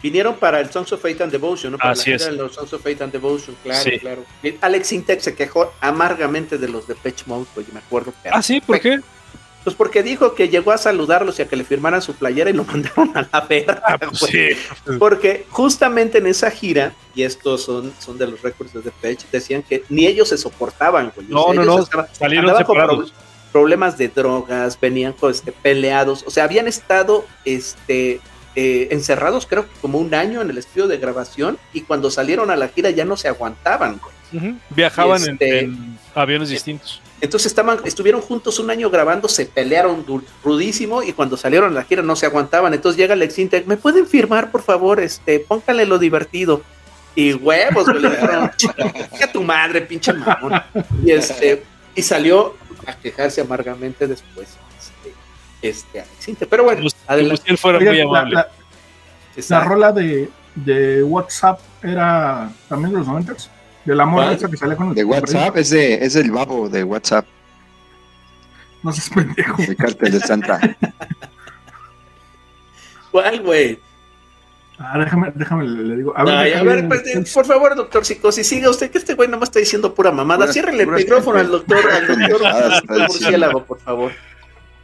[0.02, 1.78] vinieron para el Songs of Faith and Devotion, ¿no?
[1.78, 2.26] Para Así la es.
[2.26, 4.24] de los Songs of Faith and Devotion, claro, claro.
[4.60, 8.12] Alex Intec se quejó amargamente de los Depeche Mode, pues me acuerdo.
[8.30, 9.00] Ah, sí, ¿por qué?
[9.64, 12.52] Pues porque dijo que llegó a saludarlos y a que le firmaran su playera y
[12.52, 13.82] lo mandaron a la verga.
[13.86, 14.48] Ah, pues sí.
[14.98, 19.62] Porque justamente en esa gira, y estos son, son de los récords de Depeche, decían
[19.62, 21.28] que ni ellos se soportaban, güey.
[21.28, 23.12] No, no, no, salieron separados.
[23.52, 28.20] problemas de drogas, venían este, peleados, o sea, habían estado este,
[28.54, 32.50] eh, encerrados creo que como un año en el estudio de grabación y cuando salieron
[32.50, 34.00] a la gira ya no se aguantaban.
[34.70, 37.00] Viajaban este, en, aviones distintos.
[37.20, 40.04] Entonces estaban, estuvieron juntos un año grabando, se pelearon
[40.42, 42.74] rudísimo y cuando salieron a la gira no se aguantaban.
[42.74, 45.00] Entonces llega Alex Intec, ¿me pueden firmar por favor?
[45.00, 46.62] Este, póngale lo divertido.
[47.14, 48.50] Y huevos, güey, le dijeron,
[49.32, 50.62] tu madre, pinche mamón.
[51.04, 51.62] Y este,
[51.94, 52.56] y salió
[52.86, 54.48] a quejarse amargamente después.
[55.62, 56.48] Este, Alex Intec.
[56.48, 57.56] Pero bueno, adelante.
[59.48, 63.34] La, rola de, de WhatsApp era también de los 90
[63.84, 67.26] del amor esa que sale con De WhatsApp, es, de, es el babo de WhatsApp.
[68.82, 69.62] No seas pendejo.
[69.62, 70.60] El cartel de Santa.
[73.10, 73.78] ¿Cuál, güey?
[74.78, 76.12] Ah, déjame, déjame, le, digo.
[76.16, 79.38] A ver, a ver pues, por favor, doctor Psicosis, siga usted que este güey no
[79.38, 80.52] me está diciendo pura mamada.
[80.52, 82.42] Cierrele el micrófono al doctor, al doctor
[82.88, 84.12] murciélago, por favor.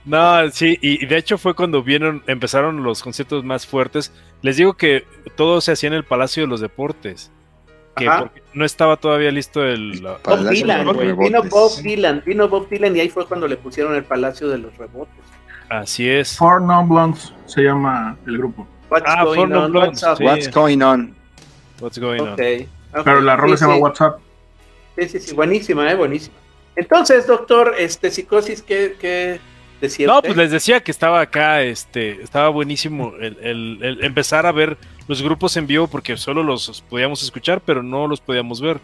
[0.09, 4.13] No, sí, y de hecho fue cuando vieron, empezaron los conciertos más fuertes.
[4.43, 5.05] Les digo que
[5.37, 7.31] todo se hacía en el Palacio de los Deportes
[8.55, 10.01] no estaba todavía listo el...
[10.25, 10.87] Bob Dylan,
[11.19, 14.59] Vino Bob Dylan, vino Bob Dylan y ahí fue cuando le pusieron el Palacio de
[14.59, 15.15] los Rebotes.
[15.69, 16.37] Así es.
[16.37, 18.67] Four Non Blondes se llama el grupo.
[18.91, 19.77] What's ah, going on?
[19.77, 21.15] What's, What's, going on?
[21.81, 22.37] What's going on?
[22.37, 24.19] Pero la rola se llama WhatsApp.
[24.97, 26.35] Sí, sí, sí, buenísima, eh, buenísima.
[26.75, 29.41] Entonces, doctor, este psicosis, ¿qué, qué
[30.07, 34.77] No, pues les decía que estaba acá, este, estaba buenísimo el, el empezar a ver
[35.07, 38.79] los grupos en vivo porque solo los podíamos escuchar, pero no los podíamos ver.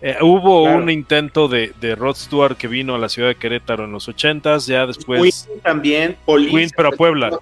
[0.00, 3.84] Eh, hubo un intento de, de, Rod Stewart que vino a la ciudad de Querétaro
[3.84, 5.44] en los ochentas, ya después...
[5.48, 7.36] Queen también, Queen, pero Puebla.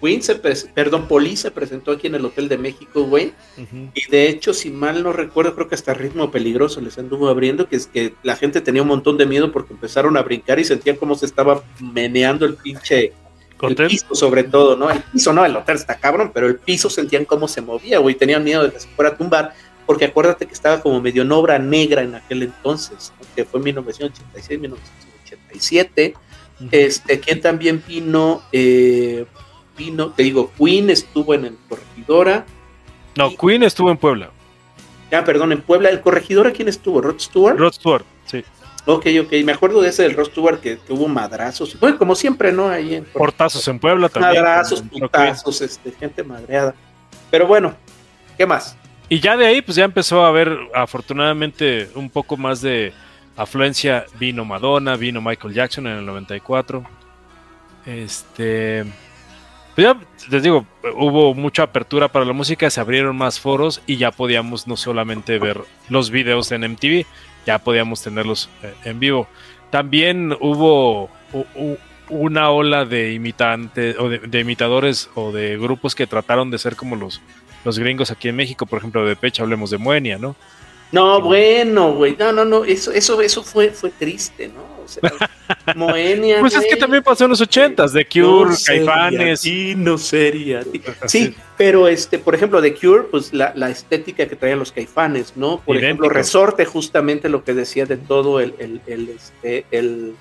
[0.00, 3.32] Queen se perdón, Poli se presentó aquí en el Hotel de México, güey.
[3.94, 7.68] Y de hecho, si mal no recuerdo, creo que hasta Ritmo Peligroso les anduvo abriendo,
[7.68, 10.64] que es que la gente tenía un montón de miedo porque empezaron a brincar y
[10.64, 13.12] sentían como se estaba meneando el pinche
[13.62, 14.90] el piso sobre todo, ¿no?
[14.90, 18.14] El piso, no, el hotel está cabrón, pero el piso sentían cómo se movía, güey,
[18.14, 19.54] tenían miedo de que se fuera a tumbar,
[19.86, 23.64] porque acuérdate que estaba como medio en obra negra en aquel entonces, que fue en
[23.64, 26.14] 1986, 1987.
[26.70, 29.26] Este, quien también vino, eh,
[29.76, 32.46] vino, te digo, Queen estuvo en el Corregidora.
[33.16, 34.30] No, Queen estuvo en Puebla.
[35.10, 37.00] Ya, perdón, en Puebla, el Corregidora, ¿quién estuvo?
[37.00, 37.58] ¿Rod Stewart?
[37.58, 38.44] Rod Stewart, sí.
[38.88, 40.30] Ok, ok, me acuerdo de ese del Ross
[40.62, 42.68] que, tuvo madrazos, bueno, como siempre, ¿no?
[42.68, 44.44] Ahí en Portazos en Puebla también.
[44.44, 46.72] Madrazos, putazos, este, gente madreada.
[47.28, 47.74] Pero bueno,
[48.38, 48.76] ¿qué más?
[49.08, 52.92] Y ya de ahí, pues ya empezó a haber, afortunadamente, un poco más de
[53.36, 54.06] afluencia.
[54.20, 56.84] Vino Madonna, vino Michael Jackson en el 94.
[57.86, 58.84] Este.
[59.76, 60.00] Pues ya
[60.30, 60.64] les digo,
[60.96, 65.38] hubo mucha apertura para la música, se abrieron más foros y ya podíamos no solamente
[65.38, 67.04] ver los videos en MTV,
[67.44, 69.28] ya podíamos tenerlos eh, en vivo.
[69.70, 71.10] También hubo
[72.08, 76.96] una ola de imitantes o de, imitadores o de grupos que trataron de ser como
[76.96, 77.20] los,
[77.62, 80.36] los gringos aquí en México, por ejemplo, de Pecha, hablemos de Moenia, ¿no?
[80.90, 84.75] No, bueno, güey, no, no, no, eso, eso, eso fue, fue triste, ¿no?
[85.74, 86.40] Moenia.
[86.40, 89.40] Pues es que también pasó en los ochentas, The Cure, Caifanes.
[89.40, 90.62] Sí, no sería.
[91.06, 95.60] Sí, pero este, por ejemplo, The Cure, pues la, estética que traían los Caifanes, ¿no?
[95.60, 100.14] Por ejemplo, resorte justamente lo que decía de todo el, el, el, este, el,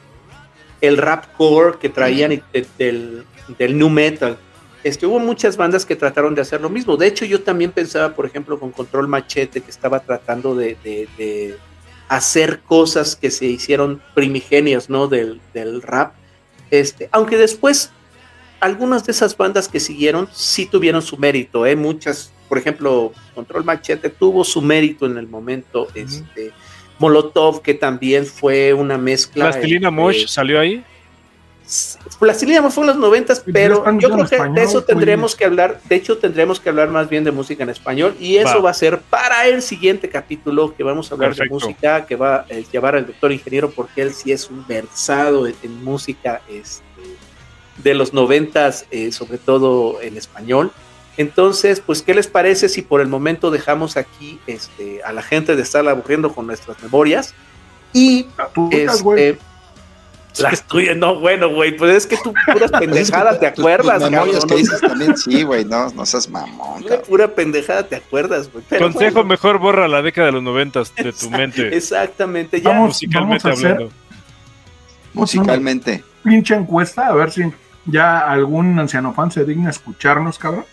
[0.81, 2.41] el rap core que traían
[2.77, 3.25] del,
[3.57, 4.37] del new metal.
[4.85, 6.95] Este, hubo muchas bandas que trataron de hacer lo mismo.
[6.95, 11.57] De hecho, yo también pensaba, por ejemplo, con Control Machete, que estaba tratando de,
[12.07, 15.07] hacer cosas que se hicieron primigenias, ¿no?
[15.07, 15.41] Del,
[15.81, 16.13] rap.
[16.71, 17.91] Este, aunque después
[18.59, 21.75] algunas de esas bandas que siguieron sí tuvieron su mérito, ¿eh?
[21.75, 25.87] Muchas, por ejemplo, Control Machete tuvo su mérito en el momento.
[25.93, 26.51] Este,
[26.99, 29.49] Molotov, que también fue una mezcla.
[29.51, 30.83] ¿Plastilina Mosh salió ahí?
[32.19, 35.95] Plastilina fue en los noventas, pero yo creo que de eso tendremos que hablar, de
[35.95, 38.99] hecho tendremos que hablar más bien de música en español y eso va, a ser
[38.99, 43.07] para el siguiente capítulo que vamos a hablar de música, que va a llevar al
[43.07, 46.83] doctor ingeniero porque él sí es un versado en, música este,
[47.83, 50.71] de los noventas, eh, sobre todo en español.
[51.17, 55.55] Entonces, pues, ¿qué les parece si por el momento dejamos aquí este, a la gente
[55.55, 57.33] de estar aburriendo con nuestras memorias?
[57.93, 58.27] Y
[58.71, 59.37] este,
[60.39, 64.55] las tuyas, no, bueno, güey, pues es que tú puras pendejadas te acuerdas, tus, que
[64.55, 66.83] dices también, sí, güey, no, no seas mamón.
[66.83, 68.63] Una pura pendejada te acuerdas, güey.
[68.79, 71.75] Consejo, mejor borra la década de los noventas de tu mente.
[71.75, 72.69] Exactamente, ya.
[72.69, 73.89] Vamos, musicalmente hablando.
[75.13, 76.03] Musicalmente.
[76.23, 77.43] Pinche encuesta, a ver si
[77.85, 80.65] ya algún anciano fan se digna escucharnos, cabrón,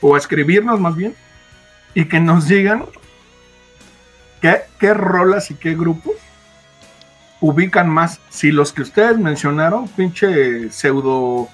[0.00, 1.14] o escribirnos más bien,
[1.94, 2.84] y que nos digan
[4.40, 6.14] qué, qué rolas y qué grupos
[7.40, 8.20] ubican más.
[8.28, 11.48] Si los que ustedes mencionaron, pinche pseudo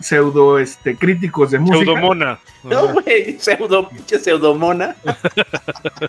[0.00, 1.84] pseudo este críticos de música.
[1.84, 2.38] Pseudomona.
[2.62, 4.96] No, güey, pseudo, pinche pseudomona.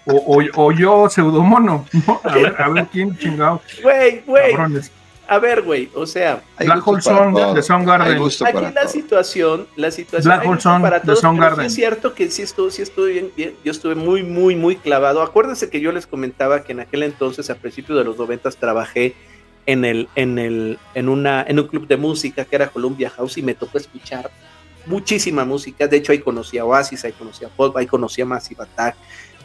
[0.05, 1.85] o, o, yo pseudomono.
[2.23, 3.61] A ver, a ver quién chingado.
[3.81, 4.55] Güey, güey
[5.27, 8.21] a ver, güey, o sea, Black Hole Sun de Soundgarden.
[8.21, 11.65] Aquí la situación, la situación Black Hole Sun para todos, de Soundgarden.
[11.65, 15.21] es cierto que sí estuve, sí estuve bien, bien, yo estuve muy, muy, muy clavado.
[15.21, 19.15] Acuérdense que yo les comentaba que en aquel entonces, a principios de los noventas, trabajé
[19.65, 23.37] en el, en el, en una, en un club de música que era Columbia House
[23.37, 24.29] y me tocó escuchar
[24.85, 25.87] muchísima música.
[25.87, 28.95] De hecho, ahí conocí a Oasis, ahí conocí a Pop, ahí conocí a Massive Attack,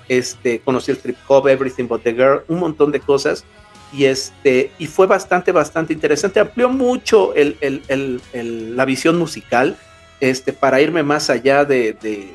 [0.09, 3.45] este, conocí el trip hop, Everything But the Girl, un montón de cosas
[3.93, 6.41] y este y fue bastante bastante interesante.
[6.41, 7.57] Amplió mucho el,
[8.77, 9.77] la visión musical
[10.21, 12.29] este para irme más allá de, de,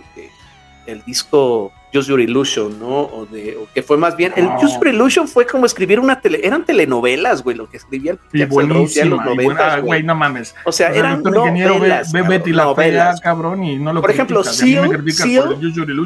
[1.05, 3.01] disco Just Your Illusion, ¿no?
[3.01, 4.33] O, de, o que fue más bien.
[4.35, 6.41] El Just Your Illusion fue como escribir una tele.
[6.43, 9.79] Eran telenovelas, güey, lo que escribía el sí, buenísima, los 90.
[9.81, 10.55] Güey, no mames.
[10.65, 12.11] O sea, eran novelas.
[12.11, 15.03] Ve, Betty la fea, cabrón, y no lo Por ejemplo, Seal,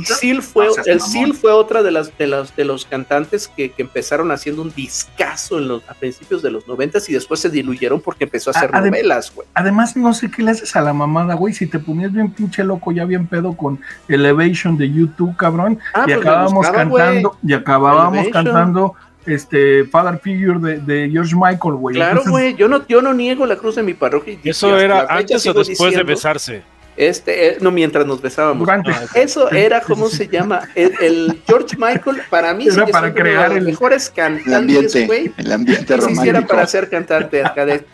[0.03, 3.81] Seal, fue, el Seal fue otra de las de los, de los cantantes que, que
[3.81, 8.01] empezaron haciendo un discazo en los, a principios de los 90 y después se diluyeron
[8.01, 9.47] porque empezó a hacer novelas, güey.
[9.53, 11.53] Además, no sé qué le haces a la mamada, güey.
[11.53, 16.05] Si te ponías bien pinche loco, ya bien pedo con Elevation de YouTube, cabrón Ah,
[16.07, 18.95] y, pues acabábamos cantando, y acabábamos cantando
[19.25, 21.95] este Father Figure de, de George Michael, güey.
[21.95, 24.37] Claro, güey, yo no, yo no niego la cruz de mi parroquia.
[24.43, 26.63] Eso era antes o después de besarse.
[26.97, 28.67] Este, eh, no, mientras nos besábamos.
[29.13, 30.67] Eso era, ¿cómo se llama?
[30.73, 35.31] El, George Michael, para mí, era para crear el, mejores cantantes, güey.
[35.37, 36.23] El ambiente romántico.
[36.23, 37.85] Si era para ser cantante acá de.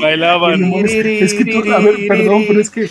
[0.00, 0.62] Bailaban.
[0.84, 2.88] Es que tú, a ver, perdón, pero es que.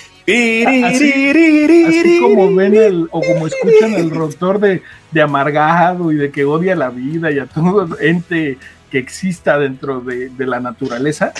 [0.84, 4.82] Así, como ven el, o como escuchan el rotor de,
[5.12, 8.58] de amargado y de que odia la vida y a todo ente
[8.96, 11.34] que exista dentro de, la naturaleza,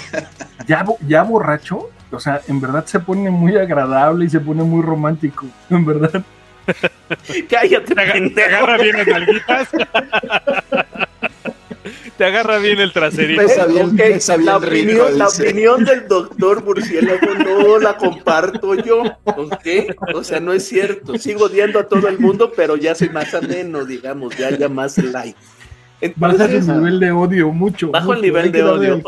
[0.68, 4.84] ya, ya borracho, o sea, en verdad se pone muy agradable y se pone muy
[4.84, 6.22] romántico, en verdad.
[7.50, 9.70] Cállate, te, agarra bien las nalguitas.
[12.18, 13.42] te agarra bien el traserito.
[13.42, 19.04] la, opinión, la, opinión, del doctor Murciélago no la comparto yo.
[20.14, 21.18] O sea, no es cierto.
[21.18, 24.98] Sigo odiando a todo el mundo, pero ya soy más ameno, digamos, ya, ya más
[24.98, 25.38] light.
[26.16, 27.92] Baja el nivel de odio mucho.
[27.92, 29.02] Bajo el nivel de odio.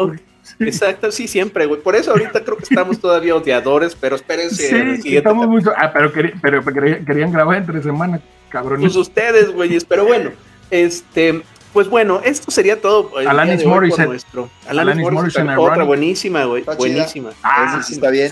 [0.59, 1.81] Exacto, sí, siempre, güey.
[1.81, 5.01] Por eso ahorita creo que estamos todavía odiadores, pero espérense.
[5.01, 5.61] Sí, estamos muy...
[5.75, 6.11] Ah, pero,
[6.41, 6.63] pero
[7.05, 8.79] querían grabar entre semanas, cabrón.
[8.81, 10.31] Pues ustedes, güeyes, pero bueno,
[10.71, 11.41] este,
[11.77, 13.15] pues bueno, esto sería todo.
[13.19, 14.07] Alanis Morissette.
[14.07, 14.49] Nuestro.
[14.67, 16.63] Alanis, Morrison, otra buenísima, güey.
[16.75, 17.29] Buenísima.
[17.43, 18.31] Ah, sí está bien.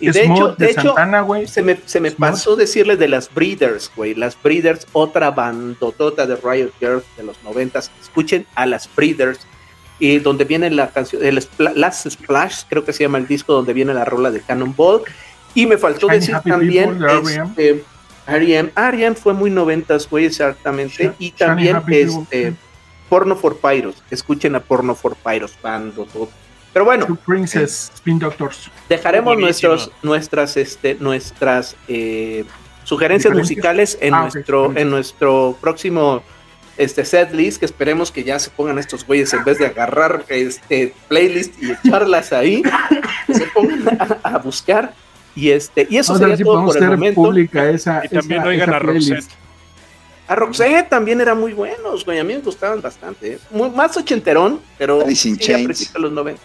[0.00, 0.94] Y de hecho, de, hecho
[1.48, 4.14] se me, se me pasó decirles de las Breeders, güey.
[4.14, 7.90] Las Breeders, otra bandotota de Riot Girls de los noventas.
[8.00, 9.40] Escuchen a las Breeders.
[9.98, 13.74] Y donde viene la canción, el Last Splash, creo que se llama el disco donde
[13.74, 15.02] viene la rola de Cannonball.
[15.52, 16.98] Y me faltó decir también.
[17.04, 17.84] Este,
[18.26, 21.12] Ariam, Ariam fue muy noventas, güey, exactamente.
[21.18, 22.54] y también este
[23.08, 24.02] Porno for Pyros.
[24.10, 26.28] Escuchen a Porno for Pyros, bando todo.
[26.72, 28.70] Pero bueno, Princess, eh, Spin Doctors.
[28.88, 32.44] Dejaremos nuestros, nuestras, este, nuestras eh,
[32.84, 36.22] sugerencias musicales en ah, nuestro, en nuestro próximo
[36.78, 40.24] este set list, que esperemos que ya se pongan estos güeyes en vez de agarrar
[40.28, 42.62] este playlist y echarlas ahí,
[43.32, 44.94] se pongan a buscar
[45.34, 47.22] y este, y eso sería todo por el momento.
[47.22, 49.24] Pública esa, y también oigan a Roxette.
[50.28, 52.18] A Roxette también eran muy buenos, güey.
[52.18, 53.34] A mí me gustaban bastante.
[53.34, 53.38] ¿eh?
[53.50, 55.92] Muy, más ochenterón, pero Alice in Chains.
[55.98, 56.40] los 90.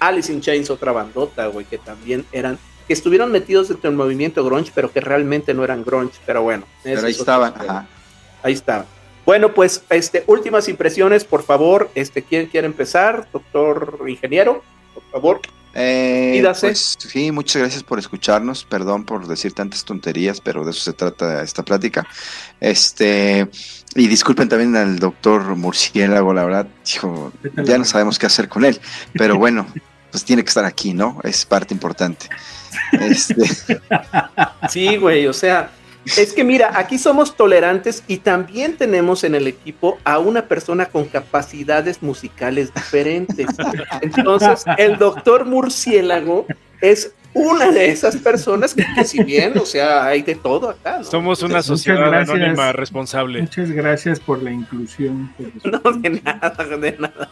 [0.00, 4.44] Alice in Chains, otra bandota, güey, que también eran, que estuvieron metidos dentro del movimiento
[4.44, 6.64] grunge, pero que realmente no eran grunge, pero bueno.
[6.82, 7.86] Pero ahí estaban, ajá.
[8.42, 8.86] Ahí estaban.
[9.24, 11.90] Bueno, pues este, últimas impresiones, por favor.
[11.94, 13.26] Este, ¿Quién quiere empezar?
[13.32, 15.40] Doctor ingeniero, por favor.
[15.74, 18.64] Eh, pues, sí, muchas gracias por escucharnos.
[18.64, 22.06] Perdón por decir tantas tonterías, pero de eso se trata esta plática.
[22.60, 23.48] Este,
[23.94, 26.68] y disculpen también al doctor Murciélago, la verdad,
[27.64, 28.80] ya no sabemos qué hacer con él,
[29.12, 29.66] pero bueno,
[30.10, 31.18] pues tiene que estar aquí, ¿no?
[31.24, 32.28] Es parte importante.
[32.92, 33.34] Este.
[34.70, 35.70] Sí, güey, o sea,
[36.04, 40.86] es que mira, aquí somos tolerantes y también tenemos en el equipo a una persona
[40.86, 43.46] con capacidades musicales diferentes.
[44.00, 46.46] Entonces, el doctor murciélago
[46.80, 51.02] es una de esas personas que, si bien, o sea, hay de todo acá.
[51.02, 53.40] Somos una sociedad anónima responsable.
[53.42, 55.34] Muchas gracias por la inclusión.
[55.64, 57.28] No, de nada, de nada.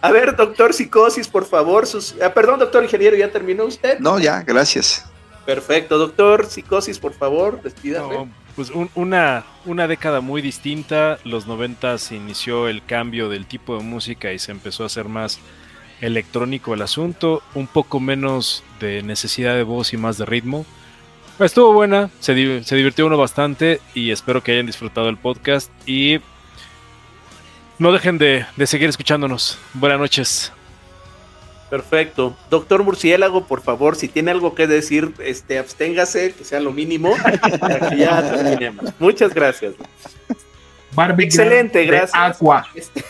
[0.00, 1.86] A ver, doctor Psicosis, por favor.
[1.86, 2.16] Sus...
[2.22, 3.98] Ah, perdón, doctor ingeniero, ¿ya terminó usted?
[3.98, 5.04] No, ya, gracias.
[5.46, 6.46] Perfecto, doctor.
[6.46, 8.26] Psicosis, por favor, despídase.
[8.56, 11.18] pues una, una década muy distinta.
[11.24, 15.08] Los 90 se inició el cambio del tipo de música y se empezó a hacer
[15.08, 15.38] más
[16.00, 20.66] electrónico el asunto, un poco menos de necesidad de voz y más de ritmo.
[21.38, 26.20] Estuvo buena, se, se divirtió uno bastante y espero que hayan disfrutado el podcast y
[27.78, 29.58] no dejen de, de seguir escuchándonos.
[29.72, 30.52] Buenas noches.
[31.70, 32.36] Perfecto.
[32.50, 37.14] Doctor Murciélago, por favor, si tiene algo que decir, este, absténgase, que sea lo mínimo,
[37.60, 38.92] para que ya terminemos.
[38.98, 39.74] Muchas gracias.
[40.92, 42.12] Barbie Excelente, gracias.
[42.14, 42.66] Aqua.
[42.74, 43.04] Este,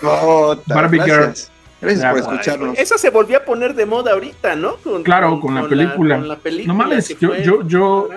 [0.66, 1.50] Barbie gracias.
[1.80, 2.78] Gracias por escucharnos.
[2.78, 4.76] Esa se volvió a poner de moda ahorita, ¿no?
[5.02, 6.16] claro, con, la película.
[6.16, 6.72] con la película.
[6.72, 8.08] No mames, yo, yo, yo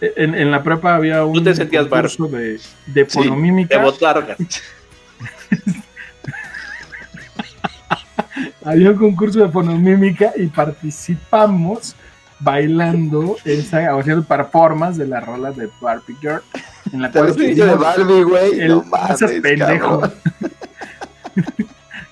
[0.00, 3.78] en, en, la prepa había un te sentías curso de, de fonomímica.
[3.78, 4.36] de botarga.
[8.64, 11.94] había un concurso de fonomímica y participamos
[12.42, 16.42] bailando esa, o haciendo performance de la rola de Barbie Girl.
[16.92, 18.60] En la cual de Barbie, güey.
[18.60, 18.84] El no
[19.42, 20.02] pendejo.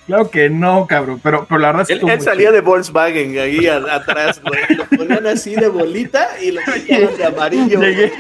[0.07, 2.13] Claro que no, cabrón, pero, pero la verdad es que.
[2.13, 4.77] Él, salía de Volkswagen ahí atrás, güey.
[4.77, 7.81] Lo ponían así de bolita y lo ponían de amarillo.
[7.81, 8.13] Llegué,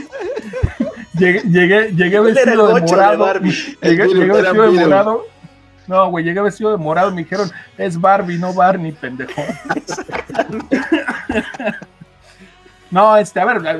[1.18, 3.32] llegué, llegué, llegué vestido de morado.
[3.40, 5.26] De llegué, llegué vestido de morado
[5.90, 9.42] no, güey, llegué vestido de morado, me dijeron, es Barbie, no Barney, pendejo.
[12.92, 13.72] no, este, a ver, la,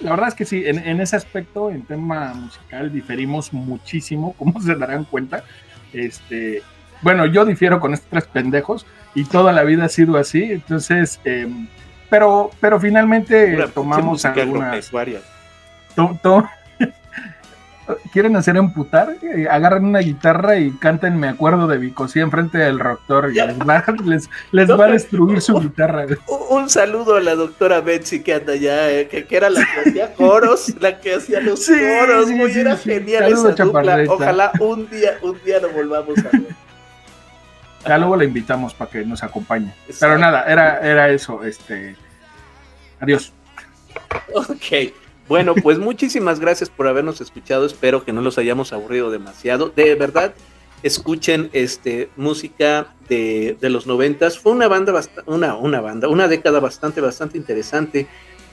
[0.00, 5.04] verdad es que sí, en, ese aspecto, en tema musical, diferimos muchísimo, como se darán
[5.04, 5.44] cuenta.
[5.92, 6.60] Este,
[7.02, 11.20] bueno, yo difiero con estos tres pendejos y toda la vida ha sido así, entonces,
[11.24, 11.68] em,
[12.10, 14.90] pero, pero finalmente tomamos algunas.
[15.94, 16.48] To, to,
[18.12, 22.78] quieren hacer emputar, eh, agarran una guitarra y canten Me acuerdo de Vicosí enfrente del
[22.78, 23.84] doctor y les va,
[24.52, 26.06] les, va a destruir su guitarra.
[26.50, 30.14] Un, saludo a la doctora Betsy que anda allá, eh, que, era la que hacía
[30.14, 34.04] coros, la que hacía los coros, muy era genial esa dupla.
[34.08, 36.64] Ojalá un día, un día lo volvamos a ver.
[37.86, 39.74] Ya luego la invitamos para que nos acompañe.
[40.00, 41.44] Pero nada, era, era eso.
[41.44, 41.96] Este.
[43.00, 43.32] Adiós.
[44.32, 44.94] Ok.
[45.28, 47.64] Bueno, pues muchísimas gracias por habernos escuchado.
[47.64, 49.70] Espero que no los hayamos aburrido demasiado.
[49.74, 50.34] De verdad,
[50.82, 54.38] escuchen este música de, los noventas.
[54.38, 54.92] Fue una banda,
[55.26, 58.06] una, una banda, una década bastante, bastante interesante.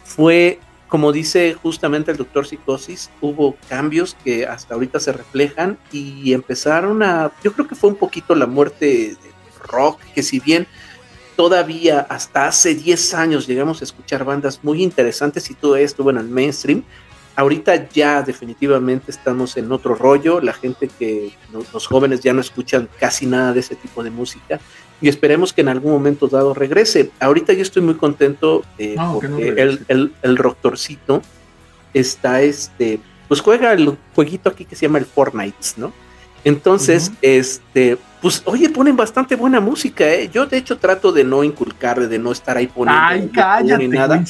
[0.06, 6.32] Fue, como dice justamente el doctor Psicosis, hubo cambios que hasta ahorita se reflejan y
[6.32, 9.32] empezaron a, yo creo que fue un poquito la muerte de
[9.68, 10.68] rock, que si bien
[11.42, 16.18] todavía hasta hace 10 años llegamos a escuchar bandas muy interesantes y todo estuvo en
[16.18, 16.84] el mainstream.
[17.36, 21.32] Ahorita ya definitivamente estamos en otro rollo, la gente que
[21.74, 24.60] los jóvenes ya no escuchan casi nada de ese tipo de música
[25.02, 27.10] y esperemos que en algún momento dado regrese.
[27.20, 31.24] Ahorita yo estoy muy contento eh, porque el, el, el Roctorcito
[31.92, 35.92] está este, pues juega el jueguito aquí que se llama el Fortnite, ¿no?
[36.44, 40.30] Entonces, este, pues, oye, ponen bastante buena música, ¿eh?
[40.32, 43.04] Yo, de hecho, trato de no inculcar, de no estar ahí poniendo.
[43.04, 44.24] Ay, cállate, ni nada.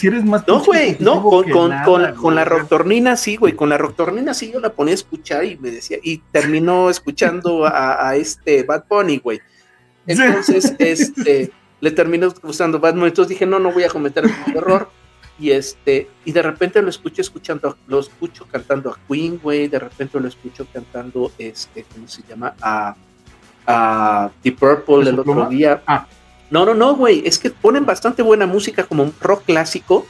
[0.48, 4.52] no, güey, no, con, con, con, con, la rocktornina sí, güey, con la rocktornina sí
[4.52, 8.86] yo la ponía a escuchar y me decía, y terminó escuchando a, a este Bad
[8.90, 9.40] Bunny, güey.
[10.08, 14.56] Entonces, este, le terminó gustando Bad Bunny, entonces dije, no, no voy a cometer el
[14.58, 14.90] error
[15.42, 19.80] y este, y de repente lo escucho escuchando, lo escucho cantando a Queen, güey, de
[19.80, 22.54] repente lo escucho cantando, este, ¿cómo se llama?
[22.62, 22.96] A,
[23.66, 25.82] a The Purple el otro día.
[25.88, 26.06] Ah.
[26.52, 30.06] No, no, no, güey, es que ponen bastante buena música como un rock clásico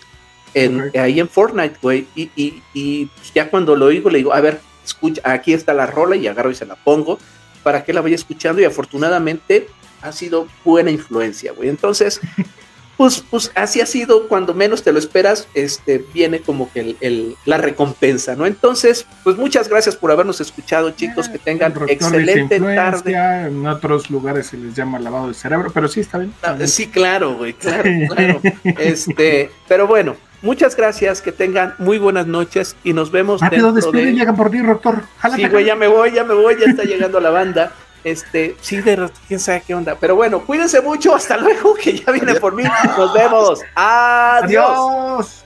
[0.54, 4.34] en, ahí en Fortnite, güey, y, y, y pues ya cuando lo oigo le digo,
[4.34, 7.20] a ver, escucha, aquí está la rola y agarro y se la pongo
[7.64, 9.68] para que la vaya escuchando y afortunadamente
[10.02, 11.70] ha sido buena influencia, güey.
[11.70, 12.20] Entonces,
[13.02, 17.36] pues, pues así ha sido, cuando menos te lo esperas, este, viene como que el,
[17.46, 18.46] la recompensa, ¿no?
[18.46, 23.16] Entonces, pues muchas gracias por habernos escuchado, chicos, que tengan excelente tarde.
[23.48, 26.32] En otros lugares se les llama lavado de cerebro, pero sí está bien.
[26.44, 28.40] Ah, sí, claro, güey, claro, claro.
[28.78, 33.42] Este, pero bueno, muchas gracias, que tengan muy buenas noches y nos vemos.
[33.42, 35.02] Rápido, despiden, llegan por ti, doctor.
[35.36, 37.72] sí, güey, ya me voy, ya me voy, ya está llegando la banda.
[38.04, 39.96] Este, sí, de quién sabe qué onda.
[40.00, 41.16] Pero bueno, cuídense mucho.
[41.16, 42.64] Hasta luego, que ya viene por mí.
[42.98, 43.62] Nos vemos.
[43.76, 44.44] Adiós.
[44.44, 45.46] Adiós.